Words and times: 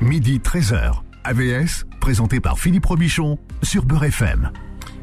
midi 0.00 0.38
13h. 0.38 1.02
AVS, 1.24 1.84
présenté 2.00 2.40
par 2.40 2.58
Philippe 2.58 2.86
Robichon 2.86 3.38
sur 3.62 3.84
Beurre 3.84 4.04
FM. 4.04 4.50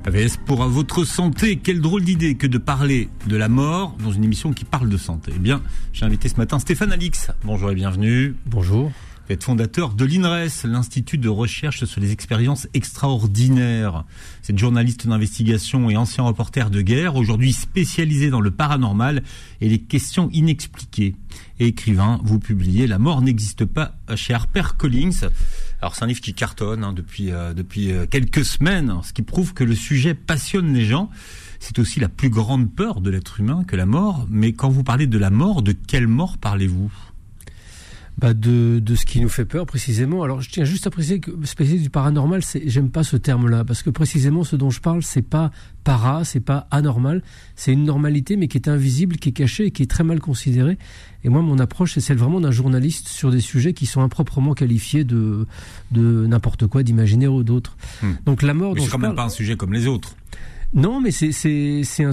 AVS 0.05 0.37
pour 0.45 0.63
votre 0.65 1.03
santé, 1.03 1.57
quelle 1.57 1.81
drôle 1.81 2.03
d'idée 2.03 2.35
que 2.35 2.47
de 2.47 2.57
parler 2.57 3.09
de 3.27 3.35
la 3.35 3.49
mort 3.49 3.95
dans 4.03 4.11
une 4.11 4.23
émission 4.23 4.53
qui 4.53 4.65
parle 4.65 4.89
de 4.89 4.97
santé. 4.97 5.31
Eh 5.35 5.39
bien, 5.39 5.61
j'ai 5.93 6.05
invité 6.05 6.29
ce 6.29 6.37
matin 6.37 6.59
Stéphane 6.59 6.91
Alix. 6.91 7.31
Bonjour 7.43 7.71
et 7.71 7.75
bienvenue. 7.75 8.35
Bonjour. 8.45 8.91
Vous 9.27 9.33
êtes 9.33 9.43
fondateur 9.43 9.95
de 9.95 10.05
l'INRES, 10.05 10.65
l'Institut 10.65 11.17
de 11.17 11.29
recherche 11.29 11.83
sur 11.85 11.99
les 11.99 12.11
expériences 12.11 12.67
extraordinaires. 12.75 14.05
C'est 14.43 14.53
êtes 14.53 14.59
journaliste 14.59 15.07
d'investigation 15.07 15.89
et 15.89 15.97
ancien 15.97 16.23
reporter 16.23 16.69
de 16.69 16.81
guerre, 16.81 17.15
aujourd'hui 17.15 17.51
spécialisé 17.51 18.29
dans 18.29 18.39
le 18.39 18.51
paranormal 18.51 19.23
et 19.61 19.69
les 19.69 19.79
questions 19.79 20.29
inexpliquées. 20.31 21.15
Et 21.59 21.65
écrivain, 21.65 22.21
vous 22.23 22.37
publiez 22.37 22.85
La 22.85 22.99
mort 22.99 23.23
n'existe 23.23 23.65
pas 23.65 23.95
chez 24.15 24.35
HarperCollins. 24.35 25.29
Alors 25.81 25.95
c'est 25.95 26.03
un 26.03 26.07
livre 26.07 26.21
qui 26.21 26.35
cartonne 26.35 26.83
hein, 26.83 26.93
depuis, 26.93 27.31
euh, 27.31 27.55
depuis 27.55 27.91
euh, 27.91 28.05
quelques 28.05 28.45
semaines, 28.45 28.93
ce 29.03 29.11
qui 29.11 29.23
prouve 29.23 29.55
que 29.55 29.63
le 29.63 29.73
sujet 29.73 30.13
passionne 30.13 30.71
les 30.71 30.85
gens. 30.85 31.09
C'est 31.59 31.79
aussi 31.79 31.99
la 31.99 32.09
plus 32.09 32.29
grande 32.29 32.71
peur 32.71 33.01
de 33.01 33.09
l'être 33.09 33.39
humain 33.39 33.63
que 33.67 33.75
la 33.75 33.87
mort. 33.87 34.27
Mais 34.29 34.53
quand 34.53 34.69
vous 34.69 34.83
parlez 34.83 35.07
de 35.07 35.17
la 35.17 35.31
mort, 35.31 35.63
de 35.63 35.71
quelle 35.71 36.07
mort 36.07 36.37
parlez-vous? 36.37 36.91
Bah 38.17 38.33
de, 38.33 38.79
de 38.79 38.95
ce 38.95 39.05
qui 39.05 39.19
nous 39.19 39.29
fait 39.29 39.45
peur 39.45 39.65
précisément. 39.65 40.23
Alors 40.23 40.41
je 40.41 40.49
tiens 40.49 40.63
juste 40.63 40.87
à 40.87 40.89
préciser 40.89 41.19
que 41.19 41.31
spécialiste 41.43 41.83
du 41.83 41.89
paranormal, 41.89 42.41
j'aime 42.65 42.89
pas 42.89 43.03
ce 43.03 43.17
terme-là 43.17 43.65
parce 43.65 43.83
que 43.83 43.89
précisément 43.89 44.43
ce 44.43 44.55
dont 44.55 44.69
je 44.69 44.79
parle, 44.79 45.03
c'est 45.03 45.21
pas 45.21 45.51
para, 45.83 46.23
c'est 46.23 46.39
pas 46.39 46.67
anormal, 46.71 47.21
c'est 47.55 47.73
une 47.73 47.83
normalité 47.83 48.37
mais 48.37 48.47
qui 48.47 48.57
est 48.57 48.69
invisible, 48.69 49.17
qui 49.17 49.29
est 49.29 49.33
cachée 49.33 49.65
et 49.65 49.71
qui 49.71 49.83
est 49.83 49.89
très 49.89 50.03
mal 50.03 50.19
considérée. 50.19 50.77
Et 51.23 51.29
moi, 51.29 51.41
mon 51.41 51.57
approche, 51.57 51.93
c'est 51.95 52.01
celle 52.01 52.17
vraiment 52.17 52.39
d'un 52.39 52.51
journaliste 52.51 53.07
sur 53.07 53.31
des 53.31 53.41
sujets 53.41 53.73
qui 53.73 53.87
sont 53.87 54.01
improprement 54.01 54.53
qualifiés 54.53 55.03
de 55.03 55.45
de 55.91 56.25
n'importe 56.27 56.67
quoi, 56.67 56.83
d'imaginaire 56.83 57.33
ou 57.33 57.43
d'autres. 57.43 57.75
Hmm. 58.01 58.13
Donc 58.25 58.43
la 58.43 58.53
mort. 58.53 58.75
Mais 58.75 58.81
c'est 58.81 58.89
quand 58.89 58.97
même 58.97 59.15
pas 59.15 59.25
un 59.25 59.29
sujet 59.29 59.57
comme 59.57 59.73
les 59.73 59.87
autres. 59.87 60.15
Non, 60.75 60.99
mais 60.99 61.11
c'est 61.11 61.31
un 62.03 62.11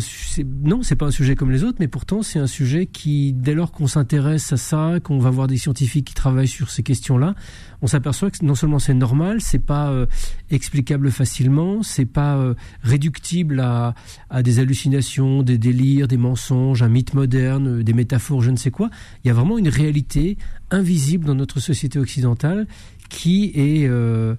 non, 0.62 0.84
c'est 0.84 0.94
pas 0.94 1.06
un 1.06 1.10
sujet 1.10 1.34
comme 1.34 1.50
les 1.50 1.64
autres, 1.64 1.78
mais 1.80 1.88
pourtant 1.88 2.22
c'est 2.22 2.38
un 2.38 2.46
sujet 2.46 2.86
qui, 2.86 3.32
dès 3.32 3.54
lors 3.54 3.72
qu'on 3.72 3.88
s'intéresse 3.88 4.52
à 4.52 4.56
ça, 4.56 5.00
qu'on 5.02 5.18
va 5.18 5.30
voir 5.30 5.48
des 5.48 5.56
scientifiques 5.56 6.06
qui 6.06 6.14
travaillent 6.14 6.46
sur 6.46 6.70
ces 6.70 6.84
questions-là, 6.84 7.34
on 7.80 7.88
s'aperçoit 7.88 8.30
que 8.30 8.44
non 8.44 8.54
seulement 8.54 8.78
c'est 8.78 8.94
normal, 8.94 9.40
c'est 9.40 9.58
pas 9.58 9.90
euh, 9.90 10.06
explicable 10.50 11.10
facilement, 11.10 11.82
c'est 11.82 12.06
pas 12.06 12.36
euh, 12.36 12.54
réductible 12.84 13.58
à 13.58 13.96
à 14.30 14.44
des 14.44 14.60
hallucinations, 14.60 15.42
des 15.42 15.58
délires, 15.58 16.06
des 16.06 16.16
mensonges, 16.16 16.84
un 16.84 16.88
mythe 16.88 17.14
moderne, 17.14 17.80
euh, 17.80 17.82
des 17.82 17.94
métaphores, 17.94 18.42
je 18.42 18.52
ne 18.52 18.56
sais 18.56 18.70
quoi. 18.70 18.90
Il 19.24 19.28
y 19.28 19.30
a 19.32 19.34
vraiment 19.34 19.58
une 19.58 19.68
réalité 19.68 20.38
invisible 20.70 21.26
dans 21.26 21.34
notre 21.34 21.58
société 21.58 21.98
occidentale 21.98 22.68
qui 23.12 23.52
est 23.56 23.88
euh, 23.88 24.36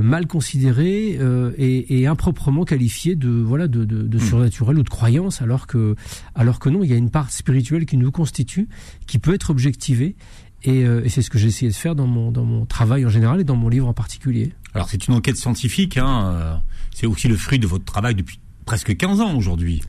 mal 0.00 0.26
considéré 0.26 1.18
euh, 1.20 1.52
et, 1.58 2.00
et, 2.00 2.06
improprement 2.06 2.64
qualifié 2.64 3.16
de 3.16 3.28
voilà 3.28 3.68
de, 3.68 3.84
de, 3.84 4.02
de 4.02 4.16
hmm. 4.16 4.20
surnaturel 4.20 4.78
ou 4.78 4.82
de 4.82 4.88
croyance 4.88 5.42
alors 5.42 5.66
que 5.66 5.96
alors 6.34 6.58
que 6.58 6.68
non 6.68 6.82
il 6.82 6.90
y 6.90 6.94
a 6.94 6.96
une 6.96 7.10
part 7.10 7.30
spirituelle 7.30 7.84
qui 7.84 7.96
nous 7.96 8.10
constitue 8.10 8.68
qui 9.06 9.18
peut 9.18 9.34
être 9.34 9.50
objectivée 9.50 10.16
et, 10.62 10.84
euh, 10.84 11.04
et 11.04 11.08
c'est 11.08 11.22
ce 11.22 11.30
que 11.30 11.38
j'ai 11.38 11.48
essayé 11.48 11.70
de 11.70 11.76
faire 11.76 11.94
dans 11.94 12.06
mon 12.06 12.30
dans 12.30 12.44
mon 12.44 12.64
travail 12.64 13.04
en 13.04 13.10
général 13.10 13.40
et 13.40 13.44
dans 13.44 13.56
mon 13.56 13.68
livre 13.68 13.88
en 13.88 13.94
particulier. 13.94 14.52
Alors 14.74 14.88
c'est 14.88 15.06
une 15.08 15.14
enquête 15.14 15.36
scientifique 15.36 15.98
hein, 15.98 16.62
c'est 16.94 17.06
aussi 17.06 17.28
le 17.28 17.36
fruit 17.36 17.58
de 17.58 17.66
votre 17.66 17.84
travail 17.84 18.14
depuis 18.14 18.38
presque 18.72 18.96
15 18.96 19.20
ans 19.20 19.36
aujourd'hui. 19.36 19.82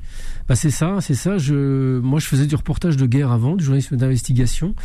Bah 0.50 0.58
c'est 0.58 0.70
ça, 0.70 0.98
c'est 1.00 1.14
ça. 1.16 1.38
Je, 1.38 2.02
moi, 2.02 2.20
je 2.20 2.26
faisais 2.26 2.48
du 2.48 2.56
reportage 2.56 2.98
de 2.98 3.06
guerre 3.06 3.32
avant, 3.32 3.56
du 3.56 3.64
journalisme 3.64 3.96
d'investigation. 3.96 4.76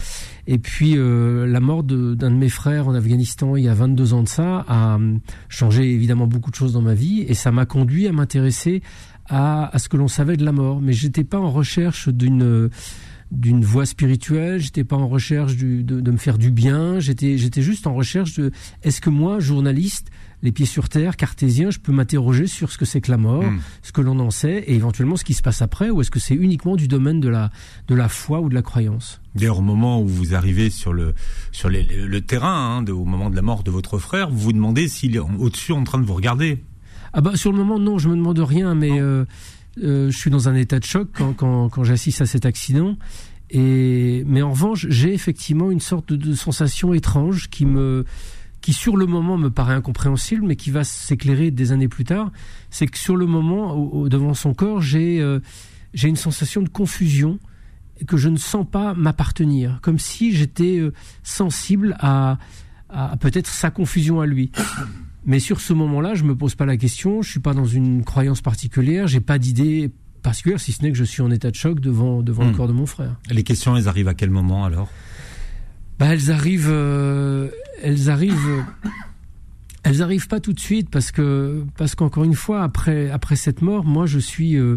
Et 0.47 0.59
puis, 0.59 0.97
euh, 0.97 1.49
la 1.49 1.59
mort 1.59 1.83
d'un 1.83 2.15
de, 2.15 2.37
mes 2.37 2.49
frères 2.49 2.87
en 2.87 2.95
Afghanistan 2.95 3.57
il 3.57 3.65
y 3.65 3.69
a 3.69 3.75
22 3.75 4.15
ans 4.15 4.23
de 4.23 4.29
ça 4.29 4.65
a 4.69 4.95
hum, 4.95 5.19
changé 5.49 5.91
évidemment 5.93 6.29
beaucoup 6.29 6.53
de 6.53 6.55
choses 6.55 6.75
dans 6.75 6.81
ma 6.81 6.95
vie. 6.95 7.25
Et 7.27 7.35
ça 7.35 7.51
m'a 7.51 7.67
conduit 7.67 8.07
à 8.07 8.13
m'intéresser 8.13 8.85
à, 9.27 9.75
à, 9.75 9.81
ce 9.81 9.89
que 9.89 9.97
l'on 9.97 10.07
savait 10.07 10.37
de 10.37 10.45
la 10.45 10.53
mort. 10.53 10.81
Mais 10.81 10.93
j'étais 10.93 11.25
pas 11.25 11.41
en 11.41 11.51
recherche 11.51 12.09
d'une 12.09 12.71
d'une 13.33 13.63
voie 13.63 13.85
spirituelle, 13.85 14.61
j'étais 14.61 14.85
pas 14.85 14.97
en 14.97 15.07
recherche 15.09 15.57
de, 15.57 15.83
de, 15.83 16.11
me 16.11 16.17
faire 16.17 16.39
du 16.39 16.51
bien, 16.51 16.99
j'étais 16.99 17.37
j'étais 17.37 17.61
juste 17.61 17.87
en 17.87 17.95
recherche 17.95 18.35
de 18.39 18.53
est-ce 18.83 19.03
que 19.03 19.11
moi 19.11 19.39
journaliste 19.39 20.09
les 20.43 20.53
pieds 20.53 20.67
sur 20.67 20.89
terre, 20.89 21.17
cartésien, 21.17 21.71
je 21.71 21.79
peux 21.79 21.93
m'interroger 21.93 22.47
sur 22.47 22.71
ce 22.71 22.79
que 22.79 22.85
c'est 22.85 23.01
que 23.01 23.11
la 23.11 23.17
mort, 23.17 23.43
hmm. 23.43 23.61
ce 23.83 23.93
que 23.93 24.01
l'on 24.01 24.19
en 24.21 24.31
sait, 24.31 24.65
et 24.67 24.75
éventuellement 24.75 25.17
ce 25.17 25.25
qui 25.25 25.35
se 25.35 25.43
passe 25.43 25.63
après, 25.63 25.91
ou 25.91 26.01
est-ce 26.01 26.11
que 26.11 26.21
c'est 26.21 26.35
uniquement 26.35 26.77
du 26.77 26.87
domaine 26.87 27.21
de 27.21 27.29
la, 27.29 27.51
de 27.89 27.95
la 27.95 28.09
foi 28.09 28.41
ou 28.41 28.49
de 28.49 28.55
la 28.55 28.63
croyance? 28.63 29.21
D'ailleurs, 29.35 29.59
au 29.59 29.63
moment 29.63 30.01
où 30.01 30.07
vous 30.07 30.35
arrivez 30.35 30.71
sur 30.71 30.93
le, 30.93 31.15
sur 31.53 31.69
le 31.69 32.21
terrain, 32.21 32.79
hein, 32.79 32.91
au 32.91 33.05
moment 33.05 33.31
de 33.31 33.37
la 33.37 33.43
mort 33.43 33.63
de 33.63 33.71
votre 33.71 33.99
frère, 33.99 34.31
vous 34.31 34.39
vous 34.39 34.53
demandez 34.53 34.89
s'il 34.89 35.17
est 35.17 35.21
au-dessus 35.21 35.73
en 35.73 35.85
train 35.85 35.99
de 35.99 36.05
vous 36.05 36.15
regarder 36.15 36.63
Ah 37.13 37.21
bah 37.21 37.37
sur 37.37 37.51
le 37.51 37.59
moment, 37.59 37.79
non, 37.79 37.99
je 37.99 38.09
me 38.09 38.17
demande 38.17 38.39
rien, 38.39 38.75
mais 38.75 39.01
euh, 39.01 39.25
euh, 39.83 40.11
je 40.11 40.17
suis 40.17 40.31
dans 40.31 40.49
un 40.49 40.55
état 40.55 40.79
de 40.79 40.85
choc 40.85 41.09
quand, 41.13 41.33
quand, 41.33 41.69
quand 41.69 41.85
j'assiste 41.85 42.21
à 42.21 42.27
cet 42.27 42.47
accident. 42.47 42.97
Et, 43.51 44.25
mais 44.27 44.43
en 44.43 44.51
revanche, 44.51 44.87
j'ai 44.89 45.15
effectivement 45.15 45.71
une 45.71 45.81
sorte 45.81 46.13
de, 46.13 46.17
de 46.17 46.35
sensation 46.35 46.93
étrange 46.93 47.49
qui 47.49 47.65
me 47.65 48.05
qui 48.61 48.73
sur 48.73 48.97
le 48.97 49.07
moment 49.07 49.37
me 49.37 49.51
paraît 49.51 49.75
incompréhensible, 49.75 50.45
mais 50.45 50.57
qui 50.57 50.71
va 50.71 50.85
s'éclairer 50.85 51.51
des 51.51 51.73
années 51.73 51.89
plus 51.89 52.05
tard, 52.05 52.33
c'est 52.71 52.87
que 52.87 52.99
sur 52.99 53.17
le 53.17 53.27
moment, 53.27 53.75
au, 53.75 54.09
devant 54.09 54.35
son 54.35 54.55
corps, 54.55 54.81
j'ai 54.81 55.21
euh, 55.21 55.41
j'ai 55.95 56.09
une 56.09 56.17
sensation 56.17 56.63
de 56.63 56.69
confusion 56.69 57.39
que 58.07 58.17
je 58.17 58.29
ne 58.29 58.37
sens 58.37 58.67
pas 58.71 58.95
m'appartenir, 58.95 59.79
comme 59.83 59.99
si 59.99 60.35
j'étais 60.35 60.79
euh, 60.79 60.93
sensible 61.23 61.97
à, 61.99 62.39
à 62.89 63.17
peut-être 63.17 63.49
sa 63.49 63.71
confusion 63.71 64.21
à 64.21 64.27
lui. 64.27 64.53
Mais 65.27 65.41
sur 65.41 65.61
ce 65.61 65.73
moment-là, 65.73 66.15
je 66.15 66.25
me 66.25 66.35
pose 66.35 66.55
pas 66.55 66.65
la 66.65 66.77
question, 66.77 67.23
je 67.23 67.31
suis 67.31 67.41
pas 67.41 67.55
dans 67.55 67.67
une 67.67 68.05
croyance 68.05 68.41
particulière, 68.41 69.09
j'ai 69.09 69.21
pas 69.21 69.39
d'idée 69.39 69.91
particulière, 70.23 70.61
si 70.61 70.73
ce 70.73 70.83
n'est 70.83 70.91
que 70.91 70.97
je 70.97 71.05
suis 71.05 71.23
en 71.23 71.31
état 71.31 71.51
de 71.51 71.57
choc 71.57 71.81
devant 71.81 72.23
devant 72.23 72.45
le 72.45 72.51
hmm. 72.51 72.57
corps 72.57 72.69
de 72.69 72.73
mon 72.73 72.87
frère. 72.87 73.17
Les 73.31 73.43
questions, 73.43 73.77
elles 73.77 73.89
arrivent 73.89 74.09
à 74.09 74.15
quel 74.15 74.31
moment 74.31 74.65
alors? 74.65 74.89
Bah, 75.99 76.07
elles 76.13 76.31
arrivent, 76.31 76.71
euh, 76.71 77.49
elles 77.83 78.09
arrivent, 78.09 78.65
elles 79.83 80.01
arrivent 80.01 80.29
pas 80.29 80.39
tout 80.39 80.53
de 80.53 80.61
suite 80.61 80.91
parce 80.91 81.11
que 81.11 81.65
parce 81.77 81.95
qu'encore 81.95 82.25
une 82.25 82.35
fois 82.35 82.63
après 82.63 83.11
après 83.11 83.35
cette 83.35 83.63
mort, 83.63 83.85
moi 83.85 84.07
je 84.07 84.21
suis 84.21 84.57
euh, 84.57 84.77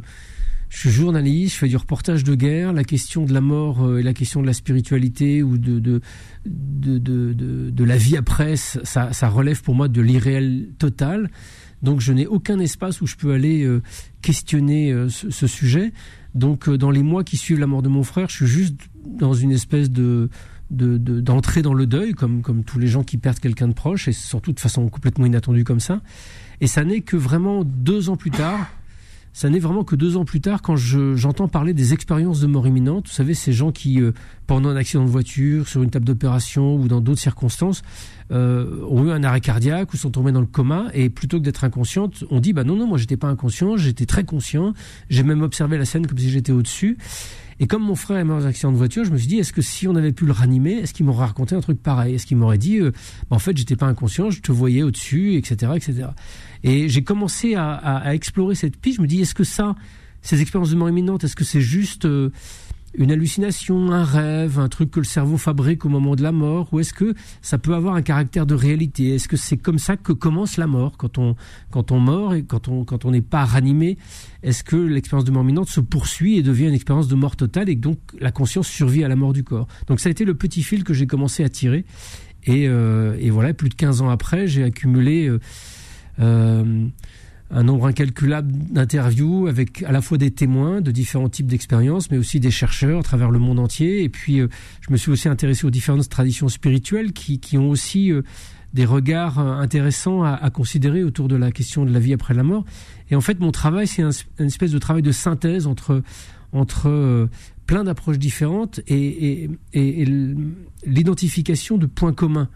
je 0.69 0.79
suis 0.79 0.89
journaliste, 0.89 1.53
je 1.53 1.59
fais 1.59 1.67
du 1.67 1.77
reportage 1.77 2.23
de 2.23 2.33
guerre. 2.33 2.73
La 2.73 2.83
question 2.83 3.25
de 3.25 3.33
la 3.33 3.41
mort 3.41 3.85
euh, 3.85 3.99
et 3.99 4.03
la 4.03 4.13
question 4.13 4.41
de 4.41 4.47
la 4.47 4.53
spiritualité 4.53 5.43
ou 5.43 5.59
de 5.59 5.79
de 5.79 6.01
de 6.45 6.97
de, 6.97 7.69
de, 7.69 7.83
la 7.83 7.97
vie 7.97 8.17
après, 8.17 8.55
ça, 8.55 9.13
ça 9.13 9.29
relève 9.29 9.61
pour 9.61 9.75
moi 9.75 9.88
de 9.88 10.01
l'irréel 10.01 10.69
total. 10.79 11.29
Donc 11.83 11.99
je 11.99 12.13
n'ai 12.13 12.25
aucun 12.25 12.59
espace 12.59 13.01
où 13.01 13.07
je 13.07 13.15
peux 13.15 13.31
aller 13.31 13.67
questionner 14.21 15.07
ce, 15.09 15.47
sujet. 15.47 15.93
Donc 16.35 16.69
dans 16.69 16.91
les 16.91 17.01
mois 17.01 17.23
qui 17.23 17.38
suivent 17.38 17.59
la 17.59 17.65
mort 17.65 17.81
de 17.81 17.89
mon 17.89 18.03
frère, 18.03 18.29
je 18.29 18.38
suis 18.38 18.45
juste 18.45 18.75
dans 19.03 19.33
une 19.33 19.51
espèce 19.51 19.89
de 19.89 20.29
d'entrer 20.71 21.61
de, 21.61 21.65
dans 21.65 21.73
le 21.73 21.85
deuil, 21.85 22.13
comme, 22.13 22.41
comme 22.41 22.63
tous 22.63 22.79
les 22.79 22.87
gens 22.87 23.03
qui 23.03 23.17
perdent 23.17 23.39
quelqu'un 23.39 23.67
de 23.67 23.73
proche, 23.73 24.07
et 24.07 24.13
surtout 24.13 24.53
de 24.53 24.59
façon 24.59 24.87
complètement 24.89 25.25
inattendue 25.25 25.63
comme 25.63 25.79
ça. 25.79 26.01
Et 26.61 26.67
ça 26.67 26.83
n'est 26.83 27.01
que 27.01 27.17
vraiment 27.17 27.63
deux 27.63 28.09
ans 28.09 28.15
plus 28.15 28.31
tard, 28.31 28.67
ça 29.33 29.49
n'est 29.49 29.59
vraiment 29.59 29.83
que 29.83 29.95
deux 29.95 30.17
ans 30.17 30.25
plus 30.25 30.41
tard 30.41 30.61
quand 30.61 30.75
j'entends 30.75 31.47
parler 31.47 31.73
des 31.73 31.93
expériences 31.93 32.41
de 32.41 32.47
mort 32.47 32.67
imminente. 32.67 33.07
Vous 33.07 33.13
savez, 33.13 33.33
ces 33.33 33.53
gens 33.53 33.71
qui, 33.71 34.01
euh, 34.01 34.11
pendant 34.45 34.69
un 34.69 34.75
accident 34.75 35.05
de 35.05 35.09
voiture, 35.09 35.69
sur 35.69 35.83
une 35.83 35.89
table 35.89 36.05
d'opération 36.05 36.75
ou 36.75 36.88
dans 36.88 36.99
d'autres 36.99 37.21
circonstances, 37.21 37.81
euh, 38.31 38.84
ont 38.90 39.06
eu 39.06 39.12
un 39.12 39.24
arrêt 39.24 39.42
cardiaque 39.42 39.94
ou 39.94 39.97
sont 39.97 40.12
tombés 40.12 40.31
dans 40.31 40.42
le 40.42 40.46
coma 40.46 40.88
et 40.94 41.09
plutôt 41.09 41.40
que 41.40 41.44
d'être 41.44 41.64
inconsciente, 41.64 42.24
on 42.30 42.40
dit 42.40 42.53
bah 42.53 42.64
non 42.64 42.75
non 42.75 42.88
moi 42.88 42.97
j'étais 42.97 43.18
pas 43.18 43.28
inconscient, 43.28 43.78
j'étais 43.78 44.06
très 44.06 44.24
conscient, 44.24 44.74
j'ai 45.09 45.24
même 45.24 45.42
observé 45.42 45.78
la 45.78 45.86
scène 45.86 46.08
comme 46.08 46.18
si 46.18 46.30
j'étais 46.30 46.52
au-dessus. 46.52 46.97
Et 47.62 47.68
comme 47.68 47.84
mon 47.84 47.96
frère 47.96 48.18
est 48.18 48.24
mort 48.24 48.40
dans 48.40 48.46
un 48.47 48.50
accident 48.50 48.72
de 48.72 48.78
voiture, 48.78 49.06
je 49.06 49.12
me 49.12 49.18
suis 49.19 49.28
dit, 49.28 49.38
est-ce 49.38 49.53
que 49.53 49.62
si 49.62 49.88
on 49.88 49.96
avait 49.96 50.14
pu 50.14 50.25
le 50.25 50.31
ranimer, 50.31 50.80
est-ce 50.80 50.96
qu'il 50.96 51.06
m'aurait 51.06 51.28
raconté 51.28 51.56
un 51.56 51.62
truc 51.62 51.80
pareil? 51.80 52.16
Est-ce 52.16 52.25
qu'il 52.25 52.38
m'aurait 52.38 52.58
dit, 52.58 52.80
euh, 52.80 52.90
bah, 53.30 53.36
en 53.36 53.40
fait, 53.40 53.56
j'étais 53.56 53.75
pas 53.75 53.86
inconscient, 53.86 54.31
je 54.31 54.42
te 54.42 54.51
voyais 54.51 54.81
au-dessus, 54.81 55.36
etc., 55.36 55.74
etc. 55.75 56.07
Et 56.63 56.89
j'ai 56.89 57.04
commencé 57.04 57.54
à, 57.54 58.16
explorer 58.16 58.56
cette 58.56 58.77
piste. 58.77 58.98
Je 58.98 59.04
me 59.04 59.07
dis, 59.07 59.22
est-ce 59.22 59.36
que 59.36 59.44
ça, 59.44 59.75
ces 60.24 60.42
expériences 60.42 60.72
de 60.72 60.75
mort 60.75 60.89
imminente, 60.89 61.24
est-ce 61.24 61.36
que 61.36 61.44
c'est 61.44 61.62
juste 61.62 62.06
euh, 62.06 62.31
une 62.93 63.11
hallucination, 63.11 63.91
un 63.91 64.03
rêve, 64.03 64.59
un 64.59 64.69
truc 64.69 64.91
que 64.91 64.99
le 64.99 65.05
cerveau 65.05 65.38
fabrique 65.38 65.85
au 65.85 65.89
moment 65.89 66.15
de 66.15 66.23
la 66.23 66.31
mort, 66.31 66.73
ou 66.73 66.79
est-ce 66.79 66.93
que 66.93 67.13
ça 67.41 67.57
peut 67.57 67.73
avoir 67.73 67.95
un 67.95 68.01
caractère 68.01 68.45
de 68.45 68.55
réalité? 68.55 69.15
Est-ce 69.15 69.27
que 69.27 69.38
c'est 69.38 69.57
comme 69.57 69.79
ça 69.79 69.97
que 69.97 70.11
commence 70.11 70.57
la 70.57 70.67
mort 70.67 70.97
quand 70.97 71.17
on 71.17 71.35
quand 71.69 71.91
on 71.91 71.99
meurt 71.99 72.33
et 72.35 72.43
quand 72.43 72.67
on 72.69 73.11
n'est 73.11 73.21
pas 73.21 73.45
ranimé? 73.45 73.97
Est-ce 74.43 74.63
que 74.63 74.75
l'expérience 74.75 75.25
de 75.25 75.31
mort 75.31 75.43
imminente 75.43 75.69
se 75.69 75.79
poursuit 75.79 76.38
et 76.38 76.43
devient 76.43 76.67
une 76.67 76.73
expérience 76.73 77.07
de 77.07 77.15
mort 77.15 77.35
totale 77.35 77.69
et 77.69 77.75
donc 77.75 77.99
la 78.19 78.31
conscience 78.31 78.67
survit 78.67 79.03
à 79.03 79.07
la 79.07 79.15
mort 79.15 79.33
du 79.33 79.43
corps? 79.43 79.67
Donc 79.88 79.99
ça 79.99 80.09
a 80.09 80.11
été 80.11 80.25
le 80.25 80.33
petit 80.33 80.63
fil 80.63 80.83
que 80.83 80.93
j'ai 80.93 81.07
commencé 81.07 81.43
à 81.43 81.49
tirer 81.49 81.85
et, 82.43 82.67
euh, 82.67 83.15
voilà, 83.31 83.53
plus 83.53 83.69
de 83.69 83.75
15 83.75 84.01
ans 84.01 84.09
après, 84.09 84.47
j'ai 84.47 84.63
accumulé 84.63 85.27
euh, 85.27 85.39
euh 86.19 86.88
un 87.53 87.63
nombre 87.63 87.86
incalculable 87.86 88.51
d'interviews 88.51 89.48
avec 89.48 89.83
à 89.83 89.92
la 89.92 90.01
fois 90.01 90.18
des 90.18 90.31
témoins 90.31 90.81
de 90.81 90.92
différents 90.92 91.30
types 91.30 91.48
d'expériences, 91.48 92.09
mais 92.09 92.18
aussi 92.18 92.39
des 92.39 92.51
chercheurs 92.51 93.00
à 93.00 93.03
travers 93.03 93.30
le 93.30 93.39
monde 93.39 93.59
entier. 93.59 94.03
Et 94.03 94.09
puis, 94.09 94.39
euh, 94.39 94.48
je 94.81 94.92
me 94.92 94.98
suis 94.98 95.12
aussi 95.12 95.27
intéressé 95.27 95.65
aux 95.65 95.69
différentes 95.69 96.07
traditions 96.07 96.48
spirituelles 96.48 97.12
qui, 97.12 97.39
qui 97.39 97.57
ont 97.57 97.69
aussi 97.69 98.12
euh, 98.12 98.21
des 98.74 98.86
regards 98.86 99.39
euh, 99.39 99.57
intéressants 99.57 100.24
à, 100.24 100.50
considérer 100.50 101.03
autour 101.03 101.27
de 101.27 101.36
la 101.36 101.51
question 101.51 101.83
de 101.83 101.92
la 101.92 102.00
vie 102.00 102.13
après 102.13 102.33
la 102.33 102.44
mort. 102.44 102.63
Et 103.09 103.15
en 103.15 103.21
fait, 103.21 103.39
mon 103.39 103.51
travail, 103.51 103.86
c'est 103.86 104.01
un, 104.01 104.12
une 104.39 104.45
espèce 104.45 104.71
de 104.71 104.80
travail 104.80 105.01
de 105.01 105.12
synthèse 105.12 105.68
entre 105.68 106.01
entre 106.53 107.30
plein 107.65 107.86
d'approches 107.86 108.19
différentes 108.19 108.81
et, 108.86 109.50
et, 109.71 110.01
et 110.01 110.06
l'identification 110.86 111.77
de 111.77 111.86
points 111.86 112.12
communs. 112.12 112.50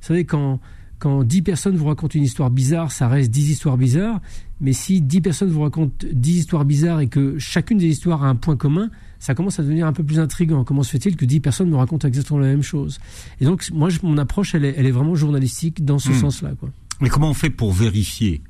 Vous 0.00 0.06
savez, 0.06 0.24
quand 0.24 0.58
quand 1.02 1.24
10 1.24 1.42
personnes 1.42 1.74
vous 1.74 1.86
racontent 1.86 2.16
une 2.16 2.22
histoire 2.22 2.48
bizarre, 2.48 2.92
ça 2.92 3.08
reste 3.08 3.28
10 3.32 3.50
histoires 3.50 3.76
bizarres. 3.76 4.20
Mais 4.60 4.72
si 4.72 5.00
10 5.00 5.20
personnes 5.20 5.50
vous 5.50 5.62
racontent 5.62 6.06
10 6.12 6.38
histoires 6.38 6.64
bizarres 6.64 7.00
et 7.00 7.08
que 7.08 7.40
chacune 7.40 7.78
des 7.78 7.88
histoires 7.88 8.22
a 8.22 8.28
un 8.28 8.36
point 8.36 8.56
commun, 8.56 8.88
ça 9.18 9.34
commence 9.34 9.58
à 9.58 9.64
devenir 9.64 9.88
un 9.88 9.92
peu 9.92 10.04
plus 10.04 10.20
intriguant. 10.20 10.62
Comment 10.62 10.84
se 10.84 10.92
fait-il 10.92 11.16
que 11.16 11.24
10 11.24 11.40
personnes 11.40 11.70
me 11.70 11.74
racontent 11.74 12.06
exactement 12.06 12.38
la 12.38 12.46
même 12.46 12.62
chose? 12.62 13.00
Et 13.40 13.44
donc, 13.44 13.68
moi, 13.72 13.88
mon 14.04 14.16
approche, 14.16 14.54
elle 14.54 14.64
est, 14.64 14.74
elle 14.76 14.86
est 14.86 14.92
vraiment 14.92 15.16
journalistique 15.16 15.84
dans 15.84 15.98
ce 15.98 16.10
mmh. 16.10 16.20
sens-là. 16.20 16.50
Mais 17.00 17.08
comment 17.08 17.30
on 17.30 17.34
fait 17.34 17.50
pour 17.50 17.72
vérifier? 17.72 18.40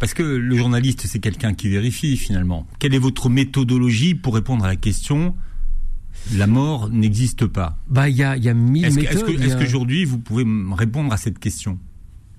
Parce 0.00 0.14
que 0.14 0.22
le 0.22 0.56
journaliste, 0.56 1.04
c'est 1.06 1.18
quelqu'un 1.18 1.52
qui 1.52 1.68
vérifie 1.68 2.16
finalement. 2.16 2.66
Quelle 2.78 2.94
est 2.94 2.98
votre 2.98 3.28
méthodologie 3.28 4.14
pour 4.14 4.34
répondre 4.34 4.64
à 4.64 4.68
la 4.68 4.76
question 4.76 5.34
la 6.34 6.46
mort 6.46 6.90
n'existe 6.90 7.46
pas. 7.46 7.78
Bah, 7.88 8.08
il 8.08 8.16
y 8.16 8.22
a, 8.22 8.36
y 8.36 8.48
a 8.48 8.54
mille 8.54 8.84
est-ce 8.84 8.96
méthodes. 8.96 9.24
Que, 9.24 9.42
est-ce, 9.42 9.56
qu'aujourd'hui 9.56 10.04
vous 10.04 10.18
pouvez 10.18 10.44
répondre 10.72 11.12
à 11.12 11.16
cette 11.16 11.38
question? 11.38 11.78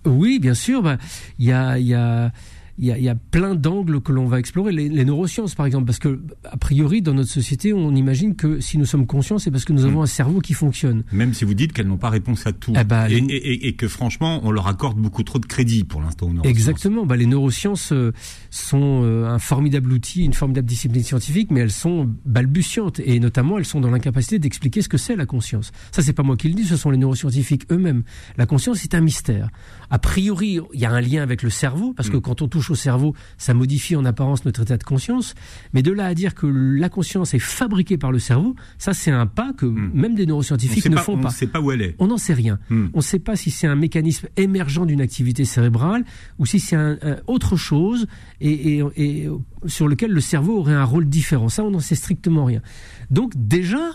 Oui, 0.05 0.39
bien 0.39 0.53
sûr. 0.53 0.81
Bah, 0.81 0.97
il 1.39 1.45
y 1.45 1.51
a, 1.51 1.77
y 1.79 1.93
a 1.93 2.31
il 2.79 2.85
y, 2.85 2.91
a, 2.91 2.97
il 2.97 3.03
y 3.03 3.09
a, 3.09 3.15
plein 3.15 3.55
d'angles 3.55 4.01
que 4.01 4.13
l'on 4.13 4.25
va 4.25 4.39
explorer. 4.39 4.71
Les, 4.71 4.87
les, 4.87 5.03
neurosciences, 5.03 5.53
par 5.53 5.65
exemple, 5.65 5.85
parce 5.85 5.99
que 5.99 6.21
a 6.49 6.55
priori 6.55 7.01
dans 7.01 7.13
notre 7.13 7.29
société, 7.29 7.73
on 7.73 7.93
imagine 7.93 8.35
que 8.35 8.61
si 8.61 8.77
nous 8.77 8.85
sommes 8.85 9.05
conscients, 9.05 9.37
c'est 9.37 9.51
parce 9.51 9.65
que 9.65 9.73
nous 9.73 9.83
avons 9.83 9.99
mmh. 9.99 10.03
un 10.03 10.07
cerveau 10.07 10.39
qui 10.39 10.53
fonctionne. 10.53 11.03
Même 11.11 11.33
si 11.33 11.43
vous 11.43 11.53
dites 11.53 11.73
qu'elles 11.73 11.87
n'ont 11.87 11.97
pas 11.97 12.09
réponse 12.09 12.47
à 12.47 12.53
tout, 12.53 12.73
eh 12.79 12.83
bah, 12.85 13.09
et, 13.09 13.19
les... 13.19 13.33
et, 13.33 13.67
et, 13.67 13.73
que 13.73 13.89
franchement, 13.89 14.39
on 14.43 14.51
leur 14.51 14.67
accorde 14.67 14.97
beaucoup 14.97 15.23
trop 15.23 15.39
de 15.39 15.45
crédit 15.45 15.83
pour 15.83 16.01
l'instant 16.01 16.27
aux 16.27 16.33
neurosciences. 16.33 16.49
Exactement. 16.49 17.05
Bah, 17.05 17.17
les 17.17 17.25
neurosciences 17.25 17.91
euh, 17.91 18.13
sont 18.49 19.01
euh, 19.03 19.27
un 19.27 19.39
formidable 19.39 19.91
outil, 19.91 20.23
une 20.23 20.33
formidable 20.33 20.67
discipline 20.67 21.03
scientifique, 21.03 21.51
mais 21.51 21.59
elles 21.59 21.71
sont 21.71 22.09
balbutiantes 22.25 23.01
et 23.01 23.19
notamment 23.19 23.57
elles 23.57 23.65
sont 23.65 23.81
dans 23.81 23.91
l'incapacité 23.91 24.39
d'expliquer 24.39 24.81
ce 24.81 24.87
que 24.87 24.97
c'est 24.97 25.17
la 25.17 25.25
conscience. 25.25 25.71
Ça, 25.91 26.01
c'est 26.01 26.13
pas 26.13 26.23
moi 26.23 26.37
qui 26.37 26.47
le 26.47 26.53
dis, 26.53 26.63
ce 26.63 26.77
sont 26.77 26.91
les 26.91 26.97
neuroscientifiques 26.97 27.65
eux-mêmes. 27.71 28.03
La 28.37 28.45
conscience, 28.45 28.79
c'est 28.79 28.95
un 28.95 29.01
mystère. 29.01 29.49
A 29.89 29.99
priori, 29.99 30.59
il 30.73 30.79
y 30.79 30.85
a 30.85 30.91
un 30.91 31.01
lien 31.01 31.21
avec 31.21 31.43
le 31.43 31.49
cerveau 31.49 31.93
parce 31.93 32.09
que 32.09 32.17
mmh. 32.17 32.21
quand 32.21 32.41
on 32.41 32.47
touche 32.47 32.68
au 32.71 32.75
cerveau, 32.75 33.13
ça 33.37 33.53
modifie 33.53 33.95
en 33.95 34.05
apparence 34.05 34.45
notre 34.45 34.61
état 34.61 34.77
de 34.77 34.83
conscience. 34.83 35.35
Mais 35.73 35.81
de 35.81 35.91
là 35.91 36.05
à 36.05 36.13
dire 36.13 36.35
que 36.35 36.47
la 36.47 36.89
conscience 36.89 37.33
est 37.33 37.39
fabriquée 37.39 37.97
par 37.97 38.11
le 38.11 38.19
cerveau, 38.19 38.55
ça 38.77 38.93
c'est 38.93 39.11
un 39.11 39.25
pas 39.25 39.53
que 39.53 39.65
mmh. 39.65 39.91
même 39.93 40.15
des 40.15 40.25
neuroscientifiques 40.25 40.89
ne 40.89 40.95
pas, 40.95 41.01
font 41.01 41.13
on 41.13 41.21
pas. 41.21 41.29
On 41.29 41.31
ne 41.31 41.35
sait 41.35 41.47
pas 41.47 41.61
où 41.61 41.71
elle 41.71 41.81
est. 41.81 41.95
On 41.99 42.07
n'en 42.07 42.17
sait 42.17 42.33
rien. 42.33 42.59
Mmh. 42.69 42.87
On 42.93 42.97
ne 42.97 43.03
sait 43.03 43.19
pas 43.19 43.35
si 43.35 43.51
c'est 43.51 43.67
un 43.67 43.75
mécanisme 43.75 44.27
émergent 44.37 44.85
d'une 44.85 45.01
activité 45.01 45.45
cérébrale 45.45 46.05
ou 46.37 46.45
si 46.45 46.59
c'est 46.59 46.75
un, 46.75 46.97
un, 47.01 47.17
autre 47.27 47.55
chose 47.55 48.07
et, 48.41 48.77
et, 48.77 48.83
et 48.95 49.29
sur 49.65 49.87
lequel 49.87 50.11
le 50.11 50.21
cerveau 50.21 50.57
aurait 50.59 50.73
un 50.73 50.83
rôle 50.83 51.07
différent. 51.07 51.49
Ça, 51.49 51.63
on 51.63 51.71
n'en 51.71 51.79
sait 51.79 51.95
strictement 51.95 52.45
rien. 52.45 52.61
Donc 53.09 53.33
déjà, 53.35 53.91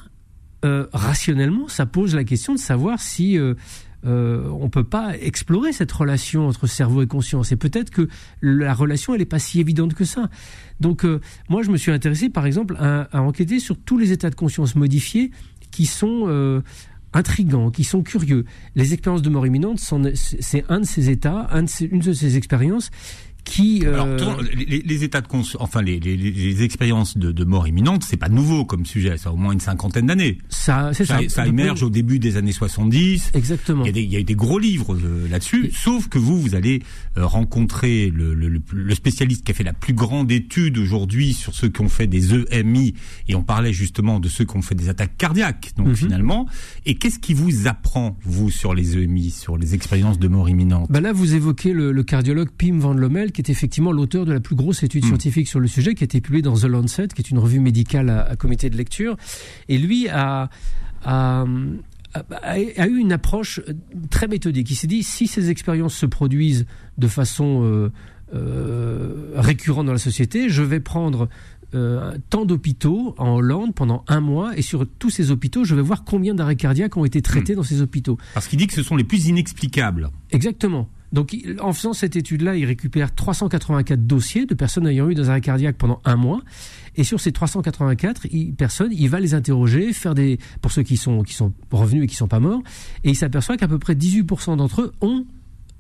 euh, 0.65 0.87
rationnellement, 0.93 1.69
ça 1.69 1.85
pose 1.87 2.15
la 2.15 2.25
question 2.25 2.55
de 2.55 2.59
savoir 2.59 3.01
si 3.01 3.39
euh, 3.39 3.55
euh, 4.07 4.49
on 4.61 4.69
peut 4.69 4.85
pas 4.85 5.17
explorer 5.19 5.73
cette 5.73 5.93
relation 5.93 6.49
entre 6.49 6.67
cerveau 6.67 7.03
et 7.03 7.07
conscience. 7.07 7.53
Et 7.53 7.57
peut-être 7.57 7.91
que 7.91 8.09
la 8.43 8.75
relation, 8.75 9.15
elle 9.15 9.21
n'est 9.21 9.27
pas 9.27 9.39
si 9.39 9.61
évidente 9.61 9.95
que 9.95 10.05
ça. 10.05 10.29
Donc, 10.81 11.05
euh, 11.05 11.21
moi, 11.49 11.63
je 11.63 11.71
me 11.71 11.77
suis 11.77 11.93
intéressé, 11.93 12.29
par 12.29 12.47
exemple, 12.47 12.77
à, 12.79 13.09
enquêter 13.23 13.59
sur 13.59 13.79
tous 13.79 13.99
les 13.99 14.13
états 14.13 14.31
de 14.31 14.35
conscience 14.35 14.75
modifiés 14.75 15.31
qui 15.71 15.87
sont 15.87 16.25
euh, 16.27 16.61
intrigants, 17.13 17.71
qui 17.71 17.85
sont 17.85 18.03
curieux. 18.03 18.45
Les 18.75 18.93
expériences 18.93 19.23
de 19.23 19.31
mort 19.31 19.47
imminente, 19.47 19.81
c'est 20.15 20.65
un 20.69 20.81
de 20.81 20.87
ces 20.87 21.11
états, 21.11 21.49
une 21.81 22.01
de 22.01 22.13
ces 22.13 22.37
expériences 22.37 22.91
qui 23.45 23.85
euh... 23.85 23.95
Alors, 23.95 24.43
les, 24.43 24.83
les, 24.83 25.05
états 25.05 25.21
de 25.21 25.29
conscience, 25.29 25.63
enfin 25.63 25.83
les, 25.83 26.01
les, 26.01 26.17
les 26.17 26.63
expériences 26.63 27.17
de, 27.17 27.33
de, 27.33 27.45
mort 27.45 27.69
imminente, 27.69 28.05
c'est 28.05 28.17
pas 28.17 28.29
nouveau 28.29 28.65
comme 28.65 28.85
sujet, 28.85 29.17
ça 29.17 29.31
a 29.31 29.33
au 29.33 29.37
moins 29.37 29.53
une 29.53 29.61
cinquantaine 29.61 30.07
d'années. 30.07 30.39
Ça, 30.49 30.91
c'est 30.93 31.05
ça. 31.05 31.21
Ça, 31.23 31.29
ça 31.29 31.47
émerge 31.47 31.83
au 31.83 31.91
début 31.91 32.19
des 32.19 32.37
années 32.37 32.53
70. 32.53 33.31
Exactement. 33.35 33.85
Il 33.85 33.87
y 33.87 33.91
a, 33.91 33.93
des, 33.93 34.03
il 34.03 34.13
y 34.13 34.17
a 34.17 34.21
eu 34.21 34.25
des 34.25 34.35
gros 34.35 34.59
livres 34.59 34.95
euh, 34.95 35.29
là-dessus, 35.29 35.71
sauf 35.73 36.09
que 36.09 36.19
vous, 36.19 36.41
vous 36.41 36.55
allez 36.55 36.83
euh, 37.17 37.27
rencontrer 37.27 38.11
le, 38.11 38.35
le, 38.35 38.49
le, 38.49 38.95
spécialiste 38.95 39.45
qui 39.45 39.53
a 39.53 39.55
fait 39.55 39.65
la 39.65 39.73
plus 39.73 39.95
grande 39.95 40.33
étude 40.33 40.79
aujourd'hui 40.79 41.33
sur 41.33 41.55
ceux 41.55 41.69
qui 41.69 41.81
ont 41.81 41.89
fait 41.89 42.07
des 42.07 42.35
EMI, 42.51 42.95
et 43.29 43.35
on 43.35 43.43
parlait 43.43 43.73
justement 43.73 44.21
de 44.21 44.29
ceux 44.29 44.45
qui 44.45 44.57
ont 44.57 44.63
fait 44.63 44.75
des 44.75 44.89
attaques 44.89 45.17
cardiaques, 45.17 45.73
donc 45.77 45.89
mm-hmm. 45.89 45.97
finalement. 45.97 46.49
Et 46.87 46.97
qu'est-ce 46.97 47.19
qui 47.19 47.35
vous 47.35 47.67
apprend, 47.67 48.17
vous, 48.25 48.51
sur 48.51 48.75
les 48.75 48.99
EMI, 48.99 49.31
sur 49.31 49.57
les 49.57 49.75
expériences 49.75 50.19
de 50.19 50.29
mort 50.29 50.49
imminente? 50.49 50.91
Bah 50.91 51.01
Là, 51.05 51.13
vous 51.13 51.35
évoquez 51.35 51.75
le, 51.75 52.03
cardiologue 52.03 52.49
Pim 52.57 52.79
van 52.79 52.95
Lommel, 52.95 53.31
qui 53.35 53.43
est 53.43 53.51
effectivement 53.51 53.93
l'auteur 53.93 54.25
de 54.25 54.33
la 54.33 54.41
plus 54.41 54.57
grosse 54.57 54.83
étude 54.83 55.05
mmh. 55.05 55.09
scientifique 55.09 55.49
sur 55.49 55.61
le 55.61 55.69
sujet, 55.69 55.95
qui 55.95 56.05
a 56.05 56.07
été 56.07 56.23
publiée 56.23 56.41
dans 56.43 56.55
The 56.57 56.65
Lancet, 56.65 57.09
qui 57.09 57.21
est 57.21 57.31
une 57.31 57.39
revue 57.39 57.61
médicale 57.61 58.09
à, 58.09 58.23
à 58.23 58.37
comité 58.37 58.71
de 58.71 58.77
lecture. 58.77 59.17
Et 59.69 59.77
lui 59.77 60.09
a, 60.09 60.49
a, 61.05 61.45
a, 62.15 62.25
a 62.43 62.87
eu 62.87 62.97
une 62.97 63.13
approche 63.13 63.61
très 64.09 64.29
méthodique. 64.29 64.71
Il 64.71 64.77
s'est 64.77 64.87
dit, 64.87 65.03
si 65.03 65.27
ces 65.27 65.51
expériences 65.51 65.95
se 65.95 66.07
produisent 66.07 66.65
de 66.97 67.09
façon 67.09 67.63
euh, 67.65 67.93
euh, 68.35 69.33
récurrente 69.37 69.87
dans 69.87 69.93
la 69.93 69.99
société, 69.99 70.49
je 70.49 70.63
vais 70.63 70.81
prendre 70.81 71.29
euh, 71.75 72.17
tant 72.31 72.45
d'hôpitaux 72.45 73.15
en 73.19 73.37
Hollande 73.37 73.75
pendant 73.75 74.05
un 74.07 74.21
mois 74.21 74.57
et 74.57 74.63
sur 74.63 74.87
tous 74.99 75.11
ces 75.11 75.33
hôpitaux, 75.33 75.65
je 75.65 75.75
vais 75.75 75.83
voir 75.83 76.05
combien 76.05 76.35
d'arrêts 76.35 76.57
cardiaques 76.57 76.97
ont 76.97 77.05
été 77.05 77.21
traités 77.21 77.55
mmh. 77.55 77.57
dans 77.57 77.63
ces 77.65 77.83
hôpitaux. 77.83 78.17
Parce 78.33 78.47
qu'il 78.47 78.59
dit 78.59 78.69
que 78.69 78.75
ce 78.75 78.83
sont 78.83 78.97
les 78.97 79.05
plus 79.05 79.27
inexplicables. 79.27 80.11
Exactement. 80.31 80.89
Donc, 81.15 81.37
en 81.61 81.73
faisant 81.73 81.93
cette 81.93 82.17
étude-là, 82.17 82.57
il 82.57 82.65
récupère 82.65 83.15
384 83.15 84.05
dossiers 84.05 84.47
de 84.47 84.55
personnes 84.55 84.89
ayant 84.89 85.09
eu 85.09 85.15
des 85.15 85.29
arrêts 85.29 85.41
cardiaques 85.41 85.77
pendant 85.77 86.01
un 86.05 86.17
mois. 86.17 86.43
Et 86.97 87.05
sur 87.05 87.21
ces 87.21 87.31
384 87.31 88.27
il, 88.33 88.53
personnes, 88.53 88.91
il 88.93 89.09
va 89.09 89.21
les 89.21 89.33
interroger, 89.33 89.93
faire 89.93 90.17
des, 90.17 90.41
pour 90.61 90.73
ceux 90.73 90.83
qui 90.83 90.97
sont, 90.97 91.23
qui 91.23 91.33
sont 91.33 91.53
revenus 91.71 92.03
et 92.03 92.07
qui 92.09 92.17
sont 92.17 92.27
pas 92.27 92.41
morts. 92.41 92.63
Et 93.05 93.11
il 93.11 93.15
s'aperçoit 93.17 93.57
qu'à 93.57 93.69
peu 93.69 93.79
près 93.79 93.95
18% 93.95 94.57
d'entre 94.57 94.83
eux 94.83 94.93
ont 95.03 95.25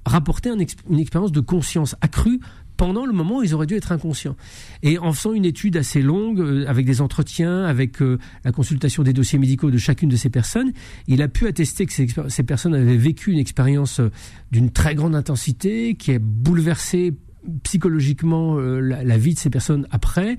rapporté 0.06 0.50
une 0.50 0.98
expérience 1.00 1.32
de 1.32 1.40
conscience 1.40 1.96
accrue 2.00 2.38
pendant 2.76 3.06
le 3.06 3.12
moment 3.12 3.42
ils 3.42 3.54
auraient 3.54 3.66
dû 3.66 3.74
être 3.74 3.92
inconscients. 3.92 4.36
Et 4.82 4.98
en 4.98 5.12
faisant 5.12 5.32
une 5.32 5.44
étude 5.44 5.76
assez 5.76 6.02
longue, 6.02 6.40
euh, 6.40 6.64
avec 6.66 6.86
des 6.86 7.00
entretiens, 7.00 7.64
avec 7.64 8.02
euh, 8.02 8.18
la 8.44 8.52
consultation 8.52 9.02
des 9.02 9.12
dossiers 9.12 9.38
médicaux 9.38 9.70
de 9.70 9.78
chacune 9.78 10.08
de 10.08 10.16
ces 10.16 10.30
personnes, 10.30 10.72
il 11.06 11.22
a 11.22 11.28
pu 11.28 11.46
attester 11.46 11.86
que 11.86 11.92
ces, 11.92 12.42
personnes 12.42 12.74
avaient 12.74 12.96
vécu 12.96 13.32
une 13.32 13.38
expérience 13.38 14.00
euh, 14.00 14.10
d'une 14.52 14.70
très 14.70 14.94
grande 14.94 15.14
intensité, 15.14 15.94
qui 15.94 16.12
a 16.12 16.18
bouleversé 16.20 17.14
psychologiquement 17.62 18.56
la, 18.56 19.04
la, 19.04 19.18
vie 19.18 19.34
de 19.34 19.38
ces 19.38 19.50
personnes 19.50 19.86
après, 19.90 20.38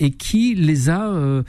et 0.00 0.10
qui 0.10 0.54
les 0.54 0.90
a 0.90 1.42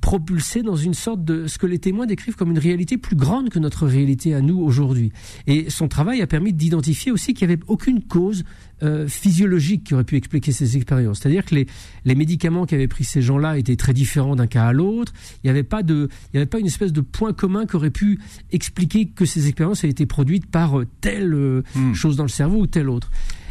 propulsé 0.00 0.62
dans 0.62 0.76
une 0.76 0.94
sorte 0.94 1.24
de 1.24 1.46
ce 1.46 1.58
que 1.58 1.66
les 1.66 1.78
témoins 1.78 2.06
décrivent 2.06 2.36
comme 2.36 2.50
une 2.50 2.58
réalité 2.58 2.96
plus 2.96 3.16
grande 3.16 3.50
que 3.50 3.58
notre 3.58 3.86
réalité 3.86 4.34
à 4.34 4.40
nous 4.40 4.58
aujourd'hui. 4.58 5.12
Et 5.46 5.70
son 5.70 5.88
travail 5.88 6.22
a 6.22 6.26
permis 6.26 6.52
d'identifier 6.52 7.12
aussi 7.12 7.34
qu'il 7.34 7.46
n'y 7.46 7.54
avait 7.54 7.62
aucune 7.66 8.02
cause 8.02 8.44
euh, 8.82 9.08
physiologique 9.08 9.84
qui 9.84 9.94
aurait 9.94 10.04
pu 10.04 10.16
expliquer 10.16 10.52
ces 10.52 10.76
expériences. 10.76 11.20
C'est-à-dire 11.20 11.44
que 11.44 11.54
les, 11.54 11.66
les 12.04 12.14
médicaments 12.14 12.64
qu'avaient 12.64 12.88
pris 12.88 13.04
ces 13.04 13.20
gens-là 13.20 13.58
étaient 13.58 13.76
très 13.76 13.92
différents 13.92 14.36
d'un 14.36 14.46
cas 14.46 14.68
à 14.68 14.72
l'autre. 14.72 15.12
Il 15.42 15.46
n'y 15.46 15.50
avait 15.50 15.62
pas 15.62 15.82
de, 15.82 16.08
il 16.32 16.36
n'y 16.36 16.38
avait 16.38 16.46
pas 16.46 16.58
une 16.58 16.66
espèce 16.66 16.92
de 16.92 17.02
point 17.02 17.32
commun 17.32 17.66
qui 17.66 17.76
aurait 17.76 17.90
pu 17.90 18.18
expliquer 18.52 19.06
que 19.06 19.26
ces 19.26 19.48
expériences 19.48 19.84
avaient 19.84 19.90
été 19.90 20.06
produites 20.06 20.46
par 20.46 20.80
telle 21.00 21.34
euh, 21.34 21.62
mmh. 21.74 21.94
chose 21.94 22.16
dans 22.16 22.24
le 22.24 22.30
cerveau 22.30 22.60
ou 22.60 22.66
telle 22.66 22.88
autre. 22.88 23.10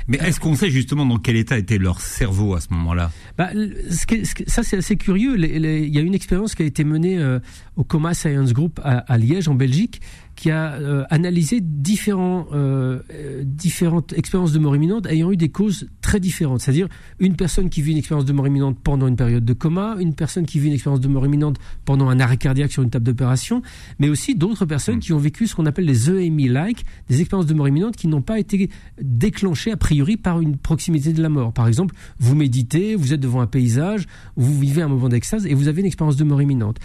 Mais 0.10 0.18
est-ce 0.18 0.40
qu'on 0.40 0.56
sait 0.56 0.72
justement 0.72 1.06
dans 1.06 1.20
quel 1.20 1.36
état 1.38 1.58
était 1.58 1.78
leur 1.78 2.02
cerveau 2.02 2.56
à 2.56 2.62
ce 2.62 2.74
moment-là? 2.74 3.12
Bah, 3.38 3.52
ce 3.54 4.26
ce 4.26 4.44
Ça, 4.48 4.64
c'est 4.64 4.78
assez 4.78 4.98
curieux. 4.98 5.38
Il 5.38 5.96
y 5.96 5.98
a 5.98 6.02
une 6.02 6.16
expérience 6.16 6.56
qui 6.56 6.64
a 6.64 6.66
été 6.66 6.84
menée 6.84 7.20
euh, 7.20 7.40
au 7.78 7.84
Coma 7.84 8.16
Science 8.16 8.52
Group 8.52 8.82
à 8.84 9.18
Liège, 9.18 9.48
en 9.48 9.56
Belgique, 9.56 10.02
qui 10.40 10.52
a 10.52 10.72
euh, 10.76 11.04
analysé 11.10 11.60
différents, 11.60 12.48
euh, 12.54 13.02
différentes 13.44 14.14
expériences 14.14 14.54
de 14.54 14.60
mort 14.60 14.74
imminente 14.74 15.06
ayant 15.08 15.34
eu 15.34 15.36
des 15.36 15.50
causes 15.50 15.90
très 16.00 16.22
différentes. 16.22 16.62
C'est-à-dire 16.62 16.88
une 17.20 17.36
personne 17.36 17.70
qui 17.70 17.82
vit 17.82 17.92
une 17.92 17.98
expérience 17.98 18.24
de 18.24 18.32
mort 18.32 18.48
imminente 18.48 18.78
pendant 18.82 19.08
une 19.08 19.18
période 19.18 19.44
de 19.44 19.52
coma, 19.52 19.98
une 20.00 20.14
personne 20.14 20.46
qui 20.46 20.62
vit 20.62 20.68
une 20.68 20.74
expérience 20.74 21.02
de 21.02 21.10
mort 21.10 21.26
imminente 21.26 21.58
pendant 21.84 22.08
un 22.08 22.22
arrêt 22.22 22.38
cardiaque 22.38 22.72
sur 22.72 22.84
une 22.84 22.90
table 22.90 23.04
d'opération, 23.04 23.62
mais 24.00 24.08
aussi 24.08 24.34
d'autres 24.34 24.64
personnes 24.66 24.96
mmh. 24.96 25.02
qui 25.02 25.12
ont 25.12 25.18
vécu 25.18 25.46
ce 25.46 25.56
qu'on 25.56 25.66
appelle 25.66 25.84
les 25.84 26.10
EMI-like, 26.10 26.86
des 27.10 27.20
expériences 27.20 27.48
de 27.48 27.54
mort 27.54 27.68
imminente 27.68 27.98
qui 27.98 28.08
n'ont 28.08 28.22
pas 28.22 28.40
été 28.40 28.70
déclenchées 29.02 29.74
a 29.74 29.78
priori 29.78 30.16
par 30.16 30.40
une 30.40 30.56
proximité 30.56 31.12
de 31.12 31.22
la 31.22 31.28
mort. 31.28 31.52
Par 31.52 31.68
exemple, 31.68 31.94
vous 32.18 32.36
méditez, 32.36 32.96
vous 32.96 33.12
êtes 33.12 33.20
devant 33.20 33.42
un 33.42 33.48
paysage, 33.48 34.06
vous 34.38 34.58
vivez 34.58 34.84
un 34.84 34.88
moment 34.88 35.10
d'extase 35.10 35.46
et 35.46 35.54
vous 35.54 35.68
avez 35.68 35.82
une 35.82 35.88
expérience 35.88 36.16
de 36.16 36.24
mort 36.24 36.42
imminente. 36.42 36.78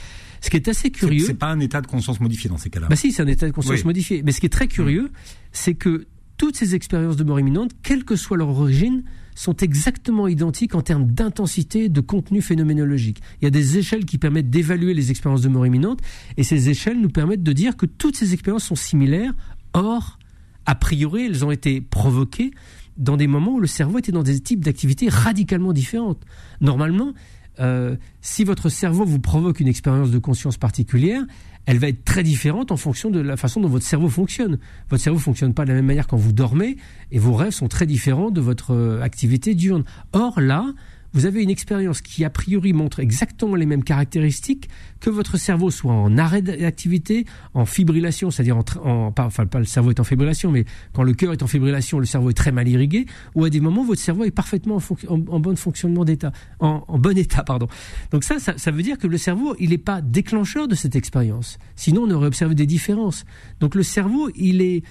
Ce 0.45 0.51
qui 0.51 0.59
est 0.59 0.69
assez 0.69 0.91
curieux. 0.91 1.25
C'est 1.25 1.33
pas 1.33 1.51
un 1.51 1.59
état 1.59 1.81
de 1.81 1.87
conscience 1.87 2.21
modifié 2.21 2.51
dans 2.51 2.59
ces 2.59 2.69
cas-là. 2.69 2.89
Bah 2.89 2.97
si, 2.97 3.13
c'est 3.13 3.23
un 3.23 3.27
état 3.27 3.47
de 3.47 3.53
conscience 3.53 3.79
oui. 3.79 3.85
modifié. 3.87 4.23
Mais 4.23 4.31
ce 4.31 4.41
qui 4.41 4.47
est 4.47 4.51
très 4.51 4.69
curieux, 4.69 5.11
c'est 5.53 5.73
que 5.73 6.07
toutes 6.37 6.55
ces 6.55 6.75
expériences 6.75 7.17
de 7.17 7.25
mort 7.25 7.41
imminente, 7.41 7.71
quelle 7.83 8.05
que 8.05 8.15
soit 8.15 8.37
leur 8.37 8.51
origine, 8.51 9.05
sont 9.35 9.57
exactement 9.57 10.29
identiques 10.29 10.75
en 10.75 10.83
termes 10.83 11.07
d'intensité, 11.07 11.89
de 11.89 12.01
contenu 12.03 12.43
phénoménologique. 12.43 13.23
Il 13.41 13.47
y 13.47 13.49
a 13.49 13.51
des 13.51 13.79
échelles 13.79 14.05
qui 14.05 14.19
permettent 14.19 14.51
d'évaluer 14.51 14.93
les 14.93 15.11
expériences 15.11 15.41
de 15.41 15.49
mort 15.49 15.67
imminente, 15.67 16.01
et 16.37 16.43
ces 16.43 16.69
échelles 16.69 17.01
nous 17.01 17.09
permettent 17.09 17.43
de 17.43 17.53
dire 17.55 17.75
que 17.79 17.87
toutes 17.87 18.17
ces 18.17 18.35
expériences 18.35 18.65
sont 18.65 18.77
similaires. 18.77 19.33
Or, 19.73 20.19
a 20.67 20.75
priori, 20.75 21.25
elles 21.25 21.43
ont 21.43 21.53
été 21.53 21.81
provoquées 21.81 22.51
dans 22.99 23.17
des 23.17 23.29
moments 23.29 23.55
où 23.55 23.61
le 23.61 23.67
cerveau 23.67 23.99
était 23.99 24.13
dans 24.13 24.23
des 24.23 24.39
types 24.41 24.63
d'activités 24.63 25.09
radicalement 25.09 25.73
différentes. 25.73 26.23
Normalement, 26.61 27.15
euh, 27.61 27.97
si 28.21 28.45
votre 28.45 28.69
cerveau 28.69 29.05
vous 29.05 29.21
provoque 29.21 29.61
une 29.61 29.69
expérience 29.69 30.11
de 30.11 30.19
conscience 30.19 30.57
particulière, 30.57 31.23
elle 31.67 31.79
va 31.79 31.89
être 31.89 32.05
très 32.05 32.23
différente 32.23 32.73
en 32.73 32.77
fonction 32.77 33.11
de 33.11 33.21
la 33.21 33.37
façon 33.37 33.61
dont 33.61 33.69
votre 33.69 33.87
cerveau 33.87 34.09
fonctionne. 34.09 34.59
Votre 34.91 35.03
cerveau 35.03 35.19
fonctionne 35.19 35.55
pas 35.55 35.65
de 35.65 35.71
la 35.71 35.77
même 35.77 35.87
manière 35.87 36.07
quand 36.07 36.17
vous 36.17 36.33
dormez 36.33 36.77
et 37.11 37.19
vos 37.19 37.35
rêves 37.35 37.53
sont 37.53 37.69
très 37.69 37.87
différents 37.87 38.31
de 38.31 38.41
votre 38.41 38.75
euh, 38.75 39.01
activité 39.01 39.55
diurne. 39.55 39.85
Or 40.13 40.41
là, 40.41 40.67
vous 41.15 41.27
avez 41.27 41.43
une 41.43 41.51
expérience 41.51 42.03
qui 42.03 42.25
a 42.25 42.31
priori 42.31 42.73
montre 42.73 43.01
exactement 43.01 43.55
les 43.55 43.67
mêmes 43.67 43.85
caractéristiques 43.85 44.69
que 45.01 45.11
votre 45.11 45.37
cerveau 45.37 45.71
soit 45.71 45.93
en 45.93 46.19
arrêt 46.19 46.43
d'activité, 46.43 47.25
en 47.55 47.65
fibrillation, 47.65 48.31
c'est-à-dire 48.31 48.57
en, 48.57 49.13
pas, 49.13 49.25
enfin 49.25 49.47
pas 49.47 49.61
le 49.61 49.65
cerveau 49.65 49.91
est 49.91 50.01
en 50.01 50.05
fibrillation, 50.05 50.51
mais 50.51 50.65
quand 50.93 51.05
le 51.05 51.15
cœur 51.15 51.33
est 51.33 51.43
en 51.43 51.47
fibrillation, 51.47 52.01
le 52.01 52.07
cerveau 52.07 52.31
est 52.31 52.35
très 52.35 52.53
mal 52.53 52.69
irrigué, 52.69 53.07
ou 53.37 53.45
à 53.45 53.51
des 53.51 53.61
moments 53.61 53.85
votre 53.85 54.01
cerveau 54.01 54.25
est 54.25 54.33
parfaitement 54.33 54.79
en, 55.09 55.41
bon 55.41 55.57
fonctionnement 55.57 56.05
d'état, 56.05 56.33
en, 56.59 56.99
bon 56.99 57.17
état, 57.17 57.45
pardon. 57.45 57.69
Donc 58.11 58.25
ça, 58.25 58.41
ça, 58.41 58.59
ça 58.59 58.71
veut 58.73 58.83
dire 58.83 58.99
que 58.99 59.07
le 59.07 59.19
cerveau, 59.19 59.55
il 59.61 59.71
n'est 59.71 59.79
pas 59.79 60.01
déclencheur 60.01 60.67
de 60.67 60.75
cette 60.75 60.97
expérience. 60.97 61.59
Sinon, 61.77 62.03
on 62.03 62.11
aurait 62.11 62.27
observé 62.27 62.57
des 62.57 62.67
différences. 62.67 63.25
Donc 63.61 63.77
le 63.77 63.85
cerveau, 63.85 64.31
il 64.35 64.63
est, 64.63 64.83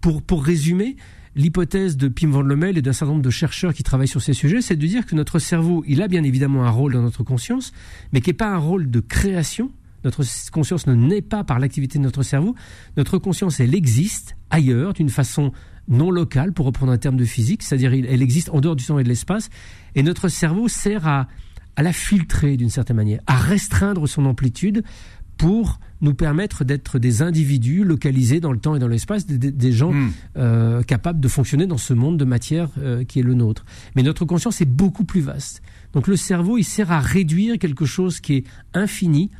pour, 0.00 0.22
pour 0.22 0.44
résumer, 0.44 0.96
l'hypothèse 1.34 1.96
de 1.96 2.08
Pim 2.08 2.30
van 2.30 2.42
Lommel 2.42 2.76
et 2.78 2.82
d'un 2.82 2.92
certain 2.92 3.12
nombre 3.12 3.24
de 3.24 3.30
chercheurs 3.30 3.72
qui 3.74 3.82
travaillent 3.82 4.08
sur 4.08 4.22
ces 4.22 4.34
sujets, 4.34 4.62
c'est 4.62 4.76
de 4.76 4.86
dire 4.86 5.06
que 5.06 5.14
notre 5.14 5.38
cerveau, 5.38 5.84
il 5.86 6.02
a 6.02 6.08
bien 6.08 6.22
évidemment 6.24 6.64
un 6.64 6.70
rôle 6.70 6.92
dans 6.92 7.02
notre 7.02 7.22
conscience, 7.22 7.72
mais 8.12 8.20
qui 8.20 8.30
n'est 8.30 8.34
pas 8.34 8.48
un 8.48 8.58
rôle 8.58 8.90
de 8.90 9.00
création. 9.00 9.70
Notre 10.04 10.24
conscience 10.50 10.86
ne 10.86 10.94
naît 10.94 11.22
pas 11.22 11.44
par 11.44 11.58
l'activité 11.58 11.98
de 11.98 12.04
notre 12.04 12.22
cerveau. 12.22 12.54
Notre 12.96 13.18
conscience, 13.18 13.60
elle 13.60 13.74
existe 13.74 14.36
ailleurs, 14.50 14.92
d'une 14.94 15.10
façon 15.10 15.52
non 15.88 16.10
locale, 16.10 16.52
pour 16.52 16.66
reprendre 16.66 16.92
un 16.92 16.98
terme 16.98 17.16
de 17.16 17.24
physique, 17.24 17.62
c'est-à-dire 17.62 17.92
elle 17.92 18.22
existe 18.22 18.50
en 18.50 18.60
dehors 18.60 18.76
du 18.76 18.84
temps 18.84 18.98
et 18.98 19.04
de 19.04 19.08
l'espace, 19.08 19.48
et 19.94 20.02
notre 20.02 20.28
cerveau 20.28 20.68
sert 20.68 21.06
à, 21.06 21.28
à 21.76 21.82
la 21.82 21.92
filtrer 21.92 22.56
d'une 22.56 22.70
certaine 22.70 22.96
manière, 22.96 23.20
à 23.26 23.36
restreindre 23.36 24.08
son 24.08 24.26
amplitude 24.26 24.84
pour 25.36 25.80
nous 26.00 26.14
permettre 26.14 26.64
d'être 26.64 26.98
des 26.98 27.22
individus 27.22 27.84
localisés 27.84 28.40
dans 28.40 28.52
le 28.52 28.58
temps 28.58 28.74
et 28.74 28.78
dans 28.78 28.88
l'espace, 28.88 29.26
des, 29.26 29.72
gens 29.72 29.92
hmm. 29.92 30.12
euh, 30.36 30.82
capables 30.82 31.20
de 31.20 31.28
fonctionner 31.28 31.66
dans 31.66 31.78
ce 31.78 31.94
monde 31.94 32.18
de 32.18 32.24
matière 32.24 32.68
euh, 32.78 33.04
qui 33.04 33.20
est 33.20 33.22
le 33.22 33.34
nôtre. 33.34 33.64
Mais 33.94 34.02
notre 34.02 34.24
conscience 34.24 34.60
est 34.60 34.66
beaucoup 34.66 35.04
plus 35.04 35.20
vaste. 35.20 35.62
Donc 35.92 36.08
le 36.08 36.16
cerveau, 36.16 36.58
il 36.58 36.64
sert 36.64 36.90
à 36.90 37.00
réduire 37.00 37.58
quelque 37.58 37.84
chose 37.84 38.20
qui 38.20 38.34
est 38.34 38.44
infini 38.74 39.30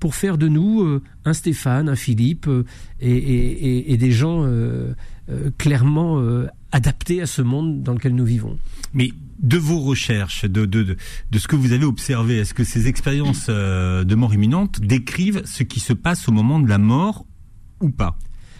pour 0.00 0.14
faire 0.14 0.36
de 0.36 0.48
nous 0.48 0.82
euh, 0.82 1.02
un 1.24 1.32
Stéphane, 1.32 1.88
un 1.88 1.96
Philippe 1.96 2.48
et, 3.00 3.92
et, 3.92 3.96
des 3.96 4.10
gens 4.10 4.46
clairement 5.56 6.22
adaptés 6.72 7.22
à 7.22 7.26
ce 7.26 7.40
monde 7.40 7.82
dans 7.82 7.94
lequel 7.94 8.14
nous 8.14 8.24
vivons. 8.24 8.58
Mais 8.94 9.12
de 9.40 9.58
vos 9.58 9.80
recherches, 9.80 10.44
de, 10.44 10.66
de, 10.66 10.96
de, 11.30 11.38
ce 11.38 11.48
que 11.48 11.56
vous 11.56 11.72
avez 11.72 11.84
observé, 11.84 12.38
est-ce 12.38 12.54
que 12.54 12.64
ces 12.64 12.86
expériences 12.86 13.46
euh, 13.48 14.04
de 14.04 14.14
mort 14.14 14.32
imminente 14.34 14.80
décrivent 14.80 15.42
ce 15.44 15.62
qui 15.62 15.80
se 15.80 15.92
passe 15.92 16.28
au 16.28 16.32
moment 16.32 16.60
de 16.60 16.68
la 16.68 16.78
mort 16.78 17.26
ou 17.80 17.90
pas? 17.90 18.16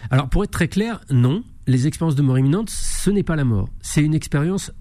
Alors 0.09 0.29
pour 0.29 0.43
être 0.43 0.51
très 0.51 0.67
clair, 0.67 0.99
non. 1.09 1.43
Les 1.65 1.87
expériences 1.87 2.15
de 2.15 2.21
mort 2.21 2.37
imminente, 2.37 2.69
ce 2.69 3.09
n'est 3.09 3.23
pas 3.23 3.37
la 3.37 3.45
mort. 3.45 3.69
C'est 3.81 4.03
une 4.03 4.13
expérience 4.13 4.71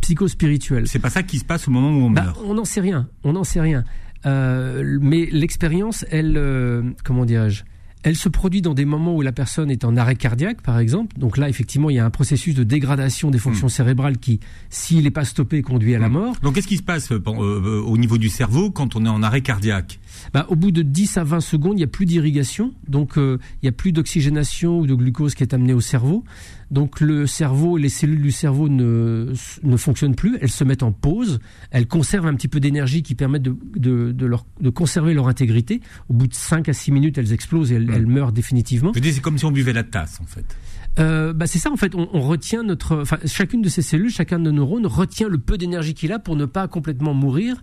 psychospirituelle. 0.00 0.88
C'est 0.88 0.98
pas 0.98 1.10
ça 1.10 1.22
qui 1.22 1.38
se 1.38 1.44
passe 1.44 1.68
au 1.68 1.70
moment 1.70 1.90
où 1.90 2.02
on 2.02 2.10
bah, 2.10 2.24
meurt. 2.24 2.40
On 2.44 2.54
n'en 2.54 2.64
sait 2.64 2.80
rien. 2.80 3.08
On 3.22 3.32
n'en 3.34 3.44
sait 3.44 3.60
rien. 3.60 3.84
Euh, 4.26 4.98
mais 5.00 5.28
l'expérience, 5.30 6.04
elle, 6.10 6.36
euh, 6.36 6.82
comment 7.04 7.24
dirais-je? 7.24 7.64
Elle 8.02 8.16
se 8.16 8.28
produit 8.28 8.62
dans 8.62 8.74
des 8.74 8.84
moments 8.84 9.14
où 9.14 9.22
la 9.22 9.32
personne 9.32 9.70
est 9.70 9.84
en 9.84 9.96
arrêt 9.96 10.16
cardiaque, 10.16 10.60
par 10.62 10.78
exemple. 10.78 11.16
Donc 11.18 11.36
là, 11.36 11.48
effectivement, 11.48 11.90
il 11.90 11.96
y 11.96 11.98
a 11.98 12.04
un 12.04 12.10
processus 12.10 12.54
de 12.54 12.64
dégradation 12.64 13.30
des 13.30 13.38
fonctions 13.38 13.68
hmm. 13.68 13.70
cérébrales 13.70 14.18
qui, 14.18 14.40
s'il 14.70 15.04
n'est 15.04 15.10
pas 15.10 15.24
stoppé, 15.24 15.62
conduit 15.62 15.94
à 15.94 15.98
la 15.98 16.08
hmm. 16.08 16.12
mort. 16.12 16.36
Donc 16.42 16.54
qu'est-ce 16.54 16.68
qui 16.68 16.76
se 16.76 16.82
passe 16.82 17.12
euh, 17.12 17.22
euh, 17.26 17.80
au 17.80 17.96
niveau 17.96 18.18
du 18.18 18.28
cerveau 18.28 18.70
quand 18.70 18.96
on 18.96 19.04
est 19.04 19.08
en 19.08 19.22
arrêt 19.22 19.40
cardiaque? 19.40 20.00
Bah, 20.32 20.46
Au 20.48 20.56
bout 20.56 20.72
de 20.72 20.82
10 20.82 21.18
à 21.18 21.24
20 21.24 21.40
secondes, 21.40 21.74
il 21.74 21.78
n'y 21.78 21.84
a 21.84 21.88
plus 21.88 22.06
d'irrigation. 22.06 22.72
Donc 22.88 23.18
euh, 23.18 23.38
il 23.62 23.66
n'y 23.66 23.68
a 23.68 23.72
plus 23.72 23.92
d'oxygénation 23.92 24.80
ou 24.80 24.86
de 24.86 24.94
glucose 24.94 25.34
qui 25.34 25.42
est 25.42 25.54
amené 25.54 25.72
au 25.72 25.80
cerveau. 25.80 26.24
Donc 26.72 27.00
le 27.00 27.26
cerveau, 27.26 27.76
les 27.76 27.90
cellules 27.90 28.22
du 28.22 28.32
cerveau 28.32 28.70
ne, 28.70 29.34
ne 29.62 29.76
fonctionnent 29.76 30.14
plus, 30.14 30.38
elles 30.40 30.50
se 30.50 30.64
mettent 30.64 30.82
en 30.82 30.90
pause, 30.90 31.38
elles 31.70 31.86
conservent 31.86 32.26
un 32.26 32.34
petit 32.34 32.48
peu 32.48 32.60
d'énergie 32.60 33.02
qui 33.02 33.14
permet 33.14 33.38
de, 33.38 33.54
de, 33.76 34.10
de, 34.10 34.26
leur, 34.26 34.46
de 34.60 34.70
conserver 34.70 35.12
leur 35.12 35.28
intégrité. 35.28 35.82
Au 36.08 36.14
bout 36.14 36.26
de 36.26 36.34
5 36.34 36.70
à 36.70 36.72
6 36.72 36.90
minutes, 36.90 37.18
elles 37.18 37.34
explosent 37.34 37.72
et 37.72 37.74
elles, 37.74 37.90
elles 37.92 38.06
meurent 38.06 38.32
définitivement. 38.32 38.92
Je 38.94 39.00
dis, 39.00 39.12
c'est 39.12 39.20
comme 39.20 39.36
si 39.36 39.44
on 39.44 39.50
buvait 39.50 39.74
la 39.74 39.84
tasse 39.84 40.18
en 40.22 40.26
fait 40.26 40.56
euh, 40.98 41.32
bah 41.32 41.46
c'est 41.46 41.58
ça 41.58 41.70
en 41.70 41.76
fait. 41.76 41.94
On, 41.94 42.20
retient 42.20 42.62
notre, 42.62 43.00
enfin, 43.00 43.18
chacune 43.24 43.62
de 43.62 43.68
ces 43.68 43.82
cellules, 43.82 44.10
chacun 44.10 44.38
de 44.38 44.44
nos 44.44 44.52
neurones 44.52 44.86
retient 44.86 45.28
le 45.28 45.38
peu 45.38 45.56
d'énergie 45.56 45.94
qu'il 45.94 46.12
a 46.12 46.18
pour 46.18 46.36
ne 46.36 46.44
pas 46.44 46.68
complètement 46.68 47.14
mourir, 47.14 47.62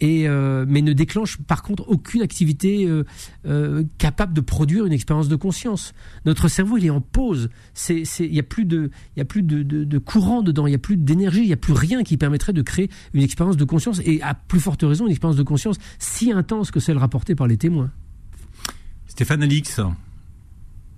et 0.00 0.28
euh, 0.28 0.64
mais 0.66 0.80
ne 0.80 0.92
déclenche 0.92 1.38
par 1.38 1.62
contre 1.62 1.84
aucune 1.88 2.22
activité 2.22 2.88
euh, 3.46 3.84
capable 3.98 4.32
de 4.32 4.40
produire 4.40 4.86
une 4.86 4.92
expérience 4.92 5.28
de 5.28 5.36
conscience. 5.36 5.92
Notre 6.24 6.48
cerveau 6.48 6.78
il 6.78 6.86
est 6.86 6.90
en 6.90 7.02
pause. 7.02 7.50
Il 7.90 8.34
y 8.34 8.38
a 8.38 8.42
plus 8.42 8.64
de, 8.64 8.90
y 9.16 9.20
a 9.20 9.26
plus 9.26 9.42
de 9.42 9.98
courant 9.98 10.42
dedans. 10.42 10.66
Il 10.66 10.72
y 10.72 10.76
a 10.76 10.78
plus 10.78 10.96
d'énergie. 10.96 11.42
Il 11.42 11.48
y 11.48 11.52
a 11.52 11.58
plus 11.58 11.74
rien 11.74 12.02
qui 12.02 12.16
permettrait 12.16 12.52
de 12.52 12.62
créer 12.62 12.90
une 13.12 13.22
expérience 13.22 13.56
de 13.56 13.64
conscience 13.64 14.00
et 14.04 14.22
à 14.22 14.34
plus 14.34 14.60
forte 14.60 14.82
raison 14.82 15.04
une 15.04 15.12
expérience 15.12 15.36
de 15.36 15.42
conscience 15.42 15.76
si 15.98 16.32
intense 16.32 16.70
que 16.70 16.80
celle 16.80 16.98
rapportée 16.98 17.34
par 17.34 17.46
les 17.46 17.58
témoins. 17.58 17.90
Stéphane 19.06 19.42
Alix, 19.42 19.80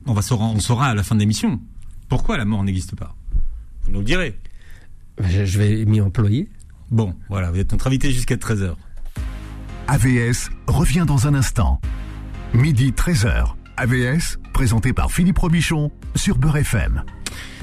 on 0.06 0.12
va 0.12 0.22
saura, 0.22 0.46
on 0.46 0.60
saura 0.60 0.88
à 0.88 0.94
la 0.94 1.02
fin 1.02 1.14
de 1.14 1.20
l'émission. 1.20 1.60
Pourquoi 2.08 2.36
la 2.36 2.44
mort 2.44 2.64
n'existe 2.64 2.96
pas 2.96 3.14
Vous 3.84 3.92
nous 3.92 4.00
le 4.00 4.04
direz. 4.04 4.38
Je 5.18 5.58
vais 5.58 5.84
m'y 5.84 6.00
employer. 6.00 6.48
Bon, 6.90 7.14
voilà, 7.28 7.50
vous 7.50 7.58
êtes 7.58 7.72
notre 7.72 7.86
invité 7.86 8.10
jusqu'à 8.10 8.36
13h. 8.36 8.74
AVS 9.88 10.50
revient 10.66 11.04
dans 11.06 11.26
un 11.26 11.34
instant. 11.34 11.80
Midi 12.54 12.90
13h. 12.92 13.54
AVS, 13.76 14.38
présenté 14.52 14.92
par 14.92 15.10
Philippe 15.10 15.38
Robichon 15.38 15.90
sur 16.14 16.36
Beurre 16.38 16.58
FM. 16.58 17.04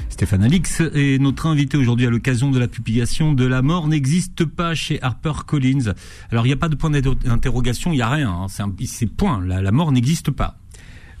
Stéphane 0.08 0.42
Alix 0.42 0.80
est 0.80 1.18
notre 1.18 1.46
invité 1.46 1.78
aujourd'hui 1.78 2.06
à 2.06 2.10
l'occasion 2.10 2.50
de 2.50 2.58
la 2.58 2.68
publication 2.68 3.32
de 3.32 3.46
La 3.46 3.62
mort 3.62 3.88
n'existe 3.88 4.44
pas 4.44 4.74
chez 4.74 5.00
HarperCollins. 5.00 5.94
Alors 6.30 6.44
il 6.44 6.50
n'y 6.50 6.52
a 6.52 6.58
pas 6.58 6.68
de 6.68 6.74
point 6.74 6.90
d'interrogation, 6.90 7.92
il 7.92 7.96
n'y 7.96 8.02
a 8.02 8.10
rien, 8.10 8.30
hein. 8.30 8.46
c'est 8.84 9.06
point, 9.06 9.40
la, 9.42 9.62
la 9.62 9.72
mort 9.72 9.92
n'existe 9.92 10.30
pas. 10.30 10.59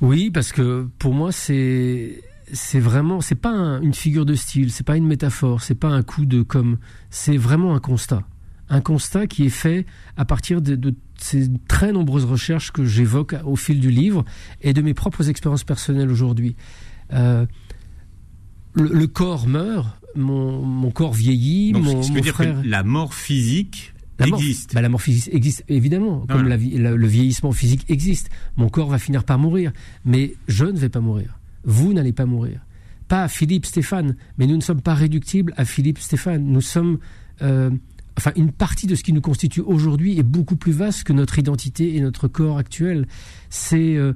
Oui, 0.00 0.30
parce 0.30 0.52
que 0.52 0.88
pour 0.98 1.14
moi 1.14 1.32
c'est 1.32 2.22
c'est 2.52 2.80
vraiment, 2.80 3.20
c'est 3.20 3.34
pas 3.34 3.50
une 3.82 3.94
figure 3.94 4.26
de 4.26 4.34
style, 4.34 4.72
c'est 4.72 4.84
pas 4.84 4.96
une 4.96 5.06
métaphore, 5.06 5.62
c'est 5.62 5.74
pas 5.74 5.88
un 5.88 6.02
coup 6.02 6.26
de 6.26 6.42
comme, 6.42 6.78
c'est 7.10 7.36
vraiment 7.36 7.74
un 7.74 7.80
constat. 7.80 8.24
Un 8.68 8.80
constat 8.80 9.26
qui 9.26 9.46
est 9.46 9.50
fait 9.50 9.86
à 10.16 10.24
partir 10.24 10.62
de, 10.62 10.94
ces 11.18 11.48
très 11.68 11.92
nombreuses 11.92 12.24
recherches 12.24 12.70
que 12.70 12.84
j'évoque 12.84 13.34
au 13.44 13.56
fil 13.56 13.80
du 13.80 13.90
livre 13.90 14.24
et 14.62 14.72
de 14.72 14.80
mes 14.80 14.94
propres 14.94 15.28
expériences 15.28 15.64
personnelles 15.64 16.10
aujourd'hui. 16.10 16.56
Euh, 17.12 17.46
le, 18.74 19.06
corps 19.06 19.48
meurt, 19.48 19.88
mon, 20.14 20.90
corps 20.92 21.12
vieillit, 21.12 21.72
mon, 21.72 22.02
ce 22.02 22.12
dire 22.12 22.36
que 22.36 22.66
la 22.66 22.84
mort 22.84 23.12
physique 23.14 23.92
existe. 24.26 24.74
Bah, 24.74 24.82
la 24.82 24.88
mort 24.88 25.02
physique 25.02 25.32
existe 25.32 25.64
évidemment, 25.68 26.26
comme 26.28 26.48
la, 26.48 26.56
le 26.56 27.06
vieillissement 27.06 27.52
physique 27.52 27.84
existe. 27.88 28.30
Mon 28.56 28.68
corps 28.68 28.88
va 28.88 28.98
finir 28.98 29.24
par 29.24 29.38
mourir, 29.38 29.72
mais 30.04 30.34
je 30.48 30.64
ne 30.64 30.78
vais 30.78 30.88
pas 30.88 31.00
mourir 31.00 31.40
vous 31.64 31.92
n'allez 31.92 32.12
pas 32.12 32.26
mourir. 32.26 32.60
Pas 33.08 33.28
Philippe 33.28 33.66
Stéphane, 33.66 34.16
mais 34.38 34.46
nous 34.46 34.56
ne 34.56 34.62
sommes 34.62 34.80
pas 34.80 34.94
réductibles 34.94 35.52
à 35.56 35.64
Philippe 35.64 35.98
Stéphane. 35.98 36.44
Nous 36.44 36.60
sommes, 36.60 36.98
euh, 37.42 37.70
enfin, 38.16 38.32
une 38.36 38.52
partie 38.52 38.86
de 38.86 38.94
ce 38.94 39.02
qui 39.02 39.12
nous 39.12 39.20
constitue 39.20 39.60
aujourd'hui 39.60 40.18
est 40.18 40.24
beaucoup 40.24 40.56
plus 40.56 40.72
vaste 40.72 41.04
que 41.04 41.12
notre 41.12 41.38
identité 41.38 41.96
et 41.96 42.00
notre 42.00 42.28
corps 42.28 42.58
actuel. 42.58 43.06
C'est 43.48 43.96
euh, 43.96 44.12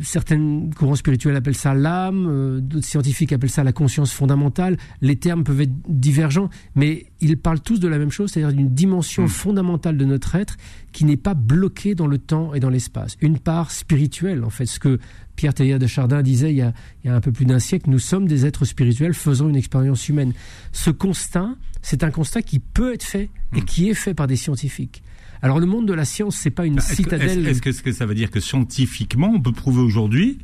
certains 0.00 0.70
courants 0.76 0.94
spirituels 0.94 1.36
appellent 1.36 1.54
ça 1.54 1.74
l'âme, 1.74 2.26
euh, 2.28 2.60
d'autres 2.60 2.86
scientifiques 2.86 3.32
appellent 3.32 3.50
ça 3.50 3.64
la 3.64 3.72
conscience 3.72 4.12
fondamentale. 4.12 4.76
Les 5.00 5.16
termes 5.16 5.44
peuvent 5.44 5.60
être 5.60 5.72
divergents, 5.88 6.48
mais 6.74 7.06
ils 7.20 7.36
parlent 7.36 7.60
tous 7.60 7.80
de 7.80 7.88
la 7.88 7.98
même 7.98 8.10
chose, 8.10 8.30
c'est-à-dire 8.30 8.56
d'une 8.56 8.72
dimension 8.72 9.24
hmm. 9.24 9.28
fondamentale 9.28 9.96
de 9.96 10.04
notre 10.04 10.34
être 10.34 10.56
qui 10.92 11.04
n'est 11.04 11.16
pas 11.16 11.34
bloquée 11.34 11.94
dans 11.94 12.06
le 12.06 12.18
temps 12.18 12.54
et 12.54 12.60
dans 12.60 12.70
l'espace. 12.70 13.16
Une 13.20 13.38
part 13.38 13.70
spirituelle, 13.70 14.44
en 14.44 14.50
fait, 14.50 14.66
ce 14.66 14.80
que 14.80 14.98
Pierre 15.36 15.54
Teilhard 15.54 15.78
de 15.78 15.86
Chardin 15.86 16.22
disait 16.22 16.52
il 16.52 16.56
y, 16.56 16.62
a, 16.62 16.72
un 17.14 17.20
peu 17.20 17.32
plus 17.32 17.46
d'un 17.46 17.60
siècle, 17.60 17.88
nous 17.90 17.98
sommes 17.98 18.26
des 18.26 18.46
êtres 18.46 18.64
spirituels 18.64 19.14
faisant 19.14 19.48
une 19.48 19.56
expérience 19.56 20.08
humaine. 20.08 20.32
Ce 20.72 20.90
constat, 20.90 21.50
c'est 21.82 22.04
un 22.04 22.10
constat 22.10 22.42
qui 22.42 22.58
peut 22.58 22.94
être 22.94 23.04
fait 23.04 23.30
et 23.54 23.60
hmm. 23.60 23.64
qui 23.64 23.90
est 23.90 23.94
fait 23.94 24.14
par 24.14 24.26
des 24.26 24.36
scientifiques. 24.36 25.02
Alors 25.42 25.58
le 25.58 25.66
monde 25.66 25.86
de 25.86 25.94
la 25.94 26.04
science, 26.04 26.36
c'est 26.36 26.50
pas 26.50 26.66
une 26.66 26.76
bah, 26.76 26.82
citadelle. 26.82 27.46
Est-ce 27.46 27.62
que, 27.62 27.70
que, 27.70 27.92
ça 27.92 28.06
veut 28.06 28.14
dire 28.14 28.30
que 28.30 28.40
scientifiquement, 28.40 29.32
on 29.34 29.40
peut 29.40 29.52
prouver 29.52 29.80
aujourd'hui 29.80 30.38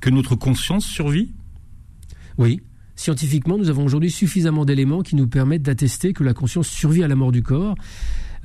que 0.00 0.10
notre 0.10 0.36
conscience 0.36 0.84
survit? 0.84 1.32
Oui, 2.38 2.60
Scientifiquement, 2.96 3.58
nous 3.58 3.68
avons 3.68 3.84
aujourd'hui 3.84 4.10
suffisamment 4.10 4.64
d'éléments 4.64 5.02
qui 5.02 5.16
nous 5.16 5.28
permettent 5.28 5.62
d'attester 5.62 6.14
que 6.14 6.24
la 6.24 6.32
conscience 6.32 6.66
survit 6.66 7.04
à 7.04 7.08
la 7.08 7.14
mort 7.14 7.30
du 7.30 7.42
corps. 7.42 7.76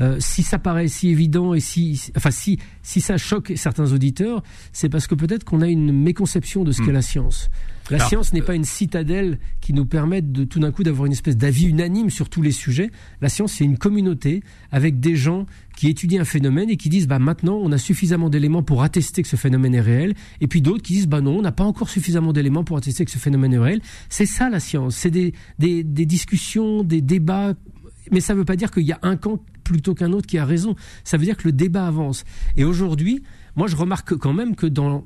Euh, 0.02 0.18
si 0.20 0.44
ça 0.44 0.60
paraît 0.60 0.90
si 0.90 1.10
évident 1.10 1.54
et 1.54 1.62
si, 1.62 2.12
enfin 2.18 2.32
si, 2.32 2.60
si 2.82 3.00
ça 3.00 3.18
choque 3.18 3.54
certains 3.56 3.94
auditeurs, 3.94 4.44
c'est 4.74 4.90
parce 4.90 5.08
que 5.08 5.16
peut-être 5.16 5.46
qu'on 5.46 5.62
a 5.62 5.68
une 5.68 5.94
méconception 5.94 6.66
de 6.66 6.74
ce 6.74 6.82
qu'est 6.82 6.92
hmm. 6.92 6.96
la 6.96 7.02
science. 7.02 7.50
La 7.90 8.00
science 8.00 8.32
n'est 8.32 8.42
pas 8.42 8.56
une 8.56 8.64
citadelle 8.64 9.38
qui 9.60 9.74
nous 9.74 9.86
permette 9.86 10.32
de 10.32 10.46
tout 10.46 10.60
d'un 10.60 10.72
coup 10.72 10.84
d'avoir 10.84 11.08
une 11.08 11.12
espèce 11.12 11.36
d'avis 11.36 11.66
unanime 11.66 12.10
sur 12.10 12.30
tous 12.30 12.42
les 12.42 12.52
sujets. 12.52 12.90
La 13.22 13.28
science, 13.28 13.54
c'est 13.54 13.66
une 13.66 13.78
communauté 13.78 14.44
avec 14.72 15.02
des 15.02 15.18
gens 15.18 15.46
qui 15.82 15.88
étudient 15.88 16.22
un 16.22 16.26
phénomène 16.26 16.70
et 16.70 16.78
qui 16.78 16.90
disent 16.90 17.08
bah 17.08 17.18
maintenant 17.18 17.60
on 17.60 17.72
a 17.72 17.80
suffisamment 17.80 18.30
d'éléments 18.30 18.62
pour 18.62 18.84
attester 18.84 19.24
que 19.24 19.28
ce 19.28 19.36
phénomène 19.36 19.74
est 19.74 19.82
réel 19.82 20.14
et 20.40 20.46
puis 20.46 20.62
d'autres 20.62 20.84
qui 20.84 20.94
disent 20.94 21.08
bah 21.08 21.22
non 21.22 21.40
on 21.40 21.42
n'a 21.42 21.52
pas 21.52 21.64
encore 21.64 21.90
suffisamment 21.90 22.34
d'éléments 22.34 22.64
pour 22.64 22.78
attester 22.78 23.04
que 23.04 23.10
ce 23.10 23.18
phénomène 23.18 23.52
est 23.52 23.58
réel 23.58 23.82
c'est 24.08 24.28
ça 24.28 24.52
la 24.52 24.60
science 24.60 24.96
c'est 24.96 25.10
des, 25.10 25.34
des, 25.58 25.84
discussions 25.84 26.84
des 26.84 27.02
débats 27.02 27.56
mais 28.12 28.20
ça 28.20 28.34
ne 28.34 28.38
veut 28.38 28.46
pas 28.46 28.56
dire 28.56 28.70
qu'il 28.70 28.84
y 28.84 28.92
a 28.92 29.00
un 29.02 29.16
camp 29.16 29.40
plutôt 29.64 29.96
qu'un 29.96 30.12
autre 30.12 30.28
qui 30.28 30.38
a 30.38 30.44
raison. 30.44 30.76
Ça 31.04 31.18
veut 31.18 31.24
dire 31.24 31.38
que 31.38 31.48
le 31.48 31.52
débat 31.52 31.88
avance. 31.88 32.26
Et 32.58 32.64
aujourd'hui, 32.64 33.24
moi, 33.56 33.68
je 33.68 33.76
remarque 33.76 34.16
quand 34.18 34.34
même 34.34 34.56
que 34.56 34.66
dans, 34.66 35.06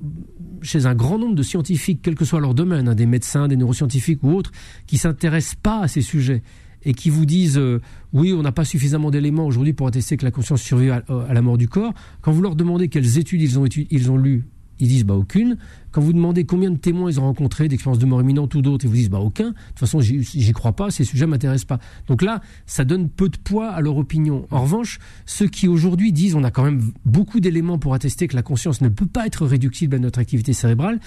chez 0.62 0.88
un 0.88 0.96
grand 0.96 1.20
nombre 1.20 1.36
de 1.36 1.44
scientifiques, 1.44 2.00
quel 2.01 2.15
que 2.15 2.25
soit 2.25 2.39
leur 2.39 2.53
domaine, 2.53 2.88
hein, 2.88 2.96
des 2.96 3.05
médecins, 3.05 3.48
des 3.48 3.58
neuroscientifiques 3.58 4.24
ou 4.24 4.32
autres, 4.32 4.51
qui 4.88 4.98
s'intéressent 4.98 5.55
pas 5.62 5.82
à 5.82 5.88
ces 5.88 6.01
sujets 6.01 6.41
et 6.86 6.94
qui 6.94 7.10
vous 7.10 7.25
disent 7.25 7.58
euh, 7.58 7.82
oui, 8.13 8.34
on 8.34 8.42
n'a 8.42 8.51
pas 8.51 8.65
suffisamment 8.65 9.12
d'éléments 9.12 9.46
aujourd'hui 9.46 9.74
pour 9.74 9.88
attester 9.88 10.18
que 10.18 10.25
la 10.25 10.32
conscience 10.32 10.62
survit 10.62 10.89
à, 10.89 11.04
la 11.10 11.42
mort 11.42 11.58
du 11.58 11.68
corps. 11.68 11.94
Quand 12.22 12.32
vous 12.32 12.42
leur 12.42 12.56
demandez 12.56 12.88
quelles 12.88 13.18
études 13.18 13.42
ils 13.42 13.60
ont, 13.60 14.18
lues 14.18 14.46
ils 14.80 14.88
disent 14.88 15.06
bah 15.06 15.13
aucune. 15.13 15.58
Quand 15.92 16.01
vous 16.01 16.12
demandez 16.12 16.44
combien 16.44 16.70
de 16.70 16.77
témoins 16.77 17.10
ils 17.10 17.20
ont 17.20 17.24
rencontré 17.24 17.70
d'expériences 17.70 18.00
de 18.00 18.06
mort 18.06 18.22
imminente 18.22 18.54
ou 18.56 18.62
d'autres, 18.62 18.84
ils 18.84 18.89
vous 18.89 18.96
disent 18.96 19.10
bah 19.10 19.20
aucun. 19.20 19.51
De 19.51 19.54
toute 19.54 19.80
façon, 19.80 20.01
j'y 20.01 20.51
crois 20.51 20.74
pas, 20.74 20.92
ces 20.92 21.06
sujets 21.06 21.25
m'intéressent 21.25 21.65
pas. 21.65 21.80
Donc 22.08 22.22
là, 22.22 22.42
ça 22.65 22.84
donne 22.84 23.10
peu 23.10 23.30
de 23.30 23.38
poids 23.38 23.70
à 23.70 23.80
leur 23.80 23.96
opinion. 23.96 24.46
En 24.51 24.63
revanche, 24.63 25.00
ceux 25.25 25.48
qui 25.48 25.68
aujourd'hui 25.68 26.12
disent 26.12 26.36
on 26.36 26.44
a 26.44 26.51
quand 26.51 26.63
même 26.63 26.82
beaucoup 27.06 27.39
d'éléments 27.39 27.80
pour 27.80 27.94
attester 27.94 28.27
que 28.27 28.36
la 28.36 28.44
conscience 28.44 28.82
ne 28.82 28.89
peut 28.89 29.06
pas 29.06 29.25
être 29.25 29.46
réductible 29.46 29.96
à 29.96 30.00
notre 30.00 30.20
activité 30.20 30.51
cérébrale, 30.51 31.00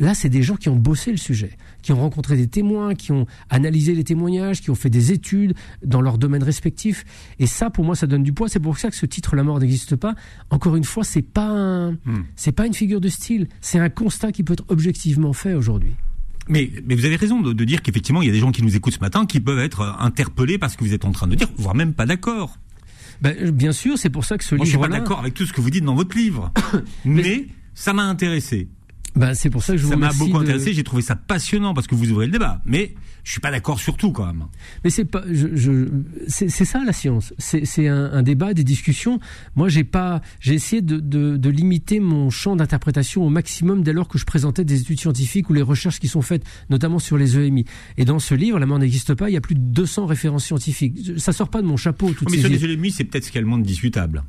Là, 0.00 0.14
c'est 0.14 0.30
des 0.30 0.42
gens 0.42 0.56
qui 0.56 0.70
ont 0.70 0.76
bossé 0.76 1.10
le 1.10 1.18
sujet, 1.18 1.50
qui 1.82 1.92
ont 1.92 2.00
rencontré 2.00 2.36
des 2.36 2.48
témoins, 2.48 2.94
qui 2.94 3.12
ont 3.12 3.26
analysé 3.50 3.94
les 3.94 4.02
témoignages, 4.02 4.62
qui 4.62 4.70
ont 4.70 4.74
fait 4.74 4.88
des 4.88 5.12
études 5.12 5.54
dans 5.84 6.00
leur 6.00 6.16
domaine 6.16 6.42
respectif. 6.42 7.04
Et 7.38 7.46
ça, 7.46 7.68
pour 7.68 7.84
moi, 7.84 7.94
ça 7.94 8.06
donne 8.06 8.22
du 8.22 8.32
poids. 8.32 8.48
C'est 8.48 8.60
pour 8.60 8.78
ça 8.78 8.88
que 8.88 8.96
ce 8.96 9.04
titre 9.04 9.36
La 9.36 9.44
mort 9.44 9.60
n'existe 9.60 9.96
pas. 9.96 10.14
Encore 10.48 10.74
une 10.74 10.84
fois, 10.84 11.04
c'est 11.04 11.22
pas 11.22 11.48
un, 11.48 11.92
hmm. 11.92 12.24
c'est 12.34 12.52
pas 12.52 12.66
une 12.66 12.72
figure 12.72 13.00
de 13.00 13.10
style. 13.10 13.46
C'est 13.60 13.78
un 13.78 13.90
constat 13.90 14.32
qui 14.32 14.42
peut 14.42 14.54
être 14.54 14.64
objectivement 14.68 15.34
fait 15.34 15.52
aujourd'hui. 15.52 15.92
Mais, 16.48 16.70
mais 16.86 16.94
vous 16.94 17.04
avez 17.04 17.16
raison 17.16 17.42
de, 17.42 17.64
dire 17.64 17.82
qu'effectivement, 17.82 18.22
il 18.22 18.26
y 18.26 18.30
a 18.30 18.32
des 18.32 18.40
gens 18.40 18.52
qui 18.52 18.62
nous 18.62 18.74
écoutent 18.74 18.94
ce 18.94 19.00
matin 19.00 19.26
qui 19.26 19.38
peuvent 19.38 19.58
être 19.58 19.82
interpellés 20.00 20.56
par 20.56 20.70
ce 20.70 20.78
que 20.78 20.84
vous 20.84 20.94
êtes 20.94 21.04
en 21.04 21.12
train 21.12 21.28
de 21.28 21.34
dire, 21.34 21.48
voire 21.56 21.74
même 21.74 21.92
pas 21.92 22.06
d'accord. 22.06 22.56
Ben, 23.20 23.50
bien 23.50 23.72
sûr, 23.72 23.98
c'est 23.98 24.08
pour 24.08 24.24
ça 24.24 24.38
que 24.38 24.44
ce 24.44 24.54
livre. 24.54 24.64
Moi, 24.64 24.64
je 24.64 24.70
suis 24.70 24.78
pas 24.78 24.88
d'accord 24.88 25.20
avec 25.20 25.34
tout 25.34 25.44
ce 25.44 25.52
que 25.52 25.60
vous 25.60 25.70
dites 25.70 25.84
dans 25.84 25.94
votre 25.94 26.16
livre, 26.16 26.50
mais 27.04 27.46
ça 27.74 27.92
m'a 27.92 28.04
intéressé. 28.04 28.68
Ben, 29.16 29.34
c'est 29.34 29.50
pour 29.50 29.62
ça 29.62 29.72
que 29.72 29.78
je 29.78 29.84
vous 29.84 29.90
Ça 29.90 29.96
m'a 29.96 30.12
beaucoup 30.12 30.38
intéressé, 30.38 30.72
j'ai 30.72 30.84
trouvé 30.84 31.02
ça 31.02 31.16
passionnant 31.16 31.74
parce 31.74 31.86
que 31.86 31.94
vous 31.94 32.10
ouvrez 32.10 32.26
le 32.26 32.32
débat. 32.32 32.60
Mais 32.64 32.94
je 33.24 33.32
suis 33.32 33.40
pas 33.40 33.50
d'accord 33.50 33.80
sur 33.80 33.96
tout 33.96 34.12
quand 34.12 34.26
même. 34.26 34.44
Mais 34.84 34.90
c'est 34.90 35.04
pas, 35.04 35.22
je, 35.30 35.54
je 35.54 35.88
c'est 36.28 36.48
ça 36.48 36.82
la 36.84 36.92
science. 36.92 37.34
C'est 37.38 37.88
un, 37.88 38.12
un, 38.12 38.22
débat, 38.22 38.54
des 38.54 38.64
discussions. 38.64 39.20
Moi, 39.56 39.68
j'ai 39.68 39.84
pas, 39.84 40.20
j'ai 40.40 40.54
essayé 40.54 40.82
de, 40.82 40.98
de, 40.98 41.36
de, 41.36 41.50
limiter 41.50 42.00
mon 42.00 42.30
champ 42.30 42.56
d'interprétation 42.56 43.24
au 43.24 43.28
maximum 43.28 43.82
dès 43.82 43.92
lors 43.92 44.08
que 44.08 44.18
je 44.18 44.24
présentais 44.24 44.64
des 44.64 44.80
études 44.80 45.00
scientifiques 45.00 45.50
ou 45.50 45.52
les 45.52 45.62
recherches 45.62 46.00
qui 46.00 46.08
sont 46.08 46.22
faites, 46.22 46.44
notamment 46.70 46.98
sur 46.98 47.18
les 47.18 47.36
EMI. 47.36 47.64
Et 47.98 48.04
dans 48.04 48.18
ce 48.18 48.34
livre, 48.34 48.58
La 48.58 48.66
mort 48.66 48.78
n'existe 48.78 49.14
pas, 49.14 49.28
il 49.28 49.34
y 49.34 49.36
a 49.36 49.40
plus 49.40 49.54
de 49.54 49.60
200 49.60 50.06
références 50.06 50.46
scientifiques. 50.46 51.18
Ça 51.18 51.32
sort 51.32 51.48
pas 51.48 51.62
de 51.62 51.66
mon 51.66 51.76
chapeau. 51.76 52.12
Toutes 52.12 52.30
mais 52.30 52.38
sur 52.38 52.48
les 52.48 52.64
EMI, 52.64 52.90
c'est 52.90 53.04
peut-être 53.04 53.24
ce 53.24 53.30
qu'il 53.30 53.38
y 53.38 53.38
a 53.38 53.42
le 53.42 53.48
moins 53.48 53.58
de 53.58 53.66
discutable. 53.66 54.22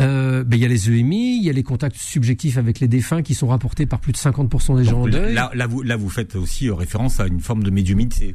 Euh, 0.00 0.44
ben, 0.44 0.56
il 0.56 0.62
y 0.62 0.64
a 0.64 0.68
les 0.68 0.90
EMI, 0.90 1.38
il 1.38 1.44
y 1.44 1.50
a 1.50 1.52
les 1.52 1.62
contacts 1.62 1.96
subjectifs 1.96 2.56
avec 2.56 2.80
les 2.80 2.88
défunts 2.88 3.22
qui 3.22 3.34
sont 3.34 3.48
rapportés 3.48 3.86
par 3.86 4.00
plus 4.00 4.12
de 4.12 4.18
50% 4.18 4.76
des 4.76 4.84
gens 4.84 5.02
en 5.02 5.08
deuil. 5.08 5.34
Là, 5.34 5.50
là, 5.54 5.66
vous, 5.66 5.82
là, 5.82 5.96
vous 5.96 6.08
faites 6.08 6.36
aussi 6.36 6.68
euh, 6.68 6.74
référence 6.74 7.20
à 7.20 7.26
une 7.26 7.40
forme 7.40 7.64
de 7.64 7.70
médiumité. 7.70 8.34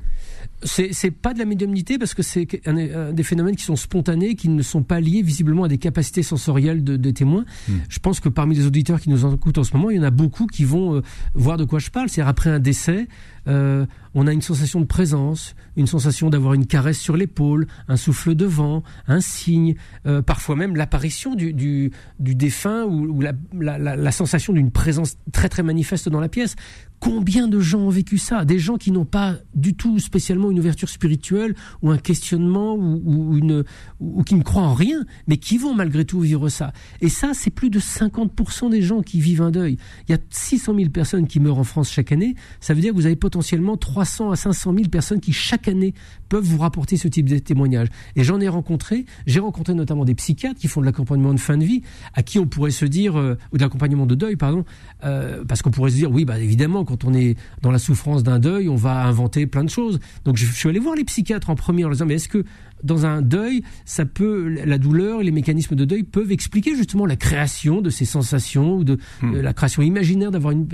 C'est 0.64 1.12
pas 1.12 1.34
de 1.34 1.40
la 1.40 1.46
médiumnité 1.46 1.98
parce 1.98 2.14
que 2.14 2.24
c'est 2.24 2.48
des 3.14 3.24
phénomènes 3.24 3.56
qui 3.56 3.64
sont 3.64 3.76
spontanés, 3.76 4.36
qui 4.36 4.50
ne 4.50 4.62
sont 4.62 4.84
pas 4.84 5.00
liés 5.00 5.22
visiblement 5.22 5.66
à 5.66 5.68
des 5.68 5.78
capacités 5.78 6.24
sensorielles 6.24 6.84
de, 6.84 7.12
témoins. 7.12 7.46
Hmm. 7.68 7.78
Je 7.90 8.00
pense 8.00 8.20
que 8.20 8.30
parmi 8.30 8.56
les 8.56 8.66
auditeurs 8.66 9.00
qui 9.00 9.10
nous 9.10 9.32
écoutent 9.34 9.58
en 9.58 9.64
ce 9.64 9.76
moment, 9.76 9.90
il 9.90 9.98
y 9.98 10.00
en 10.00 10.04
a 10.04 10.12
beaucoup 10.12 10.48
qui 10.48 10.64
vont 10.64 10.96
euh, 10.96 11.02
voir 11.34 11.58
de 11.58 11.66
quoi 11.66 11.80
je 11.80 11.90
parle. 11.90 12.10
C'est-à-dire 12.10 12.30
après 12.30 12.50
un 12.50 12.60
décès, 12.60 13.08
euh, 13.48 13.86
on 14.14 14.28
a 14.28 14.34
une 14.34 14.42
sensation 14.42 14.80
de 14.80 14.86
présence, 14.86 15.56
une 15.76 15.88
sensation 15.88 16.30
d'avoir 16.30 16.54
une 16.54 16.66
caresse 16.66 17.00
sur 17.00 17.18
l'épaule, 17.18 17.68
un 17.88 17.98
souffle 17.98 18.36
de 18.36 18.46
vent, 18.46 18.84
un 19.08 19.22
signe, 19.22 19.76
euh, 20.06 20.22
parfois 20.22 20.56
même 20.56 20.76
l'apparition 20.76 21.36
du, 21.36 21.54
du, 21.54 21.92
défunt 22.20 22.86
ou, 22.86 23.22
la, 23.22 23.34
la 23.78 24.12
sensation 24.12 24.54
d'une 24.54 24.72
présence 24.72 25.18
très 25.32 25.50
très 25.50 25.64
manifeste 25.64 26.10
dans 26.10 26.20
la 26.20 26.30
pièce. 26.30 26.56
Combien 27.00 27.50
de 27.50 27.60
gens 27.60 27.80
ont 27.80 27.90
vécu 27.90 28.18
ça? 28.18 28.46
Des 28.46 28.60
gens 28.60 28.78
qui 28.78 28.90
n'ont 28.90 29.04
pas 29.04 29.36
du 29.54 29.74
tout 29.74 30.00
spécialement 30.00 30.33
une 30.34 30.60
ouverture 30.60 30.90
spirituelle 30.90 31.56
ou 31.82 31.92
un 31.92 31.98
questionnement 31.98 32.76
ou, 32.76 33.38
une, 33.38 33.64
ou 34.00 34.24
qui 34.24 34.36
ne 34.36 34.44
croient 34.44 34.64
en 34.64 34.74
rien, 34.74 35.06
mais 35.28 35.38
qui 35.38 35.58
vont 35.58 35.74
malgré 35.74 36.06
tout 36.06 36.20
vivre 36.20 36.50
ça. 36.50 36.74
Et 37.02 37.10
ça, 37.10 37.32
c'est 37.34 37.50
plus 37.52 37.70
de 37.70 37.80
50% 37.80 38.70
des 38.70 38.82
gens 38.82 39.02
qui 39.02 39.20
vivent 39.20 39.42
un 39.42 39.52
deuil. 39.52 39.78
Il 40.08 40.12
y 40.12 40.16
a 40.16 40.20
600 40.30 40.76
000 40.76 40.90
personnes 40.90 41.28
qui 41.28 41.40
meurent 41.40 41.60
en 41.60 41.64
France 41.64 41.92
chaque 41.92 42.12
année. 42.12 42.36
Ça 42.60 42.74
veut 42.74 42.82
dire 42.82 42.92
que 42.92 42.98
vous 42.98 43.06
avez 43.06 43.16
potentiellement 43.16 43.78
300 43.78 44.32
à 44.32 44.36
500 44.36 44.74
000 44.74 44.90
personnes 44.90 45.20
qui 45.20 45.34
chaque 45.34 45.68
année 45.68 45.94
peuvent 46.30 46.44
vous 46.44 46.58
rapporter 46.58 46.98
ce 46.98 47.08
type 47.08 47.30
de 47.30 47.38
témoignage. 47.38 47.88
Et 48.16 48.24
j'en 48.24 48.40
ai 48.40 48.48
rencontré. 48.48 49.06
J'ai 49.26 49.40
rencontré 49.40 49.74
notamment 49.74 50.06
des 50.06 50.16
psychiatres 50.16 50.60
qui 50.60 50.68
font 50.68 50.82
de 50.82 50.86
l'accompagnement 50.86 51.34
de 51.34 51.40
fin 51.40 51.58
de 51.58 51.64
vie, 51.64 51.82
à 52.14 52.24
qui 52.24 52.40
on 52.40 52.48
pourrait 52.48 52.72
se 52.72 52.86
dire, 52.86 53.18
euh, 53.18 53.38
ou 53.52 53.58
de 53.58 53.64
l'accompagnement 53.64 54.06
de 54.06 54.16
deuil, 54.16 54.36
pardon, 54.36 54.66
euh, 55.04 55.44
parce 55.48 55.62
qu'on 55.62 55.72
pourrait 55.72 55.92
se 55.92 55.96
dire, 55.96 56.12
oui, 56.12 56.26
bah 56.26 56.40
évidemment, 56.40 56.86
quand 56.86 57.04
on 57.04 57.14
est 57.14 57.38
dans 57.62 57.72
la 57.72 57.80
souffrance 57.80 58.24
d'un 58.24 58.40
deuil, 58.40 58.70
on 58.70 58.76
va 58.76 59.06
inventer 59.06 59.48
plein 59.48 59.64
de 59.64 59.70
choses. 59.70 60.00
Donc 60.26 60.38
je, 60.38 60.46
suis 60.46 60.70
allé 60.70 60.80
voir 60.80 60.96
les 60.96 61.04
psychiatres 61.04 61.50
en 61.50 61.56
premier 61.56 61.84
en 61.84 61.90
leur 61.90 61.96
disant 61.96 62.06
mais 62.06 62.16
est-ce 62.16 62.30
que 62.30 62.44
dans 62.84 63.06
un 63.06 63.22
deuil, 63.22 63.64
ça 63.86 64.06
peut 64.06 64.48
la 64.66 64.78
douleur 64.78 65.22
et 65.22 65.24
les 65.24 65.32
mécanismes 65.32 65.76
de 65.76 65.86
deuil 65.86 66.04
peuvent 66.04 66.32
expliquer 66.32 66.76
justement 66.76 67.06
la 67.06 67.16
création 67.16 67.82
de 67.82 67.90
ces 67.90 68.04
sensations 68.04 68.76
ou 68.76 68.84
de 68.84 68.98
hmm. 69.22 69.38
la 69.38 69.54
création 69.54 69.82
imaginaire 69.82 70.32
d'avoir 70.32 70.52
une 70.52 70.68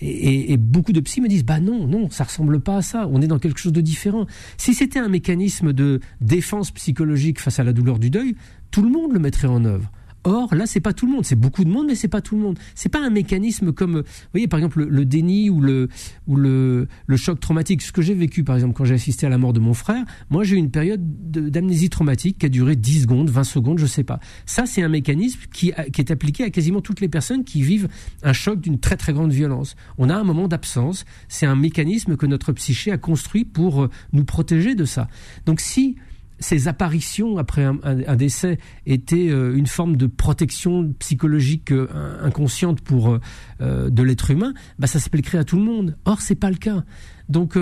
et, 0.00 0.52
et, 0.52 0.56
beaucoup 0.58 0.92
de 0.92 1.00
psy 1.00 1.20
me 1.20 1.28
disent 1.28 1.44
bah 1.44 1.60
non 1.60 1.86
non 1.86 2.10
ça 2.10 2.24
ressemble 2.24 2.60
pas 2.60 2.78
à 2.78 2.82
ça. 2.82 3.08
On 3.10 3.22
est 3.22 3.26
dans 3.26 3.38
quelque 3.38 3.58
chose 3.58 3.72
de 3.72 3.80
différent. 3.80 4.26
Si 4.58 4.74
c'était 4.74 4.98
un 4.98 5.08
mécanisme 5.08 5.72
de 5.72 6.00
défense 6.20 6.70
psychologique 6.70 7.40
face 7.40 7.58
à 7.58 7.64
la 7.64 7.72
douleur 7.72 7.98
du 7.98 8.10
deuil 8.10 8.36
tout 8.70 8.82
le 8.82 8.90
monde 8.90 9.12
le 9.12 9.20
mettrait 9.20 9.48
en 9.48 9.64
œuvre 9.64 9.90
Or, 10.24 10.54
là, 10.54 10.66
c'est 10.66 10.80
pas 10.80 10.92
tout 10.92 11.06
le 11.06 11.12
monde. 11.12 11.24
C'est 11.24 11.38
beaucoup 11.38 11.64
de 11.64 11.70
monde, 11.70 11.86
mais 11.86 11.94
c'est 11.94 12.08
pas 12.08 12.20
tout 12.20 12.36
le 12.36 12.42
monde. 12.42 12.58
C'est 12.74 12.88
pas 12.88 13.00
un 13.00 13.10
mécanisme 13.10 13.72
comme, 13.72 13.98
vous 13.98 14.30
voyez, 14.32 14.48
par 14.48 14.58
exemple, 14.58 14.84
le, 14.84 15.04
déni 15.04 15.50
ou 15.50 15.60
le 15.60 15.88
ou 16.26 16.36
le, 16.36 16.88
le 17.06 17.16
choc 17.16 17.40
traumatique. 17.40 17.82
Ce 17.82 17.92
que 17.92 18.02
j'ai 18.02 18.14
vécu, 18.14 18.42
par 18.42 18.56
exemple, 18.56 18.74
quand 18.74 18.84
j'ai 18.84 18.94
assisté 18.94 19.26
à 19.26 19.28
la 19.28 19.38
mort 19.38 19.52
de 19.52 19.60
mon 19.60 19.74
frère, 19.74 20.04
moi, 20.30 20.44
j'ai 20.44 20.56
eu 20.56 20.58
une 20.58 20.70
période 20.70 21.02
d'amnésie 21.30 21.90
traumatique 21.90 22.38
qui 22.38 22.46
a 22.46 22.48
duré 22.48 22.74
10 22.76 23.02
secondes, 23.02 23.28
20 23.28 23.44
secondes, 23.44 23.78
je 23.78 23.86
sais 23.86 24.04
pas. 24.04 24.18
Ça, 24.46 24.66
c'est 24.66 24.82
un 24.82 24.88
mécanisme 24.88 25.40
qui, 25.52 25.72
qui 25.92 26.00
est 26.00 26.10
appliqué 26.10 26.44
à 26.44 26.50
quasiment 26.50 26.80
toutes 26.80 27.00
les 27.00 27.08
personnes 27.08 27.44
qui 27.44 27.62
vivent 27.62 27.88
un 28.22 28.32
choc 28.32 28.60
d'une 28.60 28.80
très 28.80 28.96
très 28.96 29.12
grande 29.12 29.32
violence. 29.32 29.76
On 29.98 30.08
a 30.08 30.14
un 30.14 30.24
moment 30.24 30.48
d'absence. 30.48 31.04
C'est 31.28 31.46
un 31.46 31.56
mécanisme 31.56 32.16
que 32.16 32.26
notre 32.26 32.52
psyché 32.52 32.90
a 32.90 32.98
construit 32.98 33.44
pour 33.44 33.82
euh, 33.82 33.90
nous 34.12 34.24
protéger 34.24 34.74
de 34.74 34.84
ça. 34.84 35.08
Donc, 35.46 35.60
si 35.60 35.96
ces 36.44 36.68
apparitions 36.68 37.38
après 37.38 37.64
un, 37.64 38.16
décès 38.16 38.58
étaient 38.84 39.30
euh, 39.30 39.56
une 39.56 39.66
forme 39.66 39.96
de 39.96 40.06
protection 40.06 40.92
psychologique 40.98 41.72
euh, 41.72 41.88
inconsciente 42.22 42.82
pour 42.82 43.18
euh, 43.60 43.90
de 43.90 44.02
l'être 44.02 44.30
humain, 44.30 44.52
bah 44.78 44.86
ça 44.86 45.00
s'appliquerait 45.00 45.38
à 45.38 45.44
tout 45.44 45.56
le 45.56 45.64
monde. 45.64 45.96
Or 46.04 46.20
c'est 46.20 46.34
pas 46.34 46.50
le 46.50 46.56
cas. 46.56 46.84
Donc 47.30 47.56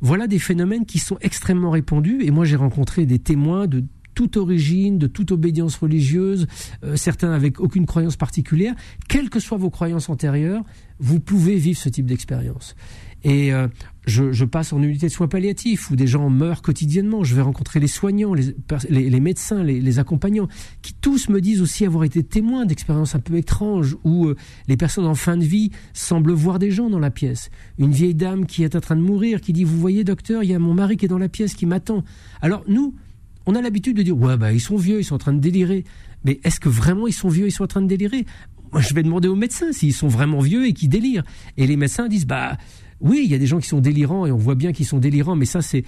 voilà 0.00 0.26
des 0.26 0.40
phénomènes 0.40 0.86
qui 0.86 0.98
sont 0.98 1.16
extrêmement 1.20 1.70
répandus 1.70 2.24
et 2.24 2.32
moi 2.32 2.44
j'ai 2.44 2.56
rencontré 2.56 3.06
des 3.06 3.20
témoins 3.20 3.68
de 3.68 3.84
toute 4.14 4.36
origine, 4.36 4.98
de 4.98 5.06
toute 5.06 5.30
obédience 5.30 5.76
religieuse, 5.76 6.48
certains 6.96 7.30
avec 7.30 7.60
aucune 7.60 7.86
croyance 7.86 8.16
particulière, 8.16 8.74
quelles 9.08 9.30
que 9.30 9.38
soient 9.38 9.58
vos 9.58 9.70
croyances 9.70 10.08
antérieures, 10.08 10.64
vous 10.98 11.20
pouvez 11.20 11.54
vivre 11.56 11.78
ce 11.78 11.88
type 11.88 12.06
d'expérience. 12.06 12.74
Et 13.24 13.52
euh, 13.52 13.68
je, 14.06 14.44
passe 14.44 14.72
en 14.74 14.82
unité 14.82 15.06
de 15.06 15.12
soins 15.12 15.28
palliatifs 15.28 15.90
où 15.90 15.96
des 15.96 16.06
gens 16.06 16.28
meurent 16.28 16.60
quotidiennement. 16.60 17.24
Je 17.24 17.34
vais 17.34 17.40
rencontrer 17.40 17.80
les 17.80 17.88
soignants, 17.88 18.34
les, 18.34 19.20
médecins, 19.20 19.64
les, 19.64 19.80
les, 19.80 19.98
accompagnants, 19.98 20.46
qui 20.82 20.92
tous 20.94 21.30
me 21.30 21.40
disent 21.40 21.62
aussi 21.62 21.86
avoir 21.86 22.04
été 22.04 22.22
témoins 22.22 22.66
d'expériences 22.66 23.14
un 23.14 23.20
peu 23.20 23.36
étranges 23.36 23.96
où 24.04 24.26
euh, 24.26 24.36
les 24.68 24.76
personnes 24.76 25.06
en 25.06 25.14
fin 25.14 25.38
de 25.38 25.44
vie 25.44 25.70
semblent 25.94 26.32
voir 26.32 26.58
des 26.58 26.70
gens 26.70 26.90
dans 26.90 26.98
la 26.98 27.10
pièce. 27.10 27.50
Une 27.78 27.92
vieille 27.92 28.14
dame 28.14 28.44
qui 28.44 28.62
est 28.62 28.76
en 28.76 28.80
train 28.80 28.96
de 28.96 29.00
mourir, 29.00 29.40
qui 29.40 29.54
dit, 29.54 29.64
vous 29.64 29.78
voyez 29.78 30.04
docteur, 30.04 30.42
il 30.42 30.50
y 30.50 30.54
a 30.54 30.58
mon 30.58 30.74
mari 30.74 30.98
qui 30.98 31.06
est 31.06 31.08
dans 31.08 31.18
la 31.18 31.30
pièce, 31.30 31.54
qui 31.54 31.64
m'attend. 31.64 32.04
Alors 32.42 32.62
nous, 32.68 32.94
on 33.46 33.54
a 33.54 33.62
l'habitude 33.62 33.96
de 33.96 34.02
dire, 34.02 34.16
ouais, 34.16 34.36
bah, 34.36 34.52
ils 34.52 34.60
sont 34.60 34.76
vieux, 34.76 35.00
ils 35.00 35.04
sont 35.04 35.14
en 35.14 35.18
train 35.18 35.32
de 35.32 35.40
délirer. 35.40 35.84
Mais 36.24 36.40
est-ce 36.44 36.60
que 36.60 36.68
vraiment 36.68 37.06
ils 37.06 37.12
sont 37.12 37.28
vieux, 37.28 37.46
ils 37.46 37.52
sont 37.52 37.64
en 37.64 37.68
train 37.68 37.82
de 37.82 37.86
délirer? 37.86 38.26
Moi, 38.72 38.80
je 38.80 38.92
vais 38.92 39.02
demander 39.02 39.28
aux 39.28 39.36
médecins 39.36 39.72
s'ils 39.72 39.94
sont 39.94 40.08
vraiment 40.08 40.40
vieux 40.40 40.66
et 40.66 40.72
qui 40.72 40.88
délirent. 40.88 41.24
Et 41.56 41.66
les 41.66 41.76
médecins 41.76 42.08
disent, 42.08 42.26
bah, 42.26 42.56
oui, 43.00 43.22
il 43.24 43.30
y 43.30 43.34
a 43.34 43.38
des 43.38 43.46
gens 43.46 43.58
qui 43.58 43.68
sont 43.68 43.80
délirants 43.80 44.26
et 44.26 44.32
on 44.32 44.36
voit 44.36 44.54
bien 44.54 44.72
qu'ils 44.72 44.86
sont 44.86 44.98
délirants, 44.98 45.36
mais 45.36 45.46
ça 45.46 45.62
c'est 45.62 45.84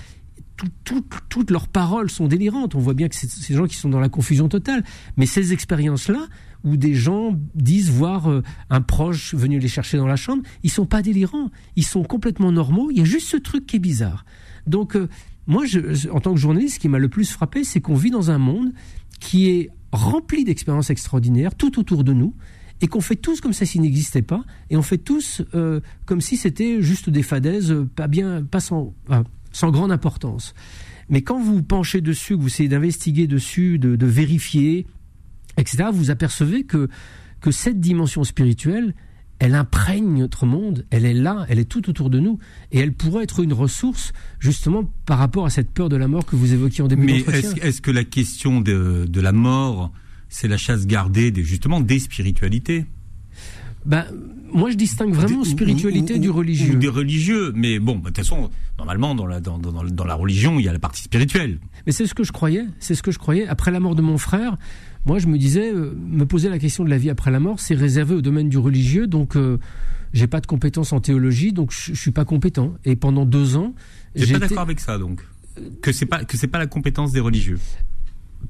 toutes 0.85 1.51
leurs 1.51 1.69
paroles 1.69 2.11
sont 2.11 2.29
délirantes. 2.29 2.75
On 2.75 2.79
voit 2.79 2.95
bien 2.95 3.09
que 3.09 3.14
c'est 3.14 3.29
ces 3.29 3.55
gens 3.55 3.66
qui 3.66 3.77
sont 3.77 3.88
dans 3.88 4.01
la 4.01 4.09
confusion 4.09 4.49
totale. 4.49 4.85
Mais 5.16 5.27
ces 5.27 5.53
expériences-là, 5.53 6.27
où 6.64 6.77
des 6.77 6.95
gens 6.95 7.38
disent 7.55 7.90
voir 7.90 8.31
euh, 8.31 8.42
un 8.71 8.81
proche 8.81 9.35
venu 9.35 9.59
les 9.59 9.69
chercher 9.69 9.99
dans 9.99 10.07
la 10.07 10.16
chambre, 10.16 10.42
ils 10.62 10.71
sont 10.71 10.87
pas 10.87 11.03
délirants. 11.03 11.51
Ils 11.77 11.85
sont 11.85 12.03
complètement 12.03 12.53
normaux. 12.53 12.90
Il 12.90 12.99
y 12.99 13.01
a 13.01 13.05
juste 13.05 13.29
ce 13.29 13.37
truc 13.37 13.66
qui 13.66 13.77
est 13.77 13.81
bizarre. 13.81 14.25
Donc, 14.66 14.97
euh, 14.97 15.09
moi, 15.47 15.64
en 16.11 16.21
tant 16.21 16.33
que 16.33 16.40
journaliste, 16.40 16.77
ce 16.77 16.81
qui 16.81 16.88
m'a 16.88 16.99
le 16.99 17.09
plus 17.09 17.31
frappé, 17.31 17.62
c'est 17.62 17.81
qu'on 17.81 17.95
vit 17.95 18.11
dans 18.11 18.31
un 18.31 18.38
monde 18.38 18.73
qui 19.21 19.49
est 19.49 19.71
rempli 19.92 20.45
d'expériences 20.45 20.90
extraordinaires 20.90 21.55
tout 21.55 21.79
autour 21.79 22.03
de 22.03 22.12
nous 22.12 22.35
et 22.81 22.89
qu'on 22.89 23.01
fait 23.01 23.17
tous 23.17 23.41
comme 23.41 23.53
ça 23.53 23.65
s'il 23.65 23.81
n'existait 23.83 24.23
pas, 24.23 24.45
et 24.71 24.77
on 24.77 24.83
fait 24.83 24.99
tous 24.99 25.43
euh, 25.55 25.81
comme 26.05 26.21
si 26.21 26.37
c'était 26.37 26.83
juste 26.83 27.09
des 27.11 27.23
fadaises, 27.23 27.75
pas 27.95 28.07
bien, 28.07 28.43
pas 28.43 28.61
sans, 28.61 28.95
sans 29.53 29.71
grande 29.71 29.93
importance. 29.93 30.55
Mais 31.09 31.23
quand 31.23 31.41
vous 31.41 31.62
penchez 31.62 32.01
dessus, 32.01 32.37
que 32.37 32.43
vous 32.43 32.49
essayez 32.49 32.69
d'investiguer 32.69 33.27
dessus, 33.27 33.79
de, 33.79 34.07
vérifier, 34.07 34.87
etc., 35.57 35.85
vous 35.93 36.11
apercevez 36.11 36.65
que, 36.65 36.89
que 37.41 37.51
cette 37.51 37.81
dimension 37.81 38.25
spirituelle, 38.25 38.95
elle 39.39 39.55
imprègne 39.55 40.19
notre 40.19 40.47
monde, 40.47 40.87
elle 40.91 41.05
est 41.05 41.15
là, 41.15 41.45
elle 41.49 41.59
est 41.59 41.67
tout 41.67 41.89
autour 41.91 42.11
de 42.11 42.19
nous, 42.19 42.39
et 42.73 42.79
elle 42.79 42.93
pourrait 42.93 43.25
être 43.25 43.41
une 43.41 43.53
ressource 43.53 44.12
justement 44.39 44.91
par 45.05 45.19
rapport 45.19 45.45
à 45.47 45.51
cette 45.51 45.71
peur 45.71 45.89
de 45.89 45.97
la 45.97 46.09
mort 46.09 46.25
que 46.25 46.37
vous 46.37 46.55
évoquiez 46.55 46.83
en 46.83 46.89
début 46.89 47.07
d'entretien. 47.07 47.53
Mais 47.55 47.69
est-ce 47.69 47.83
que 47.83 47.91
la 47.91 48.05
question 48.05 48.61
de, 48.61 49.07
de 49.09 49.21
la 49.21 49.33
mort, 49.33 49.93
c'est 50.37 50.49
la 50.49 50.59
chasse 50.59 50.87
gardée 50.87 51.31
des, 51.31 51.42
justement 51.42 51.81
des 51.81 51.99
spiritualités 51.99 52.85
ben, 53.87 54.05
moi, 54.53 54.70
je 54.70 54.77
distingue 54.77 55.14
vraiment 55.14 55.44
spiritualité 55.44 56.18
du 56.18 56.29
religieux. 56.29 56.75
des 56.75 56.88
religieux, 56.88 57.53
mais 57.55 57.79
bon, 57.79 57.96
de 58.01 58.07
toute 58.07 58.16
façon, 58.16 58.51
normalement, 58.79 59.14
dans 59.14 59.27
la, 59.27 59.40
dans, 59.40 59.59
dans, 59.59 59.85
dans, 59.85 60.05
la 60.05 60.14
religion, 60.14 60.59
il 60.59 60.64
y 60.64 60.68
a 60.68 60.72
la 60.72 60.81
partie 60.81 61.05
spirituelle. 61.05 61.61
Mais 61.87 61.92
c'est 61.92 62.07
ce 62.07 62.14
que 62.14 62.25
je 62.25 62.33
croyais, 62.33 62.66
c'est 62.81 62.96
ce 62.96 63.03
que 63.03 63.12
je 63.12 63.18
croyais. 63.18 63.46
Après 63.46 63.70
la 63.70 63.79
mort 63.79 63.94
de 63.94 64.03
mon 64.03 64.18
frère, 64.18 64.57
moi, 65.05 65.20
je 65.20 65.29
me 65.29 65.38
disais, 65.38 65.72
euh, 65.72 65.94
me 65.96 66.27
poser 66.27 66.49
la 66.49 66.59
question 66.59 66.85
de 66.85 66.90
la 66.90 66.99
vie 66.99 67.11
après 67.11 67.31
la 67.31 67.38
mort, 67.38 67.61
c'est 67.61 67.77
réservé 67.77 68.16
au 68.16 68.22
domaine 68.22 68.49
du 68.49 68.59
religieux, 68.59 69.07
donc 69.07 69.37
euh, 69.37 69.59
j'ai 70.12 70.27
pas 70.27 70.40
de 70.40 70.46
compétences 70.49 70.92
en 70.92 71.01
théologie, 71.01 71.53
donc 71.53 71.70
je, 71.72 71.94
je 71.94 72.01
suis 72.01 72.11
pas 72.11 72.25
compétent. 72.25 72.75
Et 72.85 72.96
pendant 72.96 73.25
deux 73.25 73.57
ans, 73.57 73.72
j'ai 74.16 74.33
pas 74.33 74.40
d'accord 74.40 74.61
avec 74.61 74.81
ça, 74.81 74.99
donc 74.99 75.25
que 75.81 75.92
c'est 75.92 76.07
pas 76.07 76.25
que 76.25 76.37
c'est 76.37 76.49
pas 76.49 76.59
la 76.59 76.66
compétence 76.66 77.12
des 77.12 77.20
religieux. 77.20 77.59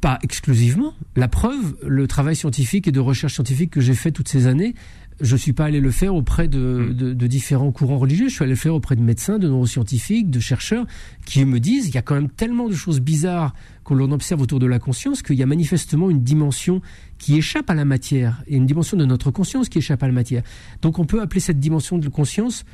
Pas 0.00 0.18
exclusivement. 0.22 0.94
La 1.14 1.28
preuve, 1.28 1.76
le 1.86 2.06
travail 2.06 2.36
scientifique 2.36 2.88
et 2.88 2.92
de 2.92 3.00
recherche 3.00 3.34
scientifique 3.34 3.70
que 3.70 3.80
j'ai 3.80 3.94
fait 3.94 4.12
toutes 4.12 4.28
ces 4.28 4.46
années, 4.46 4.74
je 5.20 5.32
ne 5.34 5.38
suis 5.38 5.52
pas 5.52 5.64
allé 5.64 5.80
le 5.80 5.90
faire 5.90 6.14
auprès 6.14 6.46
mm. 6.46 6.50
de, 6.50 7.26
différents 7.26 7.72
courants 7.72 7.98
religieux, 7.98 8.28
je 8.28 8.34
suis 8.34 8.42
allé 8.42 8.50
le 8.50 8.56
faire 8.56 8.74
auprès 8.74 8.96
de 8.96 9.02
médecins, 9.02 9.38
de 9.38 9.48
neuroscientifiques, 9.48 10.30
de 10.30 10.40
chercheurs, 10.40 10.86
qui 11.24 11.44
me 11.44 11.60
disent, 11.60 11.88
il 11.88 11.94
y 11.94 11.98
a 11.98 12.02
quand 12.02 12.14
même 12.14 12.28
tellement 12.28 12.68
de 12.68 12.74
choses 12.74 13.00
bizarres 13.00 13.54
qu'on 13.84 13.98
observe 14.10 14.42
autour 14.42 14.58
de 14.58 14.66
la 14.66 14.78
conscience, 14.78 15.22
qu'il 15.22 15.36
y 15.36 15.42
a 15.42 15.46
manifestement 15.46 16.10
une 16.10 16.22
dimension 16.22 16.80
qui 17.18 17.36
échappe 17.36 17.70
à 17.70 17.74
la 17.74 17.84
matière, 17.84 18.42
et 18.46 18.56
une 18.56 18.66
dimension 18.66 18.96
de 18.96 19.04
notre 19.04 19.30
conscience 19.30 19.68
qui 19.68 19.78
échappe 19.78 20.02
à 20.02 20.06
la 20.06 20.12
matière. 20.12 20.42
Donc 20.82 20.98
on 20.98 21.06
peut 21.06 21.20
appeler 21.20 21.40
cette 21.40 21.60
dimension 21.60 21.98
de 21.98 22.08
conscience 22.08 22.64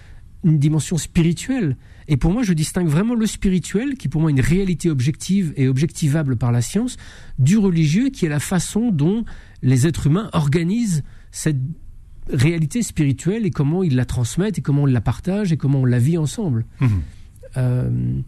une 0.44 0.59
dimension 0.59 0.96
spirituelle. 0.98 1.76
Et 2.09 2.16
pour 2.16 2.33
moi, 2.33 2.42
je 2.42 2.52
distingue 2.52 2.88
vraiment 2.88 3.14
le 3.14 3.26
spirituel, 3.26 3.94
qui 3.94 4.09
pour 4.09 4.20
moi 4.20 4.31
est 4.31 4.35
une 4.35 4.40
réalité 4.40 4.90
objective 4.90 5.52
et 5.57 5.68
objectivable 5.68 6.37
par 6.37 6.52
la 6.52 6.62
science, 6.62 6.96
du 7.38 7.59
religieux, 7.59 8.11
qui 8.11 8.26
est 8.26 8.28
la 8.28 8.40
façon 8.40 8.90
dont 8.90 9.24
les 9.62 9.87
êtres 9.87 10.09
humains 10.09 10.28
organisent 10.33 11.02
cette 11.31 11.61
réalité 12.28 12.83
spirituelle 12.83 13.46
et 13.46 13.50
comment 13.50 13.83
ils 13.83 13.96
la 13.96 14.05
transmettent 14.05 14.59
et 14.59 14.62
comment 14.62 14.83
on 14.83 14.87
la 14.87 15.00
partage 15.00 15.52
et 15.52 15.57
comment 15.57 15.81
on 15.81 15.85
la 15.85 15.98
vit 15.98 16.18
ensemble. 16.18 16.64
Mhm. 16.81 16.90
Euh, 17.57 18.20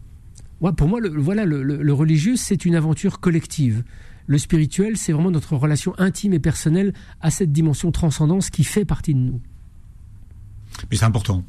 pour 0.77 0.87
moi, 0.87 0.99
le, 0.99 1.09
voilà, 1.09 1.45
le, 1.45 1.93
religieux, 1.93 2.35
c'est 2.35 2.65
une 2.65 2.75
aventure 2.75 3.19
collective. 3.19 3.83
Le 4.27 4.37
spirituel, 4.37 4.97
c'est 4.97 5.11
vraiment 5.11 5.31
notre 5.31 5.55
relation 5.55 5.93
intime 5.99 6.33
et 6.33 6.39
personnelle 6.39 6.93
à 7.21 7.29
cette 7.29 7.51
dimension 7.51 7.91
transcendance 7.91 8.49
qui 8.49 8.63
fait 8.63 8.85
partie 8.85 9.13
de 9.13 9.19
nous. 9.19 9.41
Mais 10.89 10.97
c'est 10.97 11.05
important. 11.05 11.43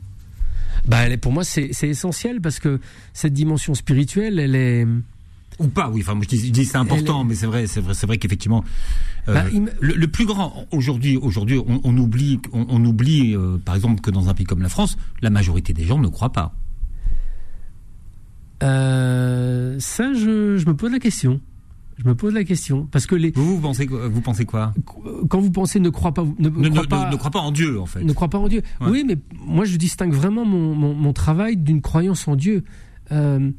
Bah, 0.87 1.17
pour 1.19 1.33
moi, 1.33 1.45
c'est 1.45 1.71
essentiel 1.83 2.41
parce 2.41 2.59
que 2.59 2.81
cette 3.13 3.33
dimension 3.33 3.75
spirituelle, 3.75 4.39
elle 4.39 4.55
est 4.55 4.87
ou 5.59 5.69
pas, 5.69 5.89
oui. 5.89 6.03
Enfin, 6.03 6.15
moi, 6.15 6.25
je 6.31 6.37
dis, 6.37 6.65
c'est 6.65 6.77
important, 6.77 7.25
mais 7.25 7.35
c'est 7.35 7.47
vrai, 7.47 7.67
c'est 7.67 7.81
vrai, 7.81 7.95
c'est 7.95 8.07
vrai 8.07 8.19
qu'effectivement, 8.19 8.63
euh, 9.29 9.35
bah, 9.35 9.45
le, 9.81 10.07
plus 10.07 10.27
grand 10.27 10.67
aujourd'hui, 10.71 11.17
aujourd'hui, 11.17 11.59
on, 11.59 11.97
oublie, 11.97 12.41
on, 12.53 12.85
oublie, 12.85 13.35
euh, 13.35 13.57
par 13.65 13.75
exemple, 13.75 14.01
que 14.03 14.11
dans 14.11 14.29
un 14.29 14.35
pays 14.35 14.45
comme 14.45 14.63
la 14.63 14.69
France, 14.69 14.97
la 15.23 15.31
majorité 15.31 15.73
des 15.73 15.85
gens 15.85 15.99
ne 15.99 16.09
croient 16.09 16.33
pas. 16.33 16.55
Euh, 18.63 19.77
ça, 19.79 20.13
je, 20.13 20.65
me 20.67 20.75
pose 20.75 20.93
la 20.93 20.99
question. 20.99 21.41
Je 21.99 22.05
me 22.05 22.15
pose 22.15 22.35
la 22.35 22.45
question 22.45 22.87
parce 22.91 23.07
que 23.07 23.15
les. 23.15 23.31
Vous, 23.31 23.59
pensez 23.59 23.87
vous 23.87 24.21
pensez 24.21 24.45
quoi? 24.45 24.75
Quand 25.29 25.41
vous 25.41 25.51
pensez 25.51 25.81
ne 25.81 25.89
croit 25.89 26.13
pas 26.13 26.25
ne, 26.39 26.49
ne, 26.49 26.69
croit 26.69 26.87
pas, 26.87 27.11
ne, 27.11 27.17
croit 27.17 27.31
pas 27.31 27.41
en 27.41 27.53
Dieu 27.53 27.81
en 27.81 27.87
fait. 27.87 28.05
Ne 28.05 28.13
croit 28.13 28.29
pas 28.29 28.39
en 28.39 28.49
Dieu. 28.49 28.63
Oui, 28.83 29.05
mais 29.07 29.17
moi 29.47 29.65
je 29.65 29.77
distingue 29.77 30.13
vraiment 30.13 30.45
mon, 30.45 30.75
mon, 30.75 31.13
travail 31.13 31.57
d'une 31.57 31.81
croyance 31.81 32.29
en 32.29 32.37
Dieu. 32.37 32.65
Euh, 33.13 33.51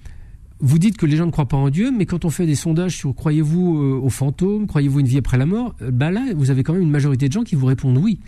vous 0.60 0.80
dites 0.80 0.97
que 0.97 1.06
les 1.06 1.17
gens 1.17 1.26
ne 1.26 1.32
croient 1.32 1.47
pas 1.47 1.58
en 1.58 1.69
Dieu, 1.69 1.91
mais 1.91 2.06
quand 2.06 2.26
on 2.26 2.30
fait 2.30 2.45
des 2.45 2.56
sondages 2.56 2.97
sur 2.97 3.13
croyez-vous 3.13 3.78
euh, 3.78 4.00
aux 4.02 4.10
fantômes, 4.10 4.67
croyez-vous 4.67 5.00
une 5.00 5.08
vie 5.08 5.17
après 5.17 5.38
la 5.38 5.45
mort, 5.45 5.76
euh, 5.82 5.91
bah 5.91 6.12
là, 6.12 6.26
vous 6.36 6.50
avez 6.50 6.63
quand 6.63 6.73
même 6.73 6.82
une 6.82 6.89
majorité 6.89 7.28
de 7.28 7.34
gens 7.34 7.43
qui 7.43 7.56
vous 7.56 7.67
répondent 7.67 7.97
oui. 7.97 8.19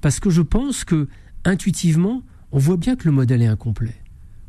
Parce 0.00 0.20
que 0.20 0.30
je 0.30 0.42
pense 0.42 0.84
que, 0.84 1.08
intuitivement, 1.44 2.22
on 2.52 2.58
voit 2.58 2.76
bien 2.76 2.96
que 2.96 3.04
le 3.04 3.12
modèle 3.12 3.42
est 3.42 3.46
incomplet. 3.46 3.94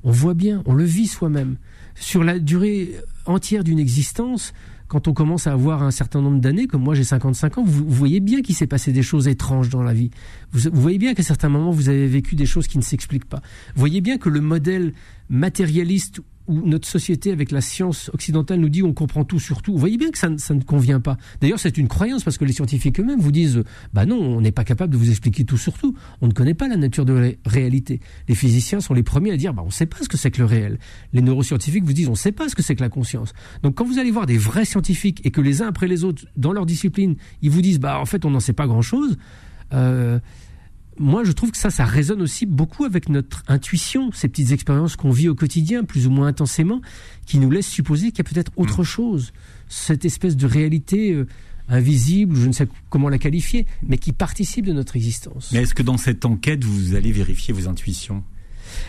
On 0.03 0.11
voit 0.11 0.33
bien, 0.33 0.63
on 0.65 0.73
le 0.73 0.83
vit 0.83 1.07
soi-même. 1.07 1.57
Sur 1.95 2.23
la 2.23 2.39
durée 2.39 2.95
entière 3.25 3.63
d'une 3.63 3.79
existence, 3.79 4.53
quand 4.87 5.07
on 5.07 5.13
commence 5.13 5.47
à 5.47 5.53
avoir 5.53 5.83
un 5.83 5.91
certain 5.91 6.21
nombre 6.21 6.39
d'années, 6.39 6.67
comme 6.67 6.83
moi 6.83 6.95
j'ai 6.95 7.03
55 7.03 7.57
ans, 7.57 7.63
vous, 7.65 7.85
voyez 7.87 8.19
bien 8.19 8.41
qu'il 8.41 8.55
s'est 8.55 8.67
passé 8.67 8.91
des 8.91 9.03
choses 9.03 9.27
étranges 9.27 9.69
dans 9.69 9.83
la 9.83 9.93
vie. 9.93 10.11
Vous, 10.51 10.69
vous 10.71 10.81
voyez 10.81 10.97
bien 10.97 11.13
qu'à 11.13 11.23
certains 11.23 11.49
moments, 11.49 11.71
vous 11.71 11.89
avez 11.89 12.07
vécu 12.07 12.35
des 12.35 12.45
choses 12.45 12.67
qui 12.67 12.77
ne 12.77 12.83
s'expliquent 12.83 13.25
pas. 13.25 13.41
Vous 13.75 13.79
voyez 13.79 14.01
bien 14.01 14.17
que 14.17 14.29
le 14.29 14.41
modèle 14.41 14.93
matérialiste 15.29 16.21
où 16.47 16.67
notre 16.67 16.87
société, 16.87 17.31
avec 17.31 17.51
la 17.51 17.61
science 17.61 18.09
occidentale, 18.13 18.59
nous 18.59 18.69
dit 18.69 18.83
on 18.83 18.93
comprend 18.93 19.23
tout 19.23 19.39
sur 19.39 19.61
tout. 19.61 19.73
Vous 19.73 19.77
voyez 19.77 19.97
bien 19.97 20.11
que 20.11 20.17
ça, 20.17 20.29
ne 20.29 20.61
convient 20.61 20.99
pas. 20.99 21.17
D'ailleurs, 21.41 21.59
c'est 21.59 21.77
une 21.77 21.87
croyance 21.87 22.23
parce 22.23 22.37
que 22.37 22.45
les 22.45 22.53
scientifiques 22.53 22.99
eux-mêmes 22.99 23.19
vous 23.19 23.31
disent 23.31 23.63
bah 23.93 24.05
non, 24.05 24.17
on 24.19 24.41
n'est 24.41 24.51
pas 24.51 24.63
capable 24.63 24.93
de 24.93 24.97
vous 24.97 25.09
expliquer 25.09 25.43
tout 25.43 25.57
sur 25.57 25.73
tout. 25.77 25.95
On 26.21 26.27
ne 26.27 26.33
connaît 26.33 26.53
pas 26.53 26.67
la 26.67 26.77
nature 26.77 27.05
de 27.05 27.13
la 27.13 27.29
réalité. 27.45 27.99
Les 28.27 28.35
physiciens 28.35 28.79
sont 28.79 28.93
les 28.93 29.03
premiers 29.03 29.31
à 29.31 29.37
dire 29.37 29.53
bah 29.53 29.61
on 29.63 29.67
ne 29.67 29.71
sait 29.71 29.85
pas 29.85 29.97
ce 30.01 30.09
que 30.09 30.17
c'est 30.17 30.31
que 30.31 30.39
le 30.39 30.45
réel. 30.45 30.79
Les 31.13 31.21
neuroscientifiques 31.21 31.83
vous 31.83 31.93
disent 31.93 32.07
on 32.07 32.11
ne 32.11 32.15
sait 32.15 32.31
pas 32.31 32.49
ce 32.49 32.55
que 32.55 32.63
c'est 32.63 32.75
que 32.75 32.83
la 32.83 32.89
conscience. 32.89 33.33
Donc 33.63 33.75
quand 33.75 33.85
vous 33.85 33.99
allez 33.99 34.11
voir 34.11 34.25
des 34.25 34.37
vrais 34.37 34.65
scientifiques 34.65 35.21
et 35.25 35.31
que 35.31 35.41
les 35.41 35.61
uns 35.61 35.67
après 35.67 35.87
les 35.87 36.03
autres, 36.03 36.25
dans 36.35 36.53
leur 36.53 36.65
discipline, 36.65 37.15
ils 37.41 37.49
vous 37.49 37.61
disent 37.61 37.79
bah 37.79 37.99
en 37.99 38.05
fait 38.05 38.25
on 38.25 38.31
n'en 38.31 38.39
sait 38.39 38.53
pas 38.53 38.67
grand-chose. 38.67 39.17
Euh, 39.73 40.19
moi, 40.99 41.23
je 41.23 41.31
trouve 41.31 41.51
que 41.51 41.57
ça, 41.57 41.69
ça 41.69 41.85
résonne 41.85 42.21
aussi 42.21 42.45
beaucoup 42.45 42.85
avec 42.85 43.09
notre 43.09 43.43
intuition, 43.47 44.11
ces 44.11 44.27
petites 44.27 44.51
expériences 44.51 44.95
qu'on 44.95 45.11
vit 45.11 45.29
au 45.29 45.35
quotidien, 45.35 45.83
plus 45.83 46.07
ou 46.07 46.11
moins 46.11 46.27
intensément, 46.27 46.81
qui 47.25 47.39
nous 47.39 47.51
laissent 47.51 47.67
supposer 47.67 48.11
qu'il 48.11 48.25
y 48.25 48.29
a 48.29 48.33
peut-être 48.33 48.51
autre 48.55 48.81
mm. 48.81 48.85
chose, 48.85 49.33
cette 49.67 50.05
espèce 50.05 50.35
de 50.35 50.45
réalité 50.45 51.13
euh, 51.13 51.27
invisible, 51.69 52.35
je 52.35 52.47
ne 52.47 52.53
sais 52.53 52.67
comment 52.89 53.09
la 53.09 53.17
qualifier, 53.17 53.65
mais 53.83 53.97
qui 53.97 54.13
participe 54.13 54.65
de 54.65 54.73
notre 54.73 54.95
existence. 54.95 55.51
Mais 55.51 55.63
est-ce 55.63 55.73
que 55.73 55.83
dans 55.83 55.97
cette 55.97 56.25
enquête, 56.25 56.63
vous 56.63 56.95
allez 56.95 57.11
vérifier 57.11 57.53
vos 57.53 57.67
intuitions? 57.67 58.23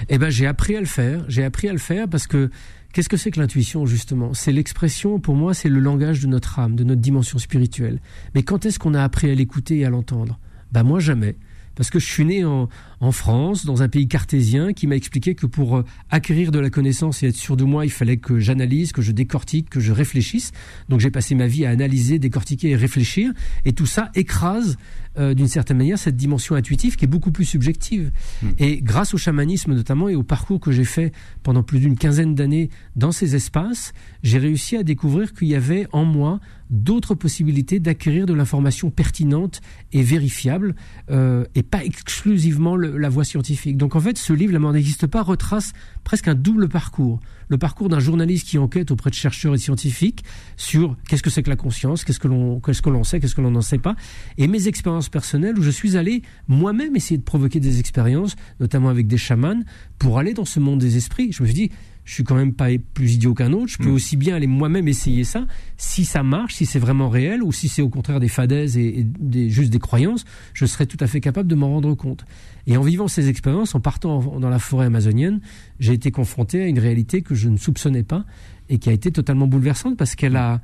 Eh 0.08 0.18
ben, 0.18 0.28
j'ai 0.30 0.46
appris 0.46 0.76
à 0.76 0.80
le 0.80 0.86
faire. 0.86 1.24
J'ai 1.28 1.44
appris 1.44 1.68
à 1.68 1.72
le 1.72 1.78
faire 1.78 2.08
parce 2.08 2.26
que 2.26 2.50
Qu'est-ce 2.92 3.10
que 3.10 3.18
c'est 3.18 3.30
que 3.30 3.38
l'intuition, 3.38 3.84
justement? 3.84 4.32
C'est 4.32 4.50
l'expression, 4.50 5.20
pour 5.20 5.34
moi, 5.34 5.52
c'est 5.52 5.68
le 5.68 5.78
langage 5.78 6.20
de 6.20 6.26
notre 6.26 6.58
âme, 6.58 6.74
de 6.74 6.84
notre 6.84 7.02
dimension 7.02 7.38
spirituelle. 7.38 8.00
Mais 8.34 8.42
quand 8.42 8.64
est-ce 8.64 8.78
qu'on 8.78 8.94
a 8.94 9.04
appris 9.04 9.30
à 9.30 9.34
l'écouter 9.34 9.78
et 9.78 9.84
à 9.84 9.90
l'entendre? 9.90 10.38
Ben 10.72 10.82
moi, 10.82 10.98
jamais 10.98 11.36
parce 11.78 11.90
que 11.90 12.00
je 12.00 12.06
suis 12.06 12.24
né 12.24 12.44
en, 12.44 12.68
en 13.00 13.12
France, 13.12 13.64
dans 13.64 13.82
un 13.82 13.88
pays 13.88 14.08
cartésien, 14.08 14.72
qui 14.72 14.86
m'a 14.86 14.96
expliqué 14.96 15.34
que 15.34 15.46
pour 15.46 15.76
euh, 15.76 15.84
acquérir 16.10 16.50
de 16.50 16.58
la 16.58 16.70
connaissance 16.70 17.22
et 17.22 17.28
être 17.28 17.36
sûr 17.36 17.56
de 17.56 17.64
moi, 17.64 17.84
il 17.86 17.90
fallait 17.90 18.16
que 18.16 18.38
j'analyse, 18.38 18.92
que 18.92 19.02
je 19.02 19.12
décortique, 19.12 19.70
que 19.70 19.80
je 19.80 19.92
réfléchisse. 19.92 20.52
Donc 20.88 21.00
j'ai 21.00 21.10
passé 21.10 21.34
ma 21.34 21.46
vie 21.46 21.64
à 21.64 21.70
analyser, 21.70 22.18
décortiquer 22.18 22.70
et 22.70 22.76
réfléchir, 22.76 23.32
et 23.64 23.72
tout 23.72 23.86
ça 23.86 24.10
écrase 24.14 24.76
euh, 25.18 25.34
d'une 25.34 25.48
certaine 25.48 25.78
manière 25.78 25.98
cette 25.98 26.16
dimension 26.16 26.54
intuitive 26.54 26.96
qui 26.96 27.04
est 27.04 27.08
beaucoup 27.08 27.32
plus 27.32 27.44
subjective. 27.44 28.10
Hmm. 28.42 28.50
Et 28.58 28.80
grâce 28.80 29.14
au 29.14 29.18
chamanisme 29.18 29.74
notamment 29.74 30.08
et 30.08 30.14
au 30.14 30.22
parcours 30.22 30.60
que 30.60 30.70
j'ai 30.70 30.84
fait 30.84 31.12
pendant 31.42 31.62
plus 31.62 31.80
d'une 31.80 31.96
quinzaine 31.96 32.34
d'années 32.34 32.70
dans 32.94 33.12
ces 33.12 33.34
espaces, 33.34 33.92
j'ai 34.22 34.38
réussi 34.38 34.76
à 34.76 34.82
découvrir 34.82 35.34
qu'il 35.34 35.48
y 35.48 35.54
avait 35.54 35.86
en 35.92 36.04
moi 36.04 36.40
d'autres 36.70 37.14
possibilités 37.14 37.80
d'acquérir 37.80 38.26
de 38.26 38.34
l'information 38.34 38.90
pertinente 38.90 39.60
et 39.92 40.02
vérifiable, 40.02 40.74
euh, 41.10 41.44
et 41.54 41.62
pas 41.62 41.84
exclusivement 41.84 42.76
la 42.96 43.08
voie 43.08 43.24
scientifique. 43.24 43.76
Donc 43.76 43.94
en 43.94 44.00
fait, 44.00 44.18
ce 44.18 44.32
livre, 44.32 44.52
La 44.52 44.58
mort 44.58 44.72
n'existe 44.72 45.06
pas, 45.06 45.22
retrace 45.22 45.72
presque 46.04 46.28
un 46.28 46.34
double 46.34 46.68
parcours. 46.68 47.20
Le 47.48 47.58
parcours 47.58 47.88
d'un 47.88 48.00
journaliste 48.00 48.48
qui 48.48 48.58
enquête 48.58 48.90
auprès 48.90 49.10
de 49.10 49.14
chercheurs 49.14 49.54
et 49.54 49.58
scientifiques 49.58 50.24
sur 50.56 50.96
qu'est-ce 51.08 51.22
que 51.22 51.30
c'est 51.30 51.42
que 51.42 51.50
la 51.50 51.56
conscience, 51.56 52.04
qu'est-ce 52.04 52.18
que 52.18 52.28
l'on 52.28 52.60
qu'est-ce 52.60 52.82
que 52.82 52.90
l'on 52.90 53.04
sait, 53.04 53.20
qu'est-ce 53.20 53.34
que 53.34 53.40
l'on 53.40 53.50
n'en 53.50 53.62
sait 53.62 53.78
pas, 53.78 53.96
et 54.36 54.46
mes 54.46 54.66
expériences 54.66 54.78
expérience 54.78 55.08
personnelle 55.08 55.58
où 55.58 55.62
je 55.62 55.70
suis 55.70 55.96
allé 55.96 56.22
moi-même 56.46 56.94
essayer 56.94 57.18
de 57.18 57.24
provoquer 57.24 57.58
des 57.58 57.80
expériences, 57.80 58.36
notamment 58.60 58.88
avec 58.88 59.08
des 59.08 59.18
chamans, 59.18 59.60
pour 59.98 60.18
aller 60.18 60.34
dans 60.34 60.44
ce 60.44 60.60
monde 60.60 60.78
des 60.78 60.96
esprits. 60.96 61.32
Je 61.32 61.42
me 61.42 61.48
suis 61.48 61.54
dit, 61.54 61.70
je 62.08 62.14
suis 62.14 62.24
quand 62.24 62.36
même 62.36 62.54
pas 62.54 62.68
plus 62.94 63.16
idiot 63.16 63.34
qu'un 63.34 63.52
autre. 63.52 63.68
Je 63.68 63.76
peux 63.76 63.90
mm. 63.90 63.92
aussi 63.92 64.16
bien 64.16 64.34
aller 64.34 64.46
moi-même 64.46 64.88
essayer 64.88 65.24
ça. 65.24 65.46
Si 65.76 66.06
ça 66.06 66.22
marche, 66.22 66.54
si 66.54 66.64
c'est 66.64 66.78
vraiment 66.78 67.10
réel, 67.10 67.42
ou 67.42 67.52
si 67.52 67.68
c'est 67.68 67.82
au 67.82 67.90
contraire 67.90 68.18
des 68.18 68.28
fadaises 68.28 68.78
et, 68.78 69.06
juste 69.50 69.70
des 69.70 69.78
croyances, 69.78 70.24
je 70.54 70.64
serais 70.64 70.86
tout 70.86 70.96
à 71.00 71.06
fait 71.06 71.20
capable 71.20 71.50
de 71.50 71.54
m'en 71.54 71.68
rendre 71.68 71.94
compte. 71.94 72.24
Et 72.66 72.78
en 72.78 72.82
vivant 72.82 73.08
ces 73.08 73.28
expériences, 73.28 73.74
en 73.74 73.80
partant 73.80 74.38
dans 74.40 74.48
la 74.48 74.58
forêt 74.58 74.86
amazonienne, 74.86 75.42
j'ai 75.80 75.92
été 75.92 76.10
confronté 76.10 76.62
à 76.62 76.66
une 76.66 76.78
réalité 76.78 77.20
que 77.20 77.34
je 77.34 77.50
ne 77.50 77.58
soupçonnais 77.58 78.04
pas 78.04 78.24
et 78.70 78.78
qui 78.78 78.88
a 78.88 78.92
été 78.94 79.12
totalement 79.12 79.46
bouleversante 79.46 79.98
parce 79.98 80.14
qu'elle 80.14 80.36
a, 80.36 80.62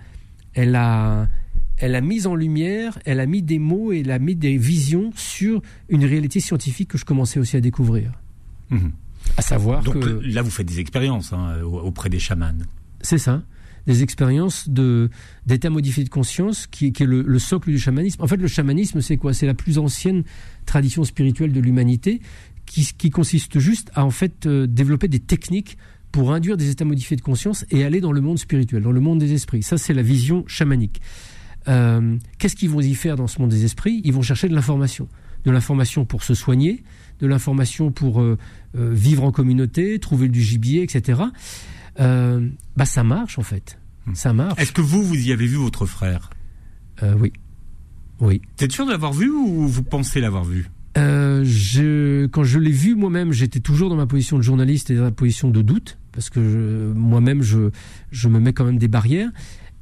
elle 0.54 0.74
a, 0.74 1.28
elle 1.76 1.94
a 1.94 2.00
mis 2.00 2.26
en 2.26 2.36
lumière, 2.36 2.98
elle 3.04 3.20
a 3.20 3.26
mis 3.26 3.42
des 3.42 3.58
mots 3.58 3.92
et 3.92 4.00
elle 4.00 4.12
a 4.12 4.18
mis 4.18 4.34
des 4.34 4.56
visions 4.56 5.10
sur 5.14 5.60
une 5.90 6.06
réalité 6.06 6.40
scientifique 6.40 6.88
que 6.88 6.96
je 6.96 7.04
commençais 7.04 7.38
aussi 7.38 7.58
à 7.58 7.60
découvrir. 7.60 8.12
Mm-hmm. 8.72 8.92
À 9.36 9.42
savoir 9.42 9.82
Donc 9.82 9.96
là, 10.22 10.42
vous 10.42 10.50
faites 10.50 10.66
des 10.66 10.80
expériences 10.80 11.32
hein, 11.32 11.60
auprès 11.62 12.08
des 12.08 12.18
chamans. 12.18 12.58
C'est 13.00 13.18
ça 13.18 13.42
des 13.86 14.02
expériences 14.02 14.68
de 14.68 15.10
d'état 15.46 15.70
modifié 15.70 16.04
de 16.04 16.08
conscience 16.08 16.66
qui, 16.66 16.92
qui 16.92 17.02
est 17.02 17.06
le, 17.06 17.38
socle 17.38 17.70
du 17.70 17.78
chamanisme. 17.78 18.22
En 18.22 18.26
fait, 18.26 18.36
le 18.36 18.48
chamanisme, 18.48 19.00
c'est 19.00 19.16
quoi? 19.16 19.34
C'est 19.34 19.46
la 19.46 19.54
plus 19.54 19.78
ancienne 19.78 20.24
tradition 20.64 21.04
spirituelle 21.04 21.52
de 21.52 21.60
l'humanité 21.60 22.20
qui, 22.66 22.88
qui, 22.96 23.10
consiste 23.10 23.58
juste 23.58 23.90
à 23.94 24.04
en 24.04 24.10
fait 24.10 24.46
euh, 24.46 24.66
développer 24.66 25.08
des 25.08 25.20
techniques 25.20 25.76
pour 26.12 26.32
induire 26.32 26.56
des 26.56 26.70
états 26.70 26.84
modifiés 26.84 27.16
de 27.16 27.22
conscience 27.22 27.66
et 27.70 27.84
aller 27.84 28.00
dans 28.00 28.12
le 28.12 28.20
monde 28.20 28.38
spirituel, 28.38 28.82
dans 28.82 28.92
le 28.92 29.00
monde 29.00 29.18
des 29.18 29.32
esprits. 29.32 29.62
Ça, 29.62 29.76
c'est 29.76 29.92
la 29.92 30.02
vision 30.02 30.44
chamanique. 30.46 31.02
Euh, 31.68 32.16
Qu'est-ce 32.38 32.56
qu'ils 32.56 32.70
vont 32.70 32.80
y 32.80 32.94
faire 32.94 33.16
dans 33.16 33.26
ce 33.26 33.40
monde 33.40 33.50
des 33.50 33.64
esprits? 33.64 34.00
Ils 34.04 34.12
vont 34.12 34.22
chercher 34.22 34.48
de 34.48 34.54
l'information, 34.54 35.08
de 35.44 35.50
l'information 35.50 36.04
pour 36.04 36.22
se 36.22 36.34
soigner, 36.34 36.84
de 37.24 37.28
l'information 37.28 37.90
pour 37.90 38.20
euh, 38.20 38.36
euh, 38.76 38.92
vivre 38.92 39.24
en 39.24 39.32
communauté, 39.32 39.98
trouver 39.98 40.28
du 40.28 40.42
gibier, 40.42 40.82
etc. 40.82 41.22
Euh, 42.00 42.48
bah 42.76 42.84
ça 42.84 43.02
marche 43.02 43.38
en 43.38 43.42
fait. 43.42 43.78
Hmm. 44.06 44.14
Ça 44.14 44.32
marche. 44.32 44.60
Est-ce 44.60 44.72
que 44.72 44.82
vous, 44.82 45.02
vous 45.02 45.16
y 45.16 45.32
avez 45.32 45.46
vu 45.46 45.56
votre 45.56 45.86
frère? 45.86 46.30
Oui. 47.02 47.32
Oui. 48.20 48.40
Vous 48.56 48.64
êtes 48.64 48.72
sûr 48.72 48.86
de 48.86 48.92
l'avoir 48.92 49.12
vu 49.12 49.28
ou 49.28 49.66
vous 49.66 49.82
pensez 49.82 50.20
l'avoir 50.20 50.44
vu? 50.44 50.70
Je, 50.96 52.26
quand 52.26 52.44
je 52.44 52.58
l'ai 52.58 52.70
vu 52.70 52.94
moi-même, 52.94 53.32
j'étais 53.32 53.58
toujours 53.58 53.90
dans 53.90 53.96
ma 53.96 54.06
position 54.06 54.36
de 54.38 54.42
journaliste 54.42 54.90
et 54.90 54.94
dans 54.94 55.02
ma 55.02 55.10
position 55.10 55.50
de 55.50 55.60
doute, 55.60 55.98
parce 56.12 56.30
que 56.30 56.92
moi-même, 56.94 57.42
je, 57.42 57.70
je 58.12 58.28
me 58.28 58.38
mets 58.38 58.52
quand 58.52 58.64
même 58.64 58.78
des 58.78 58.88
barrières. 58.88 59.30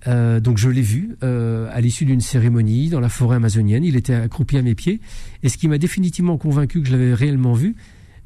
Euh, 0.07 0.41
donc 0.41 0.59
je 0.59 0.69
l'ai 0.69 0.83
vu 0.83 1.17
euh, 1.23 1.69
à 1.73 1.81
l'issue 1.81 2.05
d'une 2.05 2.21
cérémonie 2.21 2.89
dans 2.89 3.01
la 3.01 3.09
forêt 3.09 3.37
amazonienne. 3.37 3.85
Il 3.85 3.97
était 3.97 4.15
accroupi 4.15 4.57
à 4.57 4.63
mes 4.63 4.75
pieds. 4.75 5.01
Et 5.43 5.49
ce 5.49 5.57
qui 5.57 5.69
m'a 5.69 5.79
définitivement 5.79 6.39
convaincu 6.39 6.81
que 6.83 6.89
je 6.89 6.93
l'avais 6.93 7.15
réellement 7.15 7.53
vu, 7.53 7.77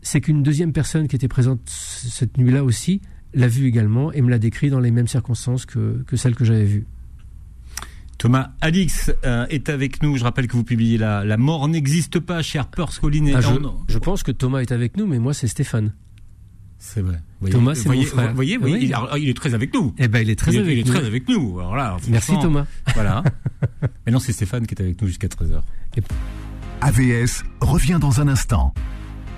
c'est 0.02 0.20
qu'une 0.20 0.42
deuxième 0.42 0.72
personne 0.72 1.08
qui 1.08 1.16
était 1.16 1.28
présente 1.28 1.60
cette 1.66 2.38
nuit-là 2.38 2.64
aussi 2.64 3.00
l'a 3.34 3.48
vu 3.48 3.66
également 3.66 4.12
et 4.12 4.22
me 4.22 4.30
l'a 4.30 4.38
décrit 4.38 4.70
dans 4.70 4.80
les 4.80 4.90
mêmes 4.90 5.08
circonstances 5.08 5.66
que, 5.66 6.02
que 6.06 6.16
celle 6.16 6.34
que 6.34 6.44
j'avais 6.44 6.64
vue. 6.64 6.86
Thomas 8.18 8.52
Alix 8.62 9.12
euh, 9.24 9.46
est 9.50 9.68
avec 9.68 10.02
nous. 10.02 10.16
Je 10.16 10.24
rappelle 10.24 10.46
que 10.46 10.54
vous 10.54 10.64
publiez 10.64 10.96
La, 10.96 11.24
la 11.24 11.36
mort 11.36 11.68
n'existe 11.68 12.18
pas 12.18 12.40
Harper's 12.54 12.98
Collins. 12.98 13.32
Ah, 13.34 13.40
je, 13.42 13.50
je 13.88 13.98
pense 13.98 14.22
que 14.22 14.32
Thomas 14.32 14.60
est 14.60 14.72
avec 14.72 14.96
nous, 14.96 15.06
mais 15.06 15.18
moi 15.18 15.34
c'est 15.34 15.48
Stéphane. 15.48 15.92
C'est 16.78 17.00
vrai. 17.00 17.18
Thomas, 17.50 17.74
c'est 17.74 17.88
mon 17.88 18.02
frère. 18.02 18.30
Vous 18.30 18.34
voyez, 18.36 18.58
il, 18.66 18.94
il, 19.18 19.28
est 19.28 19.34
très 19.34 19.54
avec 19.54 19.72
nous. 19.74 19.94
Eh 19.98 20.08
ben, 20.08 20.20
il 20.20 20.30
est 20.30 20.36
très 20.36 20.56
avec 20.56 20.72
il 20.72 20.78
est 20.80 20.84
nous. 20.84 20.92
très 20.92 21.06
avec 21.06 21.28
nous. 21.28 21.58
Alors 21.58 21.76
là, 21.76 21.96
Merci 22.08 22.32
Thomas. 22.40 22.66
Voilà. 22.94 23.22
Mais 24.06 24.12
non, 24.12 24.18
c'est 24.18 24.32
Stéphane 24.32 24.66
qui 24.66 24.74
est 24.74 24.80
avec 24.80 25.00
nous 25.00 25.08
jusqu'à 25.08 25.28
13h. 25.28 25.60
AVS 26.80 27.44
revient 27.60 27.98
dans 28.00 28.20
un 28.20 28.28
instant. 28.28 28.74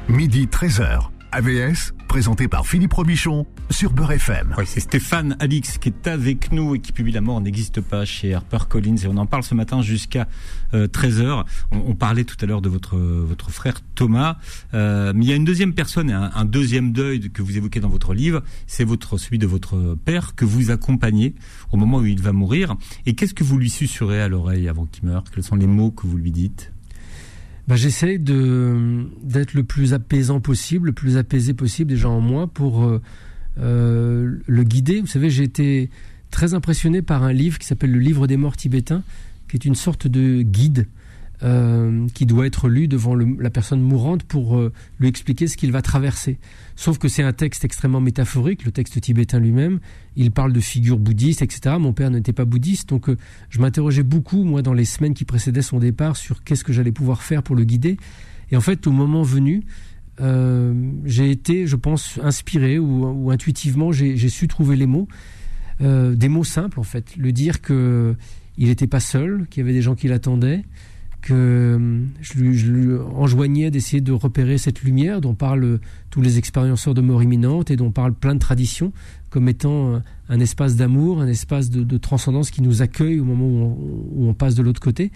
Midi 0.09 0.46
13h. 0.46 1.09
AVS, 1.33 1.92
présenté 2.09 2.49
par 2.49 2.66
Philippe 2.66 2.94
Robichon 2.94 3.47
sur 3.71 3.92
Beurre 3.92 4.12
FM. 4.12 4.55
Oui, 4.57 4.64
c'est 4.66 4.81
Stéphane 4.81 5.37
Alix 5.40 5.77
qui 5.77 5.90
est 5.90 6.07
avec 6.09 6.51
nous 6.51 6.75
et 6.75 6.81
qui 6.81 6.92
publie 6.92 7.12
La 7.12 7.21
mort 7.21 7.40
n'existe 7.40 7.83
pas 7.83 8.07
chez 8.07 8.33
HarperCollins 8.33 8.97
et 8.97 9.07
on 9.07 9.18
en 9.18 9.27
parle 9.27 9.42
ce 9.42 9.55
matin 9.55 9.83
jusqu'à 9.83 10.27
13h. 10.73 11.21
Euh, 11.21 11.42
on, 11.71 11.94
parlait 11.94 12.25
tout 12.25 12.37
à 12.40 12.47
l'heure 12.47 12.62
de 12.62 12.68
votre 12.68 12.97
votre 12.97 13.51
frère 13.51 13.81
Thomas, 13.94 14.38
euh, 14.73 15.12
mais 15.14 15.27
il 15.27 15.29
y 15.29 15.33
a 15.33 15.37
une 15.37 15.44
deuxième 15.44 15.75
personne, 15.75 16.11
un, 16.11 16.31
un 16.35 16.44
deuxième 16.47 16.92
deuil 16.92 17.31
que 17.31 17.42
vous 17.42 17.57
évoquez 17.59 17.81
dans 17.81 17.90
votre 17.90 18.14
livre, 18.14 18.42
c'est 18.66 18.85
votre 18.85 19.18
celui 19.18 19.38
de 19.38 19.47
votre 19.47 19.97
père 20.05 20.35
que 20.35 20.47
vous 20.47 20.71
accompagnez 20.71 21.35
au 21.73 21.77
moment 21.77 21.99
où 21.99 22.07
il 22.07 22.23
va 22.23 22.33
mourir. 22.33 22.77
Et 23.05 23.14
qu'est-ce 23.14 23.35
que 23.35 23.44
vous 23.44 23.59
lui 23.59 23.71
susurrez 23.71 24.23
à 24.23 24.29
l'oreille 24.29 24.68
avant 24.68 24.87
qu'il 24.87 25.07
meure? 25.09 25.25
Quels 25.33 25.44
sont 25.44 25.57
les 25.57 25.66
mots 25.66 25.90
que 25.90 26.07
vous 26.07 26.16
lui 26.16 26.33
dites? 26.33 26.73
Bah, 27.69 27.77
J'essaie 27.77 28.19
d'être 28.19 29.55
le 29.55 29.63
plus 29.63 29.95
apaisant 29.95 30.41
possible, 30.41 30.87
le 30.87 30.93
plus 30.93 31.17
apaisé 31.17 31.55
possible 31.55 31.91
déjà 31.91 32.09
en 32.09 32.21
moi 32.21 32.49
pour 32.49 32.85
euh, 32.85 33.01
euh, 33.61 34.39
le 34.45 34.63
guider. 34.65 35.01
Vous 35.01 35.07
savez, 35.07 35.31
j'ai 35.31 35.45
été 35.45 35.91
très 36.31 36.55
impressionné 36.55 37.03
par 37.03 37.23
un 37.23 37.33
livre 37.33 37.59
qui 37.59 37.67
s'appelle 37.67 37.93
Le 37.93 38.01
Livre 38.01 38.27
des 38.27 38.37
morts 38.37 38.57
tibétains, 38.57 39.03
qui 39.49 39.57
est 39.57 39.65
une 39.65 39.75
sorte 39.75 40.07
de 40.07 40.43
guide 40.43 40.87
euh, 41.44 42.09
qui 42.14 42.27
doit 42.27 42.48
être 42.48 42.68
lu 42.68 42.88
devant 42.88 43.14
la 43.14 43.51
personne 43.51 43.81
mourante 43.81 44.24
pour 44.24 44.57
euh, 44.57 44.72
lui 44.98 45.07
expliquer 45.07 45.46
ce 45.46 45.57
qu'il 45.57 45.70
va 45.70 45.83
traverser. 45.83 46.37
Sauf 46.74 46.98
que 46.98 47.07
c'est 47.07 47.22
un 47.22 47.33
texte 47.33 47.64
extrêmement 47.64 48.01
métaphorique, 48.01 48.64
le 48.64 48.72
texte 48.72 49.01
tibétain 49.01 49.38
lui-même. 49.38 49.79
Il 50.16 50.33
parle 50.33 50.53
de 50.53 50.59
figures 50.59 50.98
bouddhistes, 50.98 51.40
etc. 51.40 51.77
Mon 51.79 51.92
père 51.92 52.11
n'était 52.11 52.33
pas 52.33 52.44
bouddhiste, 52.44 52.88
donc 52.88 53.09
euh, 53.09 53.16
je 53.51 53.61
m'interrogeais 53.61 54.03
beaucoup, 54.03 54.42
moi, 54.42 54.62
dans 54.62 54.72
les 54.72 54.85
semaines 54.85 55.14
qui 55.14 55.24
précédaient 55.24 55.62
son 55.62 55.79
départ, 55.79 56.16
sur 56.16 56.42
qu'est-ce 56.42 56.64
que 56.64 56.72
j'allais 56.72 56.90
pouvoir 56.90 57.22
faire 57.22 57.44
pour 57.44 57.55
le 57.55 57.62
guider. 57.62 57.98
Et 58.51 58.57
en 58.57 58.61
fait, 58.61 58.88
au 58.88 58.92
moment 58.92 59.22
venu, 59.22 59.62
j'ai 61.05 61.31
été, 61.31 61.68
je 61.68 61.77
pense, 61.77 62.18
inspiré 62.20 62.81
ou, 62.81 63.07
ou 63.07 63.31
intuitivement, 63.31 63.92
j'ai 63.92 64.29
su 64.29 64.48
trouver 64.48 64.74
les 64.74 64.87
mots, 64.87 65.07
des 65.81 66.29
mots 66.29 66.42
simples 66.42 66.81
en 66.81 66.85
fait, 66.85 67.16
le 67.16 67.31
dire 67.31 67.61
que 67.61 68.16
il 68.57 68.66
n'était 68.66 68.88
pas 68.88 68.98
seul, 68.98 69.46
qu'il 69.48 69.61
y 69.61 69.64
avait 69.64 69.72
des 69.72 69.83
gens 69.83 69.94
qui 69.94 70.09
l'attendaient, 70.09 70.64
que 71.21 71.35
euh, 71.35 72.05
je 72.21 72.39
lui, 72.39 72.97
enjoignais 73.15 73.71
d'essayer 73.71 74.01
de 74.01 74.13
repérer 74.13 74.59
cette 74.59 74.83
lumière 74.83 75.21
dont 75.21 75.35
parlent 75.35 75.81
tous 76.11 76.23
les 76.23 76.39
expérienceurs 76.39 76.95
de 76.95 77.01
mort 77.01 77.23
imminente 77.23 77.71
et 77.71 77.77
dont 77.77 77.91
parlent 77.91 78.15
plein 78.15 78.35
de 78.35 78.41
traditions 78.41 78.93
comme 79.31 79.49
étant 79.49 80.03
un 80.29 80.41
espace 80.41 80.77
d'amour, 80.77 81.21
un 81.21 81.29
espace 81.29 81.71
de, 81.71 81.99
transcendance 81.99 82.51
qui 82.51 82.63
nous 82.63 82.83
accueille 82.83 83.21
au 83.21 83.25
moment 83.25 83.77
où 83.77 84.29
on, 84.29 84.35
passe 84.35 84.55
de 84.55 84.63
l'autre 84.63 84.81
côté. 84.81 85.11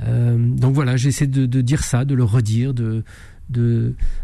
Euh, 0.00 0.36
donc 0.38 0.74
voilà, 0.74 0.96
j'essaie 0.96 1.26
de, 1.26 1.60
dire 1.60 1.82
ça, 1.82 2.04
de 2.04 2.14
le 2.14 2.24
redire, 2.24 2.74
de, 2.74 3.04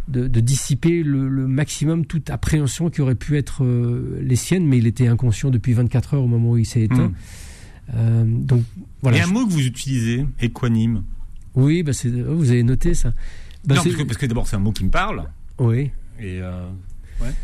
dissiper 0.07 1.03
le, 1.03 1.47
maximum 1.47 2.07
toute 2.07 2.31
appréhension 2.31 2.91
qui 2.91 3.01
aurait 3.01 3.15
pu 3.15 3.37
être 3.37 3.65
euh, 3.65 4.21
les 4.23 4.37
siennes, 4.37 4.67
mais 4.67 4.79
il 4.79 4.87
était 4.87 5.09
inconscient 5.09 5.51
depuis 5.51 5.73
24 5.73 6.15
heures 6.15 6.23
au 6.23 6.29
moment 6.29 6.53
où 6.53 6.57
il 6.57 6.67
s'est 6.67 6.83
éteint. 6.83 7.09
Mmh. 7.09 7.15
Euh, 7.95 8.25
donc 8.27 8.63
voilà. 9.03 9.19
Il 9.19 9.21
y 9.21 9.23
a 9.23 9.27
un 9.27 9.33
mot 9.33 9.47
que 9.47 9.53
vous 9.53 9.67
utilisez, 9.67 10.27
équanime. 10.41 11.05
Oui, 11.55 11.83
bah 11.83 11.93
oh, 12.05 12.35
vous 12.35 12.51
avez 12.51 12.63
noté 12.63 12.95
ça. 12.95 13.13
Bah 13.65 13.75
non, 13.77 13.83
parce 14.07 14.17
que, 14.17 14.27
d'abord 14.27 14.47
c'est 14.47 14.57
un 14.57 14.61
mot 14.61 14.73
qui 14.73 14.85
me 14.85 14.91
parle. 14.91 15.25
Oui. 15.59 15.91
Et 16.21 16.41
euh, 16.41 16.69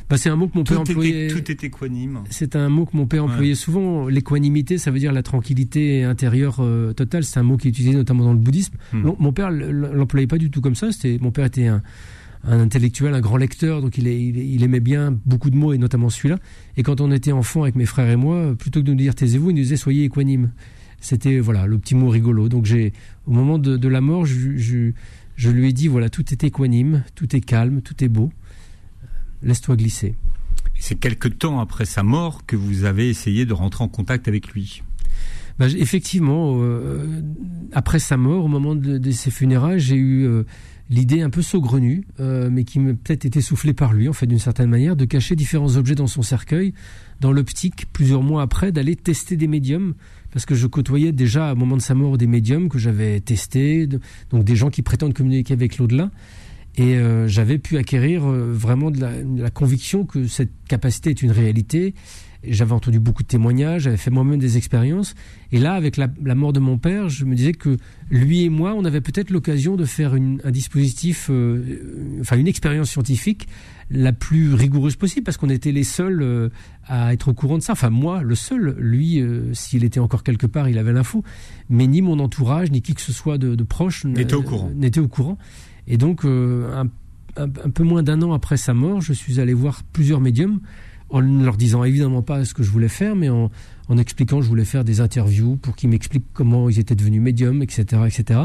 bah, 0.08 0.16
c'est 0.16 0.28
un 0.28 0.36
mot 0.36 0.48
que 0.48 0.56
mon 0.56 0.64
père 0.64 0.80
employait. 0.80 1.28
tout 1.28 1.50
est 1.50 1.64
équanime. 1.64 2.20
C'est 2.30 2.56
un 2.56 2.68
mot 2.68 2.86
que 2.86 2.96
mon 2.96 3.06
père 3.06 3.24
employait 3.24 3.54
souvent. 3.54 4.08
L'équanimité, 4.08 4.78
ça 4.78 4.90
veut 4.90 4.98
dire 4.98 5.12
la 5.12 5.22
tranquillité 5.22 6.04
intérieure 6.04 6.56
euh, 6.60 6.92
totale. 6.92 7.24
C'est 7.24 7.40
un 7.40 7.42
mot 7.42 7.56
qui 7.56 7.68
est 7.68 7.70
utilisé 7.70 7.96
notamment 7.96 8.24
dans 8.24 8.32
le 8.32 8.38
bouddhisme. 8.38 8.74
Hmm. 8.92 9.10
mon 9.18 9.32
père 9.32 9.50
l'employait 9.50 10.26
pas 10.26 10.38
du 10.38 10.50
tout 10.50 10.60
comme 10.60 10.76
ça. 10.76 10.92
C'était 10.92 11.18
mon 11.20 11.30
père 11.30 11.46
était 11.46 11.66
un, 11.66 11.82
un 12.46 12.60
intellectuel, 12.60 13.14
un 13.14 13.20
grand 13.20 13.36
lecteur, 13.36 13.80
donc 13.80 13.96
il, 13.98 14.06
il, 14.06 14.62
aimait 14.62 14.80
bien 14.80 15.18
beaucoup 15.24 15.50
de 15.50 15.56
mots, 15.56 15.72
et 15.72 15.78
notamment 15.78 16.10
celui-là. 16.10 16.38
Et 16.76 16.82
quand 16.82 17.00
on 17.00 17.10
était 17.10 17.32
enfant 17.32 17.62
avec 17.62 17.74
mes 17.74 17.86
frères 17.86 18.08
et 18.10 18.16
moi, 18.16 18.54
plutôt 18.58 18.80
que 18.80 18.84
de 18.84 18.90
nous 18.90 18.98
dire 18.98 19.14
taisez-vous, 19.14 19.50
il 19.50 19.54
nous 19.54 19.62
disait 19.62 19.76
soyez 19.76 20.04
équanime. 20.04 20.52
C'était 21.00 21.38
voilà 21.38 21.66
le 21.66 21.78
petit 21.78 21.94
mot 21.94 22.08
rigolo. 22.08 22.48
Donc 22.48 22.64
j'ai, 22.64 22.92
au 23.26 23.32
moment 23.32 23.58
de, 23.58 23.88
la 23.88 24.00
mort, 24.00 24.26
je, 24.26 24.56
je, 25.36 25.50
lui 25.50 25.68
ai 25.68 25.72
dit 25.72 25.88
voilà 25.88 26.08
tout 26.08 26.24
est 26.32 26.44
équanime, 26.44 27.04
tout 27.14 27.34
est 27.34 27.40
calme, 27.40 27.82
tout 27.82 28.02
est 28.02 28.08
beau. 28.08 28.32
Laisse-toi 29.42 29.76
glisser. 29.76 30.14
C'est 30.78 30.94
quelque 30.96 31.28
temps 31.28 31.60
après 31.60 31.84
sa 31.84 32.02
mort 32.02 32.44
que 32.46 32.56
vous 32.56 32.84
avez 32.84 33.08
essayé 33.08 33.46
de 33.46 33.52
rentrer 33.52 33.84
en 33.84 33.88
contact 33.88 34.28
avec 34.28 34.48
lui? 34.48 34.82
Bah, 35.58 35.66
effectivement, 35.68 36.56
euh, 36.58 37.22
après 37.72 37.98
sa 38.00 38.16
mort, 38.16 38.44
au 38.44 38.48
moment 38.48 38.74
de, 38.74 39.10
ses 39.12 39.30
funérailles, 39.30 39.78
j'ai 39.78 39.96
eu 39.96 40.26
euh, 40.26 40.44
l'idée 40.90 41.22
un 41.22 41.30
peu 41.30 41.42
saugrenue, 41.42 42.04
euh, 42.20 42.48
mais 42.50 42.64
qui 42.64 42.78
m'a 42.78 42.92
peut-être 42.92 43.24
été 43.24 43.40
soufflée 43.40 43.72
par 43.72 43.92
lui, 43.92 44.08
en 44.08 44.12
fait, 44.12 44.26
d'une 44.26 44.38
certaine 44.38 44.68
manière, 44.68 44.96
de 44.96 45.04
cacher 45.04 45.36
différents 45.36 45.76
objets 45.76 45.94
dans 45.94 46.06
son 46.06 46.22
cercueil, 46.22 46.74
dans 47.20 47.32
l'optique, 47.32 47.86
plusieurs 47.92 48.22
mois 48.22 48.42
après, 48.42 48.72
d'aller 48.72 48.96
tester 48.96 49.36
des 49.36 49.46
médiums, 49.46 49.94
parce 50.30 50.46
que 50.46 50.54
je 50.54 50.66
côtoyais 50.66 51.12
déjà, 51.12 51.52
au 51.52 51.56
moment 51.56 51.76
de 51.76 51.82
sa 51.82 51.94
mort, 51.94 52.18
des 52.18 52.26
médiums 52.26 52.68
que 52.68 52.78
j'avais 52.78 53.20
testés, 53.20 53.88
donc 54.30 54.44
des 54.44 54.56
gens 54.56 54.70
qui 54.70 54.82
prétendent 54.82 55.14
communiquer 55.14 55.54
avec 55.54 55.78
l'au-delà. 55.78 56.10
Et 56.76 56.96
euh, 56.96 57.28
j'avais 57.28 57.58
pu 57.58 57.76
acquérir 57.76 58.24
euh, 58.24 58.52
vraiment 58.52 58.90
de 58.90 59.00
la, 59.00 59.22
de 59.22 59.42
la, 59.42 59.50
conviction 59.50 60.04
que 60.04 60.26
cette 60.26 60.50
capacité 60.66 61.10
est 61.10 61.22
une 61.22 61.30
réalité. 61.30 61.94
J'avais 62.48 62.72
entendu 62.72 63.00
beaucoup 63.00 63.22
de 63.22 63.28
témoignages, 63.28 63.82
j'avais 63.82 63.96
fait 63.96 64.10
moi-même 64.10 64.38
des 64.38 64.56
expériences. 64.56 65.14
Et 65.52 65.58
là, 65.58 65.74
avec 65.74 65.96
la, 65.96 66.08
la, 66.22 66.34
mort 66.34 66.52
de 66.52 66.60
mon 66.60 66.78
père, 66.78 67.08
je 67.08 67.24
me 67.24 67.34
disais 67.34 67.52
que 67.52 67.76
lui 68.10 68.42
et 68.44 68.48
moi, 68.48 68.74
on 68.76 68.84
avait 68.84 69.00
peut-être 69.00 69.30
l'occasion 69.30 69.76
de 69.76 69.84
faire 69.84 70.14
une, 70.14 70.40
un 70.44 70.50
dispositif, 70.50 71.28
euh, 71.30 72.18
enfin 72.20 72.36
une 72.36 72.48
expérience 72.48 72.90
scientifique 72.90 73.48
la 73.90 74.12
plus 74.12 74.54
rigoureuse 74.54 74.96
possible, 74.96 75.24
parce 75.24 75.36
qu'on 75.36 75.50
était 75.50 75.72
les 75.72 75.84
seuls 75.84 76.22
euh, 76.22 76.48
à 76.86 77.12
être 77.12 77.28
au 77.28 77.34
courant 77.34 77.58
de 77.58 77.62
ça. 77.62 77.72
Enfin, 77.72 77.90
moi, 77.90 78.22
le 78.22 78.34
seul. 78.34 78.76
Lui, 78.78 79.20
euh, 79.20 79.52
s'il 79.52 79.84
était 79.84 80.00
encore 80.00 80.22
quelque 80.22 80.46
part, 80.46 80.68
il 80.68 80.78
avait 80.78 80.92
l'info. 80.92 81.22
Mais 81.68 81.86
ni 81.86 82.02
mon 82.02 82.18
entourage, 82.18 82.70
ni 82.70 82.82
qui 82.82 82.94
que 82.94 83.00
ce 83.00 83.12
soit 83.12 83.38
de, 83.38 83.54
de 83.54 83.64
proche 83.64 84.04
n'était 84.04 84.34
au 84.34 84.42
courant. 84.42 84.70
N'était 84.74 85.00
au 85.00 85.08
courant. 85.08 85.38
Et 85.86 85.96
donc, 85.96 86.24
euh, 86.24 86.72
un, 86.74 86.86
un, 87.36 87.44
un, 87.44 87.70
peu 87.70 87.82
moins 87.82 88.02
d'un 88.02 88.22
an 88.22 88.32
après 88.32 88.56
sa 88.56 88.74
mort, 88.74 89.00
je 89.00 89.12
suis 89.12 89.40
allé 89.40 89.54
voir 89.54 89.82
plusieurs 89.92 90.20
médiums 90.20 90.60
en 91.14 91.22
ne 91.22 91.44
leur 91.44 91.56
disant 91.56 91.84
évidemment 91.84 92.22
pas 92.22 92.44
ce 92.44 92.54
que 92.54 92.64
je 92.64 92.70
voulais 92.72 92.88
faire, 92.88 93.14
mais 93.14 93.28
en, 93.28 93.48
expliquant 93.96 94.38
que 94.38 94.42
je 94.42 94.48
voulais 94.48 94.64
faire 94.64 94.82
des 94.82 95.00
interviews 95.00 95.56
pour 95.56 95.76
qu'ils 95.76 95.88
m'expliquent 95.88 96.26
comment 96.32 96.68
ils 96.68 96.80
étaient 96.80 96.96
devenus 96.96 97.22
médiums, 97.22 97.62
etc., 97.62 98.02
etc. 98.04 98.40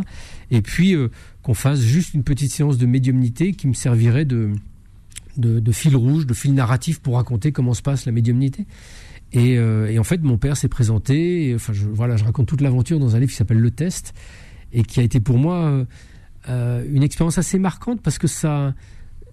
Et 0.52 0.62
puis 0.62 0.94
euh, 0.94 1.10
qu'on 1.42 1.56
fasse 1.56 1.82
juste 1.82 2.14
une 2.14 2.24
petite 2.24 2.52
séance 2.52 2.78
de 2.78 2.86
médiumnité 2.86 3.54
qui 3.54 3.68
me 3.68 3.74
servirait 3.74 4.26
de, 4.26 4.52
de, 5.36 5.72
fil 5.72 5.96
rouge, 5.96 6.28
de 6.28 6.36
fil 6.36 6.54
narratif 6.54 7.00
pour 7.00 7.16
raconter 7.16 7.52
comment 7.52 7.74
se 7.74 7.82
passe 7.82 8.06
la 8.06 8.12
médiumnité. 8.12 8.68
Et, 9.34 9.58
euh, 9.58 10.00
en 10.00 10.04
fait, 10.04 10.22
mon 10.22 10.38
père 10.38 10.56
s'est 10.56 10.68
présenté. 10.68 11.54
Enfin, 11.56 11.74
je, 11.74 11.88
voilà, 11.88 12.18
je 12.18 12.24
raconte 12.24 12.48
toute 12.48 12.62
l'aventure 12.62 13.00
dans 13.00 13.16
un 13.16 13.20
livre 13.20 13.32
qui 13.32 13.38
s'appelle 13.38 13.60
Le 13.60 13.72
Test 13.72 14.14
et 14.74 14.84
qui 14.84 15.00
a 15.00 15.04
été 15.04 15.20
pour 15.20 15.40
moi 15.40 15.88
euh, 16.50 16.86
une 16.88 17.02
expérience 17.02 17.40
assez 17.40 17.58
marquante 17.58 18.00
parce 18.04 18.20
que 18.20 18.28
ça, 18.28 18.76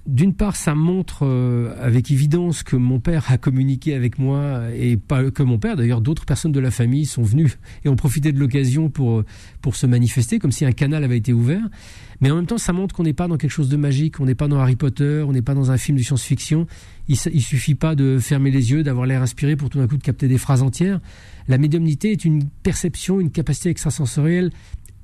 d'une 0.06 0.34
part, 0.34 0.56
ça 0.56 0.74
montre 0.74 1.24
euh, 1.26 1.74
avec 1.80 2.10
évidence 2.10 2.62
que 2.62 2.76
mon 2.76 3.00
père 3.00 3.24
a 3.30 3.38
communiqué 3.38 3.94
avec 3.94 4.18
moi 4.18 4.62
et 4.74 4.96
pas 4.96 5.30
que 5.30 5.42
mon 5.42 5.58
père. 5.58 5.76
D'ailleurs, 5.76 6.00
d'autres 6.00 6.24
personnes 6.24 6.52
de 6.52 6.60
la 6.60 6.70
famille 6.70 7.06
sont 7.06 7.22
venues 7.22 7.54
et 7.84 7.88
ont 7.88 7.96
profité 7.96 8.32
de 8.32 8.38
l'occasion 8.38 8.88
pour 8.88 9.24
pour 9.60 9.76
se 9.76 9.86
manifester, 9.86 10.38
comme 10.38 10.52
si 10.52 10.64
un 10.64 10.72
canal 10.72 11.02
avait 11.04 11.18
été 11.18 11.32
ouvert. 11.32 11.62
Mais 12.20 12.30
en 12.30 12.36
même 12.36 12.46
temps, 12.46 12.58
ça 12.58 12.72
montre 12.72 12.94
qu'on 12.94 13.02
n'est 13.02 13.12
pas 13.12 13.28
dans 13.28 13.36
quelque 13.36 13.50
chose 13.50 13.68
de 13.68 13.76
magique, 13.76 14.20
on 14.20 14.26
n'est 14.26 14.34
pas 14.34 14.48
dans 14.48 14.58
Harry 14.58 14.76
Potter, 14.76 15.24
on 15.26 15.32
n'est 15.32 15.42
pas 15.42 15.54
dans 15.54 15.70
un 15.70 15.76
film 15.76 15.98
de 15.98 16.02
science-fiction. 16.02 16.66
Il, 17.08 17.16
il 17.32 17.42
suffit 17.42 17.74
pas 17.74 17.94
de 17.94 18.18
fermer 18.18 18.50
les 18.50 18.70
yeux, 18.70 18.82
d'avoir 18.82 19.06
l'air 19.06 19.22
inspiré 19.22 19.56
pour 19.56 19.70
tout 19.70 19.78
d'un 19.78 19.86
coup 19.86 19.96
de 19.96 20.02
capter 20.02 20.28
des 20.28 20.38
phrases 20.38 20.62
entières. 20.62 21.00
La 21.48 21.58
médiumnité 21.58 22.12
est 22.12 22.24
une 22.24 22.44
perception, 22.62 23.20
une 23.20 23.30
capacité 23.30 23.70
extrasensorielle 23.70 24.50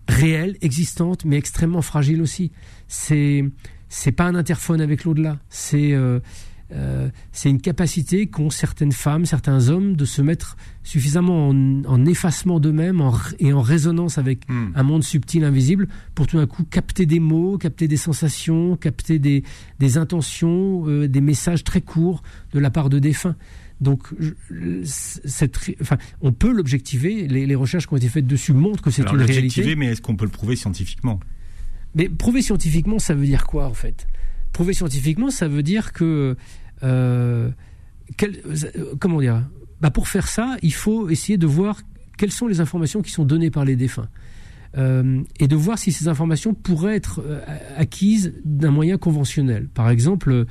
réelle, 0.09 0.57
existante, 0.61 1.25
mais 1.25 1.37
extrêmement 1.37 1.83
fragile 1.83 2.23
aussi. 2.23 2.51
C'est 2.89 3.45
c'est 3.93 4.13
pas 4.13 4.25
un 4.25 4.35
interphone 4.35 4.81
avec 4.81 5.05
l'au-delà. 5.05 5.39
C'est 5.51 5.93
euh, 5.93 6.19
euh, 6.73 7.11
c'est 7.31 7.51
une 7.51 7.61
capacité 7.61 8.27
qu'ont 8.27 8.49
certaines 8.49 8.93
femmes, 8.93 9.27
certains 9.27 9.69
hommes 9.69 9.97
de 9.97 10.07
se 10.07 10.23
mettre 10.23 10.57
suffisamment 10.83 11.49
en, 11.49 11.85
en 11.85 12.07
effacement 12.07 12.59
d'eux-mêmes 12.59 13.03
et 13.39 13.53
en 13.53 13.61
résonance 13.61 14.17
avec 14.17 14.49
mm. 14.49 14.73
un 14.75 14.83
monde 14.83 15.05
subtil, 15.05 15.45
invisible, 15.45 15.89
pour 16.15 16.27
tout 16.27 16.39
d'un 16.39 16.47
coup 16.47 16.65
capter 16.65 17.05
des 17.05 17.21
mots, 17.21 17.59
capter 17.59 17.87
des 17.87 17.99
sensations, 17.99 18.79
capter 18.79 19.19
des, 19.19 19.45
des 19.79 19.99
intentions, 19.99 20.89
euh, 20.89 21.07
des 21.07 21.21
messages 21.21 21.63
très 21.63 21.83
courts 21.83 22.23
de 22.55 22.59
la 22.59 22.71
part 22.71 22.89
de 22.89 22.99
défunts. 22.99 23.37
Donc, 23.83 24.09
cette, 24.85 25.59
enfin, 25.83 25.99
on 26.23 26.33
peut 26.33 26.53
l'objectiver. 26.53 27.27
Les, 27.27 27.47
les, 27.47 27.55
recherches 27.57 27.89
qui 27.89 27.93
ont 27.93 27.97
été 27.97 28.09
faites 28.09 28.29
dessus 28.29 28.53
montrent 28.55 28.81
que 28.81 28.91
c'est 28.91 29.03
une 29.03 29.21
réalité. 29.21 29.77
Mais 29.77 29.87
est-ce 29.87 30.01
qu'on 30.01 30.17
peut 30.17 30.25
le 30.25 30.31
prouver 30.31 30.57
scientifiquement? 30.57 31.19
Mais 31.95 32.09
prouver 32.09 32.43
scientifiquement, 32.43 32.99
ça 32.99 33.15
veut 33.15 33.27
dire 33.27 33.47
quoi 33.47 33.67
en 33.67 33.75
fait? 33.75 34.07
Prouver 34.53 34.75
scientifiquement, 34.75 35.31
ça 35.31 35.49
veut 35.49 35.63
dire 35.63 35.93
que 35.93 36.37
euh, 36.83 37.51
quel, 38.17 38.43
comment 38.99 39.21
dire? 39.21 39.43
Bah 39.81 39.91
Pour 39.91 40.09
faire 40.09 40.29
ça, 40.29 40.57
il 40.63 40.75
faut 40.75 41.09
essayer 41.11 41.39
de 41.39 41.47
voir 41.47 41.81
quelles 42.19 42.33
sont 42.33 42.47
les 42.47 42.61
informations 42.61 43.03
qui 43.03 43.11
sont 43.11 43.25
données 43.25 43.51
par 43.51 43.65
les 43.65 43.77
défunts. 43.77 44.09
Euh, 44.79 45.23
et 45.39 45.49
de 45.49 45.57
voir 45.57 45.79
si 45.79 45.93
ces 45.93 46.09
informations 46.09 46.55
pourraient 46.55 46.97
être 46.97 47.21
euh, 47.23 47.41
acquises 47.77 48.33
d'un 48.45 48.71
moyen 48.71 48.97
conventionnel. 48.97 49.69
Par 49.69 49.91
exemple, 49.91 50.47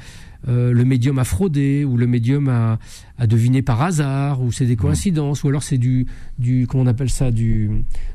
euh, 0.47 0.71
le 0.71 0.85
médium 0.85 1.19
a 1.19 1.23
fraudé 1.23 1.85
ou 1.85 1.97
le 1.97 2.07
médium 2.07 2.49
a, 2.49 2.79
a 3.17 3.27
deviné 3.27 3.61
par 3.61 3.81
hasard 3.81 4.41
ou 4.41 4.51
c'est 4.51 4.65
des 4.65 4.75
coïncidences 4.75 5.43
mmh. 5.43 5.47
ou 5.47 5.49
alors 5.49 5.63
c'est 5.63 5.77
du 5.77 6.07
du 6.39 6.65
comment 6.67 6.83
on 6.83 6.87
appelle 6.87 7.09
ça 7.11 7.29
du 7.29 7.69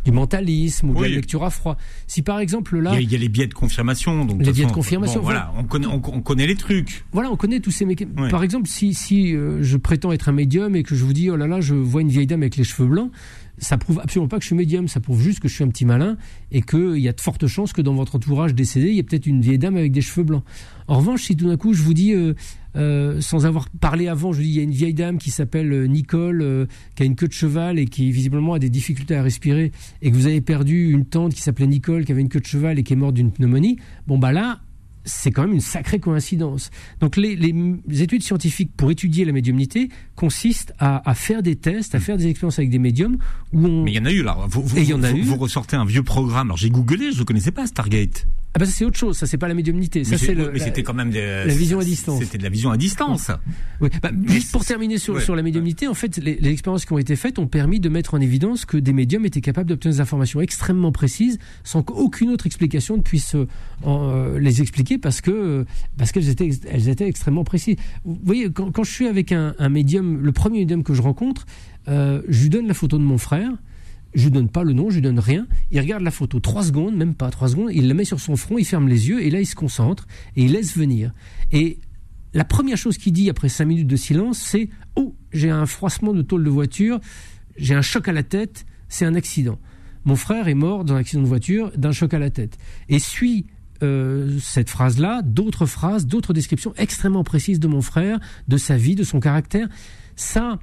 du 0.05 0.11
mentalisme 0.11 0.91
ou 0.91 0.95
oui. 0.95 0.99
de 0.99 1.03
la 1.03 1.17
lecture 1.17 1.45
à 1.45 1.51
froid. 1.51 1.77
Si 2.09 2.23
par 2.23 2.41
exemple 2.41 2.79
là 2.79 2.91
il 2.95 2.95
y 2.95 2.99
a, 2.99 3.01
il 3.03 3.12
y 3.12 3.15
a 3.15 3.19
les 3.19 3.29
biais 3.29 3.47
de 3.47 3.55
confirmation 3.55 4.25
donc 4.25 4.43
les 4.43 4.53
biais 4.53 4.67
de 4.67 4.73
confirmation 4.73 5.21
bon, 5.21 5.27
voilà 5.27 5.53
on 5.57 5.65
connaît 5.65 5.87
on, 5.87 6.03
on, 6.05 6.21
connaît 6.21 6.47
les 6.47 6.57
trucs. 6.57 7.05
Voilà 7.12 7.31
on 7.31 7.37
connaît 7.37 7.61
tous 7.61 7.71
ces 7.71 7.85
mécanismes. 7.85 8.21
Oui. 8.21 8.31
Par 8.31 8.43
exemple 8.43 8.67
si 8.67 8.93
si 8.93 9.35
euh, 9.35 9.62
je 9.62 9.77
prétends 9.77 10.11
être 10.11 10.29
un 10.29 10.33
médium 10.33 10.75
et 10.75 10.83
que 10.83 10.95
je 10.97 11.05
vous 11.05 11.12
dis 11.12 11.31
oh 11.31 11.37
là 11.37 11.47
là 11.47 11.61
je 11.61 11.75
vois 11.75 12.01
une 12.01 12.09
vieille 12.09 12.27
dame 12.27 12.43
avec 12.43 12.57
les 12.57 12.65
cheveux 12.65 12.89
blancs 12.89 13.12
ça 13.59 13.79
prouve 13.79 14.01
absolument 14.01 14.29
pas 14.29 14.37
que 14.37 14.42
je 14.42 14.49
suis 14.49 14.57
médium, 14.57 14.88
ça 14.88 15.01
prouve 15.01 15.21
juste 15.21 15.40
que 15.40 15.49
je 15.49 15.55
suis 15.55 15.64
un 15.64 15.69
petit 15.69 15.85
malin 15.85 16.16
et 16.53 16.62
qu'il 16.62 16.99
y 16.99 17.09
a 17.09 17.12
de 17.12 17.21
fortes 17.21 17.47
chances 17.47 17.73
que 17.73 17.83
dans 17.83 17.95
votre 17.95 18.16
entourage 18.16 18.55
décédé, 18.55 18.88
il 18.88 18.95
y 18.95 18.99
ait 18.99 19.03
peut-être 19.03 19.27
une 19.27 19.40
vieille 19.40 19.59
dame 19.59 19.77
avec 19.77 19.92
des 19.92 20.01
cheveux 20.01 20.25
blancs. 20.25 20.45
En 20.88 20.99
revanche, 20.99 21.25
si 21.25 21.37
tout 21.37 21.49
d'un 21.49 21.57
coup 21.57 21.73
je 21.73 21.83
vous 21.83 21.95
dis, 21.95 22.12
euh, 22.12 22.35
euh, 22.77 23.21
sans 23.21 23.47
avoir 23.47 23.69
parlé 23.71 24.09
avant, 24.09 24.33
je 24.33 24.38
vous 24.38 24.45
dis, 24.45 24.51
il 24.51 24.57
y 24.57 24.61
a 24.61 24.62
une 24.62 24.71
vieille 24.71 24.95
dame 24.95 25.19
qui 25.19 25.31
s'appelle 25.31 25.73
euh, 25.73 25.87
Nicole, 25.87 26.69
qui 26.95 27.03
a 27.03 27.07
une 27.07 27.16
queue 27.16 27.29
de 27.29 27.33
cheval 27.33 27.79
et 27.79 27.87
qui 27.87 28.11
visiblement 28.12 28.55
a 28.55 28.59
des 28.59 28.71
difficultés 28.71 29.16
à 29.16 29.23
respirer, 29.23 29.73
et 30.03 30.11
que 30.11 30.16
vous 30.16 30.27
avez 30.27 30.40
perdu 30.40 30.92
une 30.92 31.07
tante 31.07 31.35
qui 31.35 31.40
s'appelait 31.40 31.66
Nicole, 31.66 32.05
qui 32.05 32.12
avait 32.12 32.21
une 32.21 32.29
queue 32.29 32.40
de 32.40 32.47
cheval 32.47 32.79
et 32.79 32.83
qui 32.83 32.92
est 32.92 32.97
morte 32.97 33.14
d'une 33.14 33.33
pneumonie, 33.33 33.79
bon 34.07 34.19
bah 34.19 34.33
là, 34.33 34.61
c'est 35.07 35.31
quand 35.31 35.42
même 35.42 35.55
une 35.55 35.61
sacrée 35.61 35.99
coïncidence. 36.01 36.71
Donc 37.01 37.16
les, 37.16 37.37
les, 37.37 38.03
études 38.03 38.23
scientifiques 38.23 38.73
pour 38.77 38.90
étudier 38.90 39.25
la 39.25 39.33
médiumnité 39.33 39.88
consistent 40.16 40.75
à, 40.79 41.09
à, 41.09 41.14
faire 41.14 41.42
des 41.42 41.57
tests, 41.57 41.95
à 41.95 42.01
faire 42.01 42.19
des 42.19 42.27
expériences 42.27 42.59
avec 42.59 42.71
des 42.71 42.79
médiums 42.79 43.16
où 43.53 43.66
on. 43.66 43.85
Mais 43.85 43.92
il 43.92 43.97
y 43.97 44.01
en 44.01 44.05
a 44.05 44.12
eu 44.12 44.23
là. 44.23 44.37
Vous, 44.49 44.62
vous, 44.62 44.77
Et 44.77 44.83
il 44.83 44.88
y 44.88 44.95
en 44.95 45.03
a 45.03 45.11
vous, 45.11 45.16
eu. 45.16 45.23
vous 45.23 45.37
ressortez 45.37 45.77
un 45.77 45.85
vieux 45.85 46.03
programme. 46.03 46.49
Alors 46.49 46.59
j'ai 46.59 46.71
googlé, 46.71 47.12
je 47.12 47.21
ne 47.21 47.25
connaissais 47.25 47.53
pas 47.53 47.66
Stargate. 47.66 48.27
Ah 48.57 48.59
bah 48.59 48.64
ça 48.64 48.73
c'est 48.73 48.87
autre 48.87 48.97
chose, 48.97 49.19
ça 49.19 49.27
c'est 49.27 49.37
pas 49.37 49.49
la 49.49 49.55
médiumnité, 49.55 50.03
ça 50.03 50.16
c'est. 50.16 50.35
Mais 50.35 50.59
c'était 50.59 50.83
quand 50.83 50.95
même 50.95 51.11
de, 51.11 51.47
la 51.47 51.55
vision 51.55 51.79
à 51.79 51.85
distance. 51.85 52.21
C'était 52.21 52.38
de 52.38 52.42
la 52.42 52.49
vision 52.49 52.71
à 52.71 52.79
distance. 52.79 53.31
Oui. 53.83 53.90
Bah, 54.03 54.11
juste 54.29 54.51
pour 54.51 54.64
terminer 54.64 54.97
sur, 54.97 55.16
ouais. 55.16 55.21
sur 55.21 55.37
la 55.37 55.42
médiumnité, 55.42 55.87
en 55.88 55.92
fait, 55.92 56.16
les, 56.16 56.37
les, 56.37 56.51
expériences 56.53 56.87
qui 56.87 56.92
ont 56.95 56.99
été 56.99 57.16
faites 57.16 57.38
ont 57.38 57.49
permis 57.49 57.81
de 57.81 57.90
mettre 57.90 58.14
en 58.14 58.21
évidence 58.21 58.64
que 58.64 58.79
des 58.79 58.95
médiums 58.95 59.27
étaient 59.27 59.42
capables 59.42 59.69
d'obtenir 59.69 59.97
des 59.97 60.01
informations 60.01 60.40
extrêmement 60.40 60.90
précises 60.90 61.38
sans 61.64 61.83
qu'aucune 61.83 62.31
autre 62.31 62.47
explication 62.47 62.97
ne 62.97 63.03
puisse 63.03 63.35
euh, 63.35 63.47
euh, 63.87 64.38
les 64.38 64.62
expliquer 64.62 64.97
parce 64.97 65.21
que 65.21 65.66
parce 65.99 66.12
qu'elles 66.12 66.31
étaient 66.31 66.49
elles 66.71 66.88
étaient 66.88 67.09
extrêmement 67.09 67.45
précises. 67.45 67.77
Vous 68.07 68.19
voyez, 68.25 68.51
quand, 68.51 68.71
quand 68.71 68.85
je 68.85 68.90
suis 68.90 69.07
avec 69.07 69.33
un, 69.33 69.55
un 69.59 69.69
médium, 69.69 70.23
le 70.23 70.33
premier 70.33 70.61
médium 70.61 70.83
que 70.83 70.95
je 70.95 71.03
rencontre, 71.03 71.45
euh, 71.88 72.23
je 72.27 72.45
lui 72.45 72.49
donne 72.49 72.69
la 72.69 72.75
photo 72.75 72.97
de 72.97 73.03
mon 73.03 73.19
frère 73.19 73.53
je 74.17 74.25
lui 74.25 74.31
donne 74.31 74.49
pas 74.49 74.65
le 74.65 74.73
nom, 74.73 74.91
je 74.91 74.97
lui 74.97 75.03
donne 75.03 75.19
rien. 75.19 75.47
Il 75.71 75.79
regarde 75.79 76.03
la 76.03 76.11
photo 76.11 76.41
trois 76.41 76.65
secondes, 76.65 76.97
même 76.97 77.15
pas 77.15 77.31
trois 77.31 77.49
secondes, 77.49 77.71
il 77.73 77.87
la 77.87 77.95
met 77.95 78.05
sur 78.05 78.19
son 78.19 78.35
front, 78.37 78.59
il 78.59 78.65
ferme 78.65 78.89
les 78.89 79.09
yeux 79.09 79.23
et 79.23 79.31
là 79.31 79.41
il 79.41 79.47
se 79.47 79.55
concentre 79.55 80.09
et 80.35 80.45
il 80.45 80.53
laisse 80.53 80.77
venir. 80.77 81.13
Et 81.53 81.79
la 82.33 82.45
première 82.45 82.77
chose 82.77 82.99
qu'il 82.99 83.13
dit 83.13 83.31
après 83.31 83.49
cinq 83.49 83.67
minutes 83.67 83.87
de 83.87 83.97
silence, 83.97 84.39
c'est 84.39 84.71
oh 84.97 85.15
j'ai 85.33 85.51
un 85.51 85.67
froissement 85.67 86.13
de 86.13 86.23
tôle 86.23 86.45
de 86.45 86.51
voiture, 86.51 86.99
j'ai 87.57 87.75
un 87.75 87.83
choc 87.83 88.09
à 88.09 88.13
la 88.13 88.23
tête, 88.23 88.67
c'est 88.89 89.05
un 89.05 89.15
accident. 89.15 89.59
Mon 90.05 90.17
frère 90.17 90.49
est 90.49 90.55
mort 90.55 90.85
dans 90.85 90.95
un 90.95 90.99
accident 90.99 91.23
de 91.23 91.29
voiture 91.29 91.71
d'un 91.77 91.93
choc 91.93 92.15
à 92.15 92.19
la 92.19 92.31
tête. 92.31 92.57
Et 92.89 92.99
suit 92.99 93.47
euh, 93.83 94.39
cette 94.41 94.71
phrase-là, 94.71 95.21
d'autres 95.23 95.67
phrases, 95.67 96.07
d'autres 96.07 96.33
descriptions 96.33 96.73
extrêmement 96.77 97.25
précises 97.25 97.61
de 97.61 97.67
mon 97.67 97.83
frère, 97.83 98.19
de 98.49 98.57
sa 98.57 98.77
vie, 98.77 98.95
de 98.95 99.05
son 99.05 99.21
caractère. 99.21 99.69
Ça, 100.15 100.59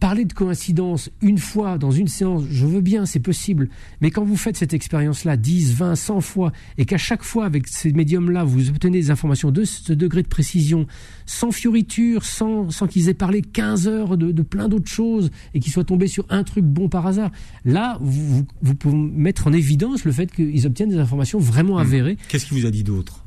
parler 0.00 0.24
de 0.24 0.32
coïncidence 0.32 1.10
une 1.22 1.38
fois 1.38 1.78
dans 1.78 1.90
une 1.90 2.08
séance, 2.08 2.44
je 2.48 2.66
veux 2.66 2.80
bien, 2.80 3.06
c'est 3.06 3.20
possible, 3.20 3.68
mais 4.00 4.10
quand 4.10 4.24
vous 4.24 4.36
faites 4.36 4.56
cette 4.56 4.74
expérience-là 4.74 5.36
10, 5.36 5.74
20, 5.74 5.94
100 5.96 6.20
fois, 6.20 6.52
et 6.76 6.84
qu'à 6.84 6.98
chaque 6.98 7.22
fois 7.22 7.44
avec 7.44 7.66
ces 7.66 7.92
médiums-là, 7.92 8.44
vous 8.44 8.70
obtenez 8.70 8.98
des 8.98 9.10
informations 9.10 9.50
de 9.50 9.64
ce 9.64 9.92
degré 9.92 10.22
de 10.22 10.28
précision, 10.28 10.86
sans 11.26 11.50
fioriture, 11.50 12.24
sans, 12.24 12.70
sans 12.70 12.86
qu'ils 12.86 13.08
aient 13.08 13.14
parlé 13.14 13.42
15 13.42 13.88
heures 13.88 14.16
de, 14.16 14.30
de 14.30 14.42
plein 14.42 14.68
d'autres 14.68 14.90
choses, 14.90 15.30
et 15.54 15.60
qu'ils 15.60 15.72
soient 15.72 15.84
tombés 15.84 16.06
sur 16.06 16.26
un 16.28 16.44
truc 16.44 16.64
bon 16.64 16.88
par 16.88 17.06
hasard, 17.06 17.30
là, 17.64 17.98
vous, 18.00 18.46
vous 18.62 18.74
pouvez 18.74 18.96
mettre 18.96 19.46
en 19.46 19.52
évidence 19.52 20.04
le 20.04 20.12
fait 20.12 20.32
qu'ils 20.32 20.66
obtiennent 20.66 20.90
des 20.90 20.98
informations 20.98 21.38
vraiment 21.38 21.78
avérées. 21.78 22.14
Mmh. 22.14 22.28
Qu'est-ce 22.28 22.46
qu'il 22.46 22.58
vous 22.58 22.66
a 22.66 22.70
dit 22.70 22.84
d'autre? 22.84 23.24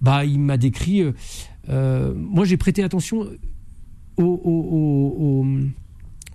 Bah, 0.00 0.24
il 0.24 0.40
m'a 0.40 0.56
décrit... 0.56 1.02
Euh, 1.02 1.12
euh, 1.68 2.12
moi, 2.16 2.44
j'ai 2.44 2.56
prêté 2.56 2.82
attention 2.82 3.28
au, 4.16 4.24
au 4.24 5.46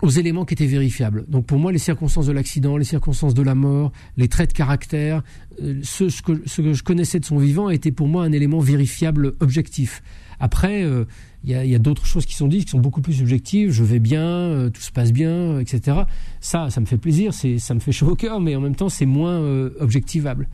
aux 0.02 0.10
éléments 0.10 0.46
qui 0.46 0.54
étaient 0.54 0.66
vérifiables. 0.66 1.26
Donc 1.28 1.46
pour 1.46 1.58
moi, 1.58 1.72
les 1.72 1.80
circonstances 1.80 2.28
de 2.28 2.32
l'accident, 2.32 2.78
les 2.78 2.86
circonstances 2.86 3.34
de 3.34 3.42
la 3.42 3.56
mort, 3.56 3.92
les 4.16 4.28
traits 4.28 4.50
de 4.52 4.54
caractère, 4.54 5.24
euh, 5.62 5.80
ce, 5.84 6.22
que, 6.22 6.42
je 6.46 6.84
connaissais 6.84 7.20
de 7.20 7.26
son 7.26 7.38
vivant 7.38 7.70
était 7.70 7.92
pour 7.92 8.08
moi 8.08 8.24
un 8.24 8.32
élément 8.32 8.60
vérifiable 8.60 9.34
objectif. 9.40 10.04
Après, 10.40 10.84
euh, 10.84 11.06
il 11.44 11.52
y 11.52 11.76
a, 11.76 11.80
d'autres 11.80 12.06
choses 12.06 12.28
qui 12.28 12.36
sont 12.36 12.48
dites 12.48 12.66
qui 12.66 12.72
sont 12.72 12.80
beaucoup 12.80 13.02
plus 13.02 13.14
subjectives. 13.14 13.72
Je 13.72 13.84
vais 13.84 13.98
bien, 13.98 14.22
euh, 14.22 14.70
tout 14.70 14.82
se 14.82 14.92
passe 14.92 15.12
bien, 15.12 15.60
etc. 15.60 16.02
Ça, 16.42 16.70
ça 16.70 16.80
me 16.80 16.86
fait 16.86 16.98
plaisir, 16.98 17.34
ça 17.34 17.74
me 17.74 17.80
fait 17.80 17.92
chaud 17.92 18.10
au 18.10 18.16
cœur, 18.16 18.40
mais 18.40 18.56
en 18.56 18.62
même 18.62 18.76
temps, 18.76 18.90
c'est 18.90 19.06
moins 19.08 19.40
objectivable. 19.80 20.48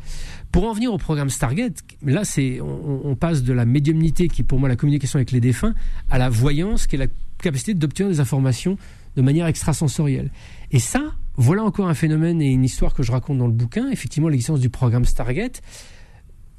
Pour 0.52 0.66
en 0.66 0.74
venir 0.74 0.94
au 0.94 0.98
programme 0.98 1.30
Stargate, 1.30 1.80
là, 2.06 2.22
on, 2.62 3.02
on, 3.04 3.16
passe 3.16 3.44
de 3.44 3.52
la 3.52 3.66
médiumnité, 3.66 4.30
qui 4.30 4.44
est 4.44 4.46
pour 4.46 4.60
moi 4.60 4.70
la 4.70 4.76
communication 4.76 5.18
avec 5.18 5.32
les 5.32 5.42
défunts, 5.42 5.74
à 6.10 6.18
la 6.18 6.30
voyance, 6.30 6.86
qui 6.88 6.96
est 6.96 7.00
la 7.00 7.08
capacité 7.40 7.74
d'obtenir 7.74 8.10
des 8.10 8.20
informations 8.20 8.78
de 9.16 9.22
manière 9.22 9.48
extrasensorielle. 9.48 10.32
Et 10.72 10.80
ça, 10.80 11.14
voilà 11.36 11.64
encore 11.64 11.88
un 11.88 11.94
phénomène 11.94 12.42
et 12.42 12.52
une 12.52 12.64
histoire 12.64 12.94
que 12.94 13.04
je 13.04 13.12
raconte 13.12 13.38
dans 13.38 13.48
le 13.48 13.54
bouquin, 13.54 13.90
effectivement 13.90 14.30
l'existence 14.30 14.60
du 14.60 14.70
programme 14.70 15.06
Stargate. 15.06 15.62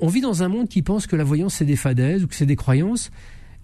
On 0.00 0.08
vit 0.08 0.20
dans 0.20 0.42
un 0.42 0.48
monde 0.48 0.68
qui 0.68 0.82
pense 0.82 1.06
que 1.06 1.16
la 1.16 1.24
voyance 1.24 1.54
c'est 1.54 1.64
des 1.64 1.76
fadaises 1.76 2.24
ou 2.24 2.26
que 2.26 2.34
c'est 2.34 2.46
des 2.46 2.56
croyances. 2.56 3.10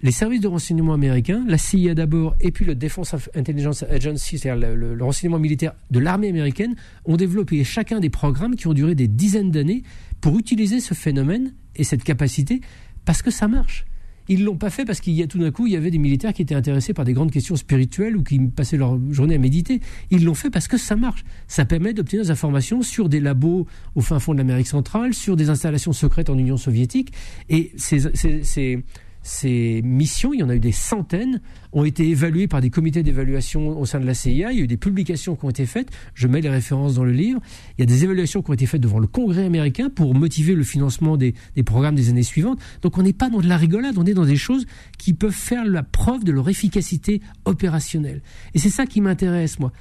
Les 0.02 0.12
services 0.12 0.40
de 0.40 0.48
renseignement 0.48 0.94
américains, 0.94 1.44
la 1.46 1.58
CIA 1.58 1.94
d'abord 1.94 2.34
et 2.40 2.52
puis 2.52 2.64
le 2.64 2.74
Defense 2.74 3.14
Intelligence 3.34 3.82
Agency, 3.82 4.38
c'est-à-dire 4.38 4.74
le, 4.74 5.04
renseignement 5.04 5.38
militaire 5.38 5.74
de 5.90 5.98
l'armée 5.98 6.28
américaine, 6.28 6.74
ont 7.04 7.16
développé 7.16 7.62
chacun 7.64 8.00
des 8.00 8.08
programmes 8.08 8.56
qui 8.56 8.66
ont 8.66 8.72
duré 8.72 8.94
des 8.94 9.08
dizaines 9.08 9.50
d'années 9.50 9.82
pour 10.22 10.38
utiliser 10.38 10.80
ce 10.80 10.94
phénomène 10.94 11.52
et 11.76 11.84
cette 11.84 12.02
capacité 12.02 12.62
parce 13.04 13.20
que 13.20 13.30
ça 13.30 13.46
marche. 13.46 13.84
Ils 14.30 14.44
l'ont 14.44 14.56
pas 14.56 14.70
fait 14.70 14.84
parce 14.84 15.00
qu'il 15.00 15.12
y 15.14 15.24
a 15.24 15.26
tout 15.26 15.38
d'un 15.38 15.50
coup, 15.50 15.66
il 15.66 15.72
y 15.72 15.76
avait 15.76 15.90
des 15.90 15.98
militaires 15.98 16.32
qui 16.32 16.40
étaient 16.40 16.54
intéressés 16.54 16.94
par 16.94 17.04
des 17.04 17.14
grandes 17.14 17.32
questions 17.32 17.56
spirituelles 17.56 18.16
ou 18.16 18.22
qui 18.22 18.38
passaient 18.38 18.76
leur 18.76 18.96
journée 19.12 19.34
à 19.34 19.38
méditer. 19.38 19.80
Ils 20.12 20.24
l'ont 20.24 20.34
fait 20.34 20.50
parce 20.50 20.68
que 20.68 20.78
ça 20.78 20.94
marche. 20.94 21.24
Ça 21.48 21.64
permet 21.64 21.94
d'obtenir 21.94 22.22
des 22.22 22.30
informations 22.30 22.80
sur 22.82 23.08
des 23.08 23.18
labos 23.18 23.66
au 23.96 24.00
fin 24.00 24.20
fond 24.20 24.32
de 24.32 24.38
l'Amérique 24.38 24.68
centrale, 24.68 25.14
sur 25.14 25.34
des 25.34 25.50
installations 25.50 25.92
secrètes 25.92 26.30
en 26.30 26.38
Union 26.38 26.56
soviétique. 26.56 27.12
Et 27.48 27.72
ces, 27.76 28.14
ces, 28.14 28.44
ces 28.44 28.84
ces 29.22 29.82
missions, 29.82 30.32
il 30.32 30.40
y 30.40 30.42
en 30.42 30.48
a 30.48 30.54
eu 30.54 30.60
des 30.60 30.72
centaines, 30.72 31.40
ont 31.72 31.84
été 31.84 32.08
évaluées 32.08 32.48
par 32.48 32.60
des 32.60 32.70
comités 32.70 33.02
d'évaluation 33.02 33.78
au 33.78 33.86
sein 33.86 34.00
de 34.00 34.06
la 34.06 34.14
CIA. 34.14 34.52
Il 34.52 34.58
y 34.58 34.60
a 34.60 34.64
eu 34.64 34.66
des 34.66 34.76
publications 34.76 35.36
qui 35.36 35.44
ont 35.44 35.50
été 35.50 35.66
faites. 35.66 35.90
Je 36.14 36.26
mets 36.26 36.40
les 36.40 36.48
références 36.48 36.94
dans 36.94 37.04
le 37.04 37.12
livre. 37.12 37.40
Il 37.76 37.82
y 37.82 37.84
a 37.84 37.86
des 37.86 38.04
évaluations 38.04 38.42
qui 38.42 38.50
ont 38.50 38.54
été 38.54 38.66
faites 38.66 38.80
devant 38.80 38.98
le 38.98 39.06
Congrès 39.06 39.44
américain 39.44 39.90
pour 39.90 40.14
motiver 40.14 40.54
le 40.54 40.64
financement 40.64 41.16
des, 41.16 41.34
programmes 41.64 41.94
des 41.94 42.08
années 42.08 42.22
suivantes. 42.22 42.58
Donc 42.82 42.98
on 42.98 43.02
n'est 43.02 43.12
pas 43.12 43.28
dans 43.28 43.40
de 43.40 43.48
la 43.48 43.56
rigolade, 43.56 43.98
on 43.98 44.06
est 44.06 44.14
dans 44.14 44.24
des 44.24 44.36
choses 44.36 44.66
qui 44.98 45.12
peuvent 45.12 45.32
faire 45.32 45.64
la 45.64 45.82
preuve 45.82 46.24
de 46.24 46.32
leur 46.32 46.48
efficacité 46.48 47.20
opérationnelle. 47.44 48.22
Et 48.54 48.58
c'est 48.58 48.70
ça 48.70 48.86
qui 48.86 49.00
m'intéresse, 49.00 49.58
moi 49.58 49.72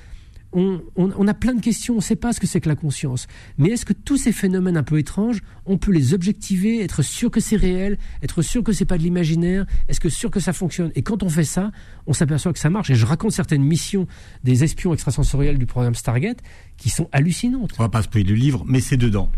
on, 0.51 0.81
on, 0.95 1.11
on, 1.15 1.27
a 1.27 1.33
plein 1.33 1.53
de 1.53 1.61
questions, 1.61 1.93
on 1.95 1.97
ne 1.97 2.01
sait 2.01 2.15
pas 2.15 2.33
ce 2.33 2.39
que 2.39 2.47
c'est 2.47 2.59
que 2.59 2.69
la 2.69 2.75
conscience. 2.75 3.27
Mais 3.57 3.69
est-ce 3.69 3.85
que 3.85 3.93
tous 3.93 4.17
ces 4.17 4.31
phénomènes 4.31 4.77
un 4.77 4.83
peu 4.83 4.97
étranges, 4.97 5.41
on 5.65 5.77
peut 5.77 5.91
les 5.91 6.13
objectiver, 6.13 6.83
être 6.83 7.03
sûr 7.03 7.29
que 7.29 7.39
c'est 7.39 7.55
réel, 7.55 7.97
être 8.23 8.41
sûr 8.41 8.63
que 8.63 8.73
c'est 8.73 8.85
pas 8.85 8.97
de 8.97 9.03
l'imaginaire, 9.03 9.65
est-ce 9.87 9.99
que 9.99 10.09
sûr 10.09 10.31
que 10.31 10.39
ça 10.39 10.53
fonctionne? 10.53 10.91
Et 10.95 11.03
quand 11.03 11.23
on 11.23 11.29
fait 11.29 11.43
ça, 11.43 11.71
on 12.07 12.13
s'aperçoit 12.13 12.53
que 12.53 12.59
ça 12.59 12.69
marche. 12.69 12.89
Et 12.89 12.95
je 12.95 13.05
raconte 13.05 13.31
certaines 13.31 13.63
missions 13.63 14.07
des 14.43 14.63
espions 14.63 14.93
extrasensoriels 14.93 15.57
du 15.57 15.65
programme 15.65 15.95
Stargate 15.95 16.39
qui 16.77 16.89
sont 16.89 17.09
hallucinantes. 17.11 17.73
On 17.77 17.83
va 17.83 17.89
pas 17.89 18.01
spoiler 18.01 18.29
le 18.29 18.35
livre, 18.35 18.63
mais 18.67 18.79
c'est 18.79 18.97
dedans. 18.97 19.29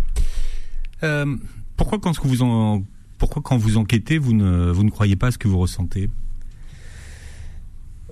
Euh, 1.03 1.35
pourquoi 1.75 1.99
quand 1.99 2.17
vous 2.25 2.41
en, 2.41 2.83
pourquoi 3.17 3.41
quand 3.41 3.57
vous 3.57 3.77
enquêtez, 3.77 4.17
vous 4.17 4.33
ne, 4.33 4.71
vous 4.71 4.83
ne 4.83 4.91
croyez 4.91 5.15
pas 5.15 5.27
à 5.27 5.31
ce 5.31 5.37
que 5.37 5.47
vous 5.47 5.59
ressentez? 5.59 6.09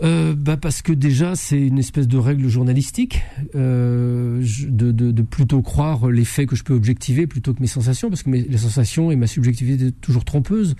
Euh, 0.01 0.33
bah 0.33 0.55
parce 0.55 0.81
que 0.81 0.93
déjà 0.93 1.35
c'est 1.35 1.59
une 1.59 1.77
espèce 1.77 2.07
de 2.07 2.17
règle 2.17 2.47
journalistique 2.47 3.21
euh, 3.55 4.41
de, 4.67 4.91
de, 4.91 5.11
de, 5.11 5.21
plutôt 5.21 5.61
croire 5.61 6.09
les 6.09 6.23
faits 6.23 6.47
que 6.47 6.55
je 6.55 6.63
peux 6.63 6.73
objectiver 6.73 7.27
plutôt 7.27 7.53
que 7.53 7.59
mes 7.59 7.67
sensations 7.67 8.09
parce 8.09 8.23
que 8.23 8.29
mes, 8.29 8.41
les 8.41 8.57
sensations 8.57 9.11
et 9.11 9.17
ma 9.17 9.27
subjectivité 9.27 9.87
sont 9.87 9.95
toujours 9.99 10.25
trompeuses 10.25 10.75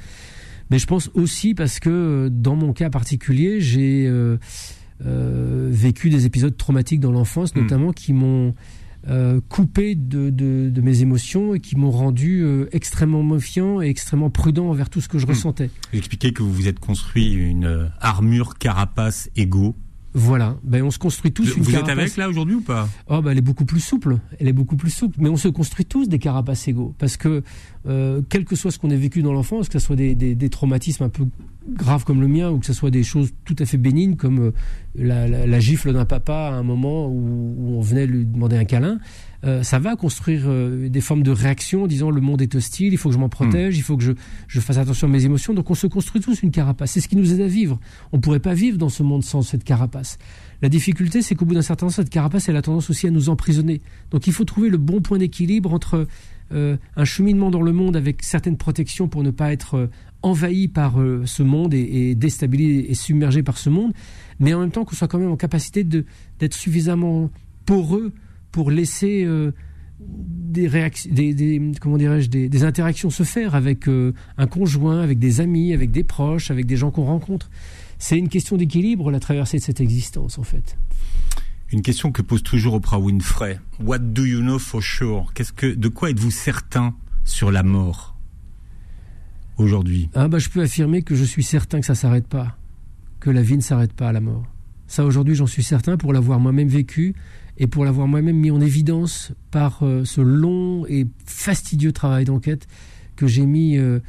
mais 0.69 0.79
je 0.79 0.85
pense 0.85 1.11
aussi 1.15 1.53
parce 1.53 1.79
que 1.79 2.29
dans 2.31 2.55
mon 2.55 2.71
cas 2.71 2.89
particulier 2.89 3.59
j'ai 3.59 4.07
euh, 4.07 4.37
euh 5.05 5.67
vécu 5.69 6.09
des 6.09 6.25
épisodes 6.25 6.55
traumatiques 6.55 7.01
dans 7.01 7.11
l'enfance 7.11 7.53
mmh. 7.55 7.59
notamment 7.59 7.91
qui 7.91 8.13
m'ont 8.13 8.53
euh, 9.07 9.39
coupé 9.47 9.95
de, 9.95 10.29
de, 10.29 10.69
de, 10.69 10.81
mes 10.81 11.01
émotions 11.01 11.53
et 11.53 11.59
qui 11.59 11.77
m'ont 11.77 11.91
rendu 11.91 12.41
euh, 12.41 12.67
extrêmement 12.73 13.23
méfiant 13.23 13.81
et 13.81 13.87
extrêmement 13.87 14.29
prudent 14.29 14.69
envers 14.69 14.89
tout 14.89 14.99
ce 14.99 15.07
que 15.07 15.17
je 15.17 15.25
mmh. 15.25 15.29
ressentais. 15.29 15.69
Vous 15.93 15.99
expliquez 15.99 16.33
que 16.33 16.43
vous 16.43 16.51
vous 16.51 16.67
êtes 16.67 16.79
construit 16.79 17.31
une 17.31 17.89
armure 18.01 18.57
carapace 18.57 19.29
égo. 19.35 19.75
Voilà, 20.13 20.57
ben 20.63 20.83
on 20.83 20.89
se 20.89 20.97
construit 20.97 21.31
tous 21.31 21.49
vous, 21.49 21.57
une 21.57 21.63
vous 21.63 21.71
carapace. 21.71 21.93
êtes 21.93 21.99
avec 21.99 22.17
là 22.17 22.29
aujourd'hui 22.29 22.55
ou 22.55 22.61
pas? 22.61 22.89
Oh 23.07 23.21
ben 23.21 23.31
elle 23.31 23.37
est 23.37 23.41
beaucoup 23.41 23.65
plus 23.65 23.79
souple, 23.79 24.17
elle 24.39 24.47
est 24.47 24.53
beaucoup 24.53 24.75
plus 24.75 24.89
souple, 24.89 25.17
mais 25.19 25.29
on 25.29 25.37
se 25.37 25.47
construit 25.47 25.85
tous 25.85 26.09
des 26.09 26.17
carapaces 26.17 26.67
égaux. 26.67 26.95
Parce 26.97 27.15
que 27.15 27.43
euh, 27.87 28.21
quel 28.27 28.43
que 28.43 28.55
soit 28.55 28.71
ce 28.71 28.79
qu'on 28.79 28.89
ait 28.89 28.95
vécu 28.95 29.21
dans 29.21 29.33
l'enfance, 29.33 29.69
que 29.69 29.77
ce 29.77 29.85
soit 29.85 29.95
des, 29.95 30.15
des, 30.15 30.33
des, 30.33 30.49
traumatismes 30.49 31.03
un 31.03 31.09
peu 31.09 31.25
graves 31.69 32.05
comme 32.05 32.21
le 32.21 32.27
mien 32.27 32.49
ou 32.49 32.57
que 32.57 32.65
ce 32.65 32.73
soit 32.73 32.89
des 32.89 33.03
choses 33.03 33.31
tout 33.45 33.55
à 33.59 33.65
fait 33.65 33.77
bénignes 33.77 34.15
comme 34.15 34.39
euh, 34.39 34.51
la, 34.95 35.27
la, 35.27 35.45
la, 35.45 35.59
gifle 35.59 35.93
d'un 35.93 36.05
papa 36.05 36.33
à 36.33 36.53
un 36.53 36.63
moment 36.63 37.07
où, 37.07 37.55
où, 37.57 37.77
on 37.77 37.81
venait 37.81 38.07
lui 38.07 38.25
demander 38.25 38.57
un 38.57 38.65
câlin, 38.65 38.97
euh, 39.45 39.63
ça 39.63 39.79
va 39.79 39.95
construire 39.95 40.43
euh, 40.47 40.89
des 40.89 40.99
formes 40.99 41.23
de 41.23 41.31
réaction, 41.31 41.87
disant 41.87 42.11
le 42.11 42.19
monde 42.19 42.41
est 42.41 42.55
hostile, 42.55 42.91
il 42.91 42.97
faut 42.97 43.09
que 43.09 43.15
je 43.15 43.19
m'en 43.19 43.29
protège, 43.29 43.75
mmh. 43.75 43.77
il 43.77 43.83
faut 43.83 43.95
que 43.95 44.03
je, 44.03 44.11
je, 44.47 44.59
fasse 44.59 44.77
attention 44.77 45.07
à 45.07 45.09
mes 45.09 45.23
émotions. 45.23 45.53
Donc 45.53 45.69
on 45.69 45.75
se 45.75 45.87
construit 45.87 46.19
tous 46.19 46.43
une 46.43 46.51
carapace. 46.51 46.91
C'est 46.91 46.99
ce 46.99 47.07
qui 47.07 47.15
nous 47.15 47.33
aide 47.33 47.41
à 47.41 47.47
vivre. 47.47 47.79
On 48.11 48.17
ne 48.17 48.21
pourrait 48.21 48.41
pas 48.41 48.53
vivre 48.53 48.77
dans 48.77 48.89
ce 48.89 49.01
monde 49.01 49.23
sans 49.23 49.41
cette 49.41 49.63
carapace. 49.63 50.17
La 50.61 50.67
difficulté, 50.67 51.21
c'est 51.21 51.35
qu'au 51.35 51.45
bout 51.45 51.53
d'un 51.53 51.61
certain 51.61 51.85
temps, 51.85 51.91
cette 51.91 52.09
carapace, 52.09 52.49
elle 52.49 52.57
a 52.57 52.61
tendance 52.61 52.89
aussi 52.89 53.07
à 53.07 53.11
nous 53.11 53.29
emprisonner. 53.29 53.81
Donc 54.11 54.27
il 54.27 54.33
faut 54.33 54.43
trouver 54.43 54.69
le 54.69 54.77
bon 54.77 54.99
point 54.99 55.17
d'équilibre 55.17 55.73
entre 55.73 56.05
euh, 56.51 56.75
un 56.97 57.05
cheminement 57.05 57.49
dans 57.49 57.61
le 57.61 57.71
monde 57.71 57.95
avec 57.95 58.23
certaines 58.23 58.57
protections 58.57 59.07
pour 59.07 59.23
ne 59.23 59.31
pas 59.31 59.53
être 59.53 59.89
envahi 60.21 60.67
par 60.67 60.97
ce 61.23 61.43
monde 61.43 61.73
et, 61.73 62.09
et, 62.09 62.15
déstabilisé 62.15 62.91
et 62.91 62.93
submergé 62.93 63.41
par 63.41 63.57
ce 63.57 63.69
monde, 63.69 63.93
mais 64.41 64.53
en 64.53 64.59
même 64.59 64.71
temps 64.71 64.83
qu'on 64.83 64.95
soit 64.95 65.07
quand 65.07 65.19
même 65.19 65.31
en 65.31 65.37
capacité 65.37 65.85
d'être 65.85 66.53
suffisamment 66.53 67.29
poreux 67.65 68.11
pour 68.51 68.71
laisser 68.71 69.23
euh, 69.25 69.51
des 69.99 70.69
des, 71.09 71.33
des, 71.33 71.71
comment 71.79 71.97
dirais-je, 71.97 72.29
des, 72.29 72.49
des, 72.49 72.63
interactions 72.63 73.09
se 73.09 73.23
faire 73.23 73.55
avec 73.55 73.87
euh, 73.87 74.13
un 74.37 74.47
conjoint, 74.47 75.01
avec 75.01 75.19
des 75.19 75.41
amis, 75.41 75.73
avec 75.73 75.91
des 75.91 76.03
proches, 76.03 76.51
avec 76.51 76.65
des 76.65 76.77
gens 76.77 76.91
qu'on 76.91 77.05
rencontre. 77.05 77.49
C'est 77.97 78.17
une 78.17 78.29
question 78.29 78.55
d'équilibre 78.57 79.11
la 79.11 79.19
traversée 79.19 79.57
de 79.57 79.63
cette 79.63 79.81
existence 79.81 80.37
en 80.39 80.43
fait. 80.43 80.77
Une 81.71 81.81
question 81.81 82.11
que 82.11 82.21
pose 82.21 82.41
toujours 82.41 82.75
Oprah 82.75 82.97
Winfrey. 82.97 83.59
What 83.79 83.99
do 83.99 84.25
you 84.25 84.39
know 84.39 84.57
for 84.57 84.81
sure? 84.81 85.31
Qu'est-ce 85.35 85.53
que, 85.53 85.67
de 85.67 85.87
quoi 85.87 86.09
êtes-vous 86.09 86.31
certain 86.31 86.95
sur 87.25 87.51
la 87.51 87.61
mort 87.61 88.15
aujourd'hui? 89.57 90.09
Ah 90.15 90.27
bah 90.27 90.39
je 90.39 90.49
peux 90.49 90.61
affirmer 90.61 91.03
que 91.03 91.13
je 91.13 91.25
suis 91.25 91.43
certain 91.43 91.79
que 91.79 91.85
ça 91.85 91.93
s'arrête 91.93 92.27
pas, 92.27 92.57
que 93.19 93.29
la 93.29 93.43
vie 93.43 93.57
ne 93.57 93.61
s'arrête 93.61 93.93
pas 93.93 94.09
à 94.09 94.13
la 94.13 94.21
mort. 94.21 94.45
Ça 94.87 95.05
aujourd'hui 95.05 95.35
j'en 95.35 95.45
suis 95.45 95.61
certain 95.61 95.97
pour 95.97 96.13
l'avoir 96.13 96.39
moi-même 96.39 96.69
vécu 96.69 97.13
et 97.59 97.67
pour 97.67 97.85
l'avoir 97.85 98.07
moi-même 98.07 98.37
mis 98.37 98.51
en 98.51 98.61
évidence 98.61 99.31
par 99.51 99.79
euh, 99.83 100.05
ce 100.05 100.21
long 100.21 100.85
et 100.87 101.05
fastidieux 101.25 101.91
travail 101.91 102.25
d'enquête 102.25 102.67
que 103.15 103.27
j'ai 103.27 103.45
mis 103.45 103.77
euh, 103.77 103.99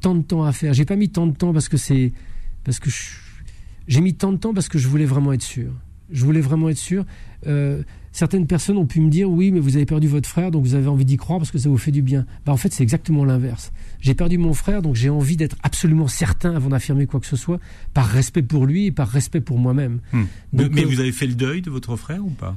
tant 0.00 0.14
de 0.14 0.22
temps 0.22 0.44
à 0.44 0.52
faire. 0.52 0.74
J'ai 0.74 0.84
pas 0.84 0.96
mis 0.96 1.08
tant 1.08 1.26
de 1.26 1.34
temps 1.34 1.52
parce 1.52 1.68
que 1.68 1.76
c'est 1.76 2.12
parce 2.64 2.80
que 2.80 2.90
j'ai 3.86 4.00
mis 4.00 4.14
tant 4.14 4.32
de 4.32 4.36
temps 4.36 4.52
parce 4.52 4.68
que 4.68 4.78
je 4.78 4.88
voulais 4.88 5.04
vraiment 5.04 5.32
être 5.32 5.42
sûr. 5.42 5.72
Je 6.10 6.24
voulais 6.24 6.40
vraiment 6.40 6.68
être 6.68 6.76
sûr. 6.76 7.06
Euh, 7.46 7.82
certaines 8.10 8.46
personnes 8.46 8.76
ont 8.76 8.86
pu 8.86 9.00
me 9.00 9.08
dire 9.08 9.30
oui, 9.30 9.50
mais 9.50 9.60
vous 9.60 9.76
avez 9.76 9.86
perdu 9.86 10.08
votre 10.08 10.28
frère, 10.28 10.50
donc 10.50 10.64
vous 10.64 10.74
avez 10.74 10.88
envie 10.88 11.04
d'y 11.04 11.16
croire 11.16 11.38
parce 11.38 11.50
que 11.50 11.58
ça 11.58 11.68
vous 11.68 11.78
fait 11.78 11.92
du 11.92 12.02
bien. 12.02 12.26
Bah, 12.44 12.52
en 12.52 12.56
fait, 12.56 12.72
c'est 12.72 12.82
exactement 12.82 13.24
l'inverse. 13.24 13.72
J'ai 14.00 14.14
perdu 14.14 14.38
mon 14.38 14.52
frère, 14.52 14.82
donc 14.82 14.94
j'ai 14.94 15.08
envie 15.08 15.36
d'être 15.36 15.56
absolument 15.62 16.08
certain 16.08 16.54
avant 16.54 16.68
d'affirmer 16.68 17.06
quoi 17.06 17.20
que 17.20 17.26
ce 17.26 17.36
soit, 17.36 17.60
par 17.94 18.06
respect 18.06 18.42
pour 18.42 18.66
lui 18.66 18.86
et 18.86 18.92
par 18.92 19.08
respect 19.08 19.40
pour 19.40 19.58
moi-même. 19.58 20.00
Hum. 20.12 20.26
mais 20.52 20.64
euh, 20.64 20.86
vous 20.86 21.00
avez 21.00 21.12
fait 21.12 21.26
le 21.26 21.34
deuil 21.34 21.62
de 21.62 21.70
votre 21.70 21.96
frère 21.96 22.24
ou 22.24 22.30
pas? 22.30 22.56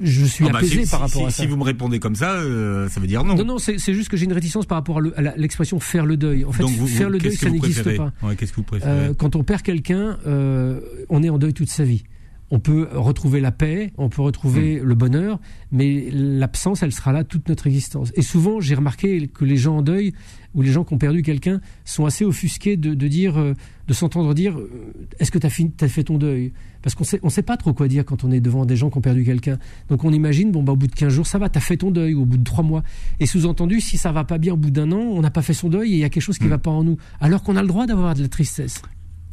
Je 0.00 0.24
suis 0.24 0.44
ah 0.46 0.52
bah 0.52 0.58
apaisé 0.58 0.84
si, 0.84 0.90
par 0.90 1.00
rapport 1.00 1.22
si, 1.22 1.26
à 1.26 1.30
ça. 1.30 1.42
Si 1.42 1.48
vous 1.48 1.56
me 1.56 1.62
répondez 1.62 1.98
comme 1.98 2.14
ça, 2.14 2.32
euh, 2.32 2.88
ça 2.88 3.00
veut 3.00 3.06
dire 3.06 3.24
non. 3.24 3.34
Non, 3.34 3.44
non, 3.44 3.58
c'est 3.58 3.78
juste 3.78 4.08
que 4.08 4.16
j'ai 4.16 4.24
une 4.24 4.32
réticence 4.32 4.66
par 4.66 4.78
rapport 4.78 4.98
à 4.98 5.20
l'expression 5.36 5.80
faire 5.80 6.06
le 6.06 6.16
deuil. 6.16 6.44
En 6.44 6.52
fait, 6.52 6.62
vous, 6.62 6.86
faire 6.86 7.06
vous, 7.08 7.12
le 7.14 7.18
deuil, 7.18 7.36
ça 7.36 7.50
n'existe 7.50 7.96
pas. 7.96 8.12
Ouais, 8.22 8.36
Qu'est-ce 8.36 8.52
que 8.52 8.56
vous 8.56 8.62
préférez? 8.62 8.90
Euh, 8.90 9.14
Quand 9.14 9.36
on 9.36 9.44
perd 9.44 9.62
quelqu'un, 9.62 10.18
euh, 10.26 10.80
on 11.08 11.22
est 11.22 11.28
en 11.28 11.38
deuil 11.38 11.54
toute 11.54 11.70
sa 11.70 11.84
vie. 11.84 12.04
On 12.50 12.60
peut 12.60 12.88
retrouver 12.92 13.40
la 13.40 13.50
paix, 13.50 13.92
on 13.98 14.08
peut 14.08 14.22
retrouver 14.22 14.80
mmh. 14.80 14.84
le 14.84 14.94
bonheur, 14.94 15.40
mais 15.72 16.08
l'absence, 16.12 16.82
elle 16.82 16.92
sera 16.92 17.12
là 17.12 17.24
toute 17.24 17.48
notre 17.48 17.66
existence. 17.66 18.12
Et 18.14 18.22
souvent, 18.22 18.60
j'ai 18.60 18.76
remarqué 18.76 19.26
que 19.26 19.44
les 19.44 19.56
gens 19.56 19.78
en 19.78 19.82
deuil 19.82 20.12
ou 20.54 20.62
les 20.62 20.70
gens 20.70 20.84
qui 20.84 20.94
ont 20.94 20.98
perdu 20.98 21.22
quelqu'un 21.22 21.60
sont 21.84 22.06
assez 22.06 22.24
offusqués 22.24 22.76
de, 22.76 22.94
de 22.94 23.08
dire, 23.08 23.36
euh, 23.36 23.54
de 23.88 23.92
s'entendre 23.92 24.32
dire, 24.32 24.58
euh, 24.58 24.70
est-ce 25.18 25.30
que 25.30 25.38
tu 25.38 25.46
as, 25.46 25.84
as, 25.84 25.88
fait 25.88 26.04
ton 26.04 26.18
deuil? 26.18 26.52
Parce 26.82 26.94
qu'on 26.94 27.04
sait, 27.04 27.20
on 27.22 27.30
sait 27.30 27.42
pas 27.42 27.56
trop 27.56 27.74
quoi 27.74 27.88
dire 27.88 28.04
quand 28.04 28.24
on 28.24 28.30
est 28.30 28.40
devant 28.40 28.64
des 28.64 28.76
gens 28.76 28.90
qui 28.90 28.98
ont 28.98 29.02
perdu 29.02 29.24
quelqu'un. 29.24 29.58
Donc 29.88 30.04
on 30.04 30.12
imagine, 30.12 30.52
bon 30.52 30.62
bah 30.62 30.72
au 30.72 30.76
bout 30.76 30.86
de 30.86 30.94
15 30.94 31.12
jours, 31.12 31.26
ça 31.26 31.38
va, 31.38 31.48
tu 31.48 31.58
as 31.58 31.60
fait 31.60 31.76
ton 31.76 31.90
deuil, 31.90 32.14
ou 32.14 32.22
au 32.22 32.24
bout 32.26 32.38
de 32.38 32.44
3 32.44 32.64
mois. 32.64 32.84
Et 33.20 33.26
sous-entendu, 33.26 33.80
si 33.80 33.98
ça 33.98 34.12
va 34.12 34.24
pas 34.24 34.38
bien 34.38 34.54
au 34.54 34.56
bout 34.56 34.70
d'un 34.70 34.92
an, 34.92 35.00
on 35.00 35.20
n'a 35.20 35.30
pas 35.30 35.42
fait 35.42 35.52
son 35.52 35.68
deuil 35.68 35.92
et 35.92 35.96
il 35.96 36.00
y 36.00 36.04
a 36.04 36.08
quelque 36.08 36.22
chose 36.22 36.38
qui 36.38 36.44
mmh. 36.44 36.50
va 36.50 36.58
pas 36.58 36.70
en 36.70 36.84
nous. 36.84 36.96
Alors 37.20 37.42
qu'on 37.42 37.56
a 37.56 37.62
le 37.62 37.68
droit 37.68 37.86
d'avoir 37.86 38.14
de 38.14 38.22
la 38.22 38.28
tristesse. 38.28 38.82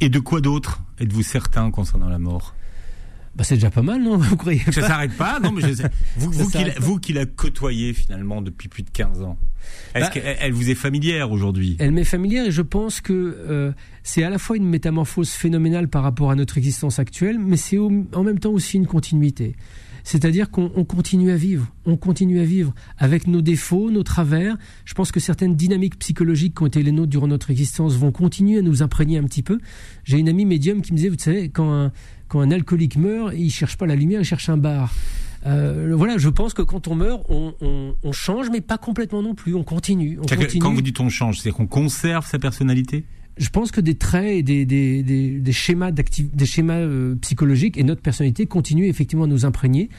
Et 0.02 0.10
de 0.10 0.20
quoi 0.20 0.42
d'autre 0.42 0.84
êtes-vous 1.00 1.24
certain 1.24 1.72
concernant 1.72 2.10
la 2.10 2.20
mort? 2.20 2.56
Bah, 3.36 3.44
c'est 3.44 3.56
déjà 3.56 3.72
pas 3.72 3.82
mal, 3.82 4.02
non 4.04 4.18
Vous 4.20 4.36
croyez 4.38 4.62
Ça 4.72 4.82
s'arrête 4.82 5.16
pas 5.18 5.40
Non, 5.40 5.52
mais 5.52 5.62
je 5.62 5.74
sais. 5.74 5.90
Vous, 6.18 6.32
vous, 6.32 6.50
qui, 6.50 6.64
la- 6.64 6.80
vous 6.80 7.00
qui 7.00 7.14
la 7.14 7.26
côtoyez 7.26 7.94
finalement 7.94 8.42
depuis 8.42 8.68
plus 8.70 8.84
de 8.84 8.90
15 8.92 9.24
ans, 9.24 9.38
est-ce 9.96 10.06
Bah, 10.06 10.10
qu'elle 10.12 10.38
elle 10.40 10.52
vous 10.54 10.70
est 10.70 10.76
familière 10.76 11.32
aujourd'hui? 11.32 11.76
Elle 11.80 11.92
m'est 11.92 12.04
familière 12.04 12.46
et 12.46 12.52
je 12.52 12.62
pense 12.62 13.02
que 13.02 13.14
euh, 13.14 13.72
c'est 14.04 14.24
à 14.24 14.30
la 14.30 14.38
fois 14.38 14.58
une 14.58 14.68
métamorphose 14.68 15.30
phénoménale 15.32 15.88
par 15.88 16.04
rapport 16.04 16.30
à 16.32 16.36
notre 16.36 16.58
existence 16.58 17.00
actuelle, 17.00 17.40
mais 17.40 17.58
c'est 17.58 17.78
en 17.80 18.24
même 18.24 18.40
temps 18.40 18.52
aussi 18.52 18.78
une 18.78 18.88
continuité. 18.88 19.56
C'est-à-dire 20.06 20.52
qu'on 20.52 20.70
on 20.76 20.84
continue 20.84 21.32
à 21.32 21.38
vivre, 21.38 21.66
on 21.86 21.96
continue 21.96 22.42
à 22.42 22.44
vivre 22.44 22.74
avec 22.98 23.26
nos 23.26 23.42
défauts, 23.42 23.90
nos 23.90 24.04
travers. 24.04 24.58
Je 24.84 24.94
pense 24.96 25.14
que 25.14 25.22
certaines 25.22 25.56
dynamiques 25.56 25.98
psychologiques 25.98 26.58
qui 26.58 26.64
ont 26.64 26.68
été 26.68 26.84
les 26.84 26.92
nôtres 26.92 27.10
durant 27.10 27.28
notre 27.30 27.50
existence 27.52 27.96
vont 27.96 28.12
continuer 28.12 28.60
à 28.60 28.62
nous 28.62 28.84
imprégner 28.84 29.18
un 29.18 29.24
petit 29.24 29.44
peu. 29.44 29.60
J'ai 30.04 30.18
une 30.20 30.28
amie 30.28 30.44
médium 30.46 30.82
qui 30.82 30.92
me 30.92 30.98
disait, 30.98 31.08
vous 31.08 31.16
savez, 31.18 31.48
quand 31.48 31.72
un, 31.74 31.94
quand 32.34 32.42
un 32.42 32.50
alcoolique 32.52 32.98
meurt, 32.98 33.32
il 33.38 33.52
cherche 33.52 33.78
pas 33.78 33.86
la 33.86 33.96
lumière, 33.96 34.20
il 34.22 34.26
cherche 34.26 34.50
un 34.50 34.58
bar. 34.58 34.92
Euh, 35.46 35.94
voilà, 35.96 36.18
je 36.18 36.30
pense 36.30 36.56
que 36.56 36.64
quand 36.64 36.88
on 36.88 36.96
meurt, 36.96 37.24
on, 37.30 37.54
on- 37.62 37.94
on 38.02 38.12
change, 38.12 38.50
mais 38.50 38.60
pas 38.62 38.80
complètement 38.80 39.22
non 39.22 39.36
plus. 39.36 39.54
On 39.54 39.64
continue. 39.64 40.18
On 40.20 40.26
continue. 40.26 40.60
Quand 40.60 40.74
vous 40.74 40.82
dites 40.82 41.00
on 41.00 41.10
change, 41.10 41.40
c'est 41.42 41.52
qu'on 41.52 41.68
conserve 41.68 42.26
sa 42.26 42.40
personnalité? 42.40 43.04
Je 43.38 43.50
pense 43.50 43.72
que 43.72 43.82
des 43.82 43.96
traits 43.96 44.32
et 44.32 44.42
des, 44.44 44.66
des, 44.66 45.04
des, 45.04 45.40
des 45.40 45.52
schémas, 45.52 45.92
d'activ- 45.92 46.30
des 46.34 46.46
schémas 46.48 46.80
euh, 46.80 47.16
psychologiques 47.22 47.78
et 47.78 47.84
notre 47.84 48.02
personnalité 48.02 48.46
continuent 48.48 48.86
effectivement 48.88 49.26
à 49.26 49.28
nous 49.28 49.46
imprégner. 49.46 49.90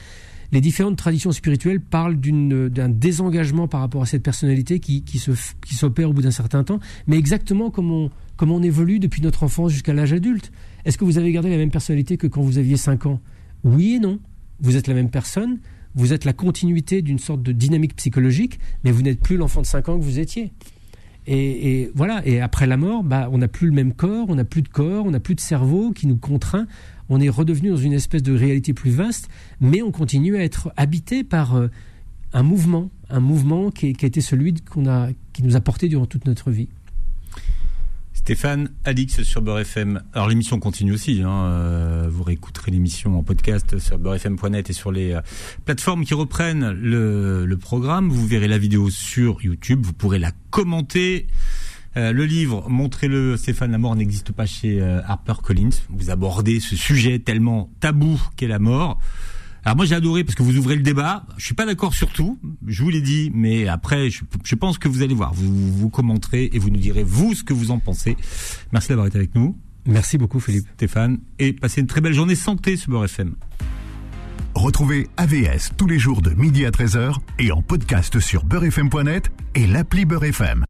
Les 0.52 0.60
différentes 0.60 0.96
traditions 0.96 1.32
spirituelles 1.32 1.80
parlent 1.80 2.16
d'un 2.16 2.88
désengagement 2.88 3.68
par 3.68 3.80
rapport 3.80 4.02
à 4.02 4.06
cette 4.06 4.22
personnalité 4.22 4.78
qui, 4.80 5.02
qui 5.02 5.18
f- 5.18 5.54
qui 5.64 5.74
s'opère 5.74 6.10
au 6.10 6.12
bout 6.12 6.22
d'un 6.22 6.30
certain 6.30 6.64
temps, 6.64 6.78
mais 7.06 7.16
exactement 7.18 7.70
comme 7.70 7.90
on, 7.90 8.10
comme 8.36 8.50
on 8.52 8.62
évolue 8.62 8.98
depuis 8.98 9.22
notre 9.22 9.42
enfance 9.42 9.72
jusqu'à 9.72 9.92
l'âge 9.94 10.12
adulte. 10.12 10.52
Est-ce 10.84 10.98
que 10.98 11.04
vous 11.04 11.18
avez 11.18 11.32
gardé 11.32 11.50
la 11.50 11.56
même 11.56 11.70
personnalité 11.70 12.16
que 12.16 12.26
quand 12.26 12.42
vous 12.42 12.58
aviez 12.58 12.76
5 12.76 13.06
ans? 13.06 13.20
Oui 13.64 13.94
et 13.94 13.98
non. 14.00 14.18
Vous 14.60 14.76
êtes 14.76 14.86
la 14.86 14.94
même 14.94 15.10
personne, 15.10 15.58
vous 15.94 16.12
êtes 16.12 16.24
la 16.24 16.32
continuité 16.32 17.02
d'une 17.02 17.18
sorte 17.18 17.42
de 17.42 17.52
dynamique 17.52 17.96
psychologique, 17.96 18.60
mais 18.84 18.90
vous 18.92 19.02
n'êtes 19.02 19.20
plus 19.20 19.36
l'enfant 19.36 19.62
de 19.62 19.66
5 19.66 19.88
ans 19.88 19.98
que 19.98 20.04
vous 20.04 20.18
étiez. 20.20 20.52
Et, 21.26 21.80
et 21.82 21.90
voilà. 21.94 22.26
Et 22.26 22.40
après 22.40 22.66
la 22.66 22.76
mort, 22.76 23.02
bah, 23.02 23.28
on 23.32 23.38
n'a 23.38 23.48
plus 23.48 23.66
le 23.66 23.72
même 23.72 23.94
corps, 23.94 24.26
on 24.28 24.34
n'a 24.34 24.44
plus 24.44 24.60
de 24.62 24.68
corps, 24.68 25.06
on 25.06 25.10
n'a 25.10 25.20
plus 25.20 25.34
de 25.34 25.40
cerveau 25.40 25.90
qui 25.92 26.06
nous 26.06 26.18
contraint. 26.18 26.66
On 27.08 27.20
est 27.20 27.28
redevenu 27.28 27.70
dans 27.70 27.76
une 27.76 27.92
espèce 27.92 28.22
de 28.22 28.36
réalité 28.36 28.72
plus 28.72 28.90
vaste, 28.90 29.28
mais 29.60 29.82
on 29.82 29.90
continue 29.90 30.36
à 30.36 30.42
être 30.42 30.72
habité 30.76 31.24
par 31.24 31.54
euh, 31.54 31.68
un 32.32 32.42
mouvement, 32.42 32.90
un 33.10 33.20
mouvement 33.20 33.70
qui, 33.70 33.92
qui 33.92 34.04
a 34.04 34.08
été 34.08 34.20
celui 34.20 34.54
qu'on 34.54 34.86
a, 34.86 35.08
qui 35.32 35.42
nous 35.42 35.56
a 35.56 35.60
porté 35.60 35.88
durant 35.88 36.06
toute 36.06 36.26
notre 36.26 36.50
vie. 36.50 36.68
Stéphane 38.24 38.70
Alix 38.84 39.22
sur 39.22 39.42
Beurre 39.42 39.58
FM. 39.60 40.02
Alors 40.14 40.28
l'émission 40.28 40.58
continue 40.58 40.92
aussi. 40.92 41.20
Hein. 41.22 41.44
euh, 41.44 42.08
vous 42.10 42.22
réécouterez 42.22 42.70
l'émission 42.70 43.18
en 43.18 43.22
podcast 43.22 43.78
sur 43.78 43.98
beurrefm.net 43.98 44.70
et 44.70 44.72
sur 44.72 44.90
les 44.92 45.12
euh, 45.12 45.20
plateformes 45.66 46.06
qui 46.06 46.14
reprennent 46.14 46.70
le 46.70 47.56
programme. 47.56 48.08
Vous 48.08 48.26
verrez 48.26 48.48
la 48.48 48.56
vidéo 48.56 48.88
sur 48.88 49.42
YouTube. 49.44 49.84
Vous 49.84 49.92
pourrez 49.92 50.18
la 50.18 50.32
commenter. 50.48 51.26
Euh, 51.96 52.12
le 52.12 52.24
livre, 52.24 52.68
montrez-le, 52.68 53.36
Stéphane, 53.36 53.72
la 53.72 53.78
mort 53.78 53.94
n'existe 53.94 54.32
pas 54.32 54.46
chez 54.46 54.80
euh, 54.80 55.00
HarperCollins. 55.06 55.70
Vous 55.90 56.10
abordez 56.10 56.60
ce 56.60 56.76
sujet 56.76 57.18
tellement 57.18 57.70
tabou 57.80 58.20
qu'est 58.36 58.48
la 58.48 58.58
mort. 58.58 58.98
Alors 59.64 59.76
moi 59.76 59.86
j'ai 59.86 59.94
adoré 59.94 60.24
parce 60.24 60.34
que 60.34 60.42
vous 60.42 60.58
ouvrez 60.58 60.76
le 60.76 60.82
débat. 60.82 61.24
Je 61.38 61.44
suis 61.46 61.54
pas 61.54 61.64
d'accord 61.64 61.94
sur 61.94 62.12
tout, 62.12 62.38
je 62.66 62.82
vous 62.82 62.90
l'ai 62.90 63.00
dit, 63.00 63.30
mais 63.34 63.66
après 63.66 64.10
je, 64.10 64.24
je 64.44 64.54
pense 64.56 64.76
que 64.76 64.88
vous 64.88 65.02
allez 65.02 65.14
voir. 65.14 65.32
Vous, 65.32 65.72
vous 65.72 65.88
commenterez 65.88 66.50
et 66.52 66.58
vous 66.58 66.68
nous 66.68 66.80
direz 66.80 67.02
vous 67.02 67.34
ce 67.34 67.42
que 67.42 67.54
vous 67.54 67.70
en 67.70 67.78
pensez. 67.78 68.16
Merci 68.72 68.88
d'avoir 68.88 69.06
été 69.06 69.16
avec 69.16 69.34
nous, 69.34 69.56
Merci 69.86 70.18
beaucoup, 70.18 70.40
Philippe. 70.40 70.66
Stéphane, 70.74 71.18
et 71.38 71.52
passez 71.52 71.80
une 71.80 71.86
très 71.86 72.00
belle 72.00 72.14
journée 72.14 72.34
santé 72.34 72.76
sur 72.76 72.90
Beurre 72.90 73.04
FM. 73.04 73.34
Retrouvez 74.54 75.08
AVS 75.16 75.72
tous 75.76 75.86
les 75.86 75.98
jours 75.98 76.22
de 76.22 76.30
midi 76.30 76.64
à 76.64 76.70
13h 76.70 77.16
et 77.38 77.52
en 77.52 77.60
podcast 77.60 78.18
sur 78.20 78.44
beurrefm.net 78.44 79.30
et 79.54 79.66
l'appli 79.66 80.04
Beurre 80.04 80.24
FM. 80.24 80.62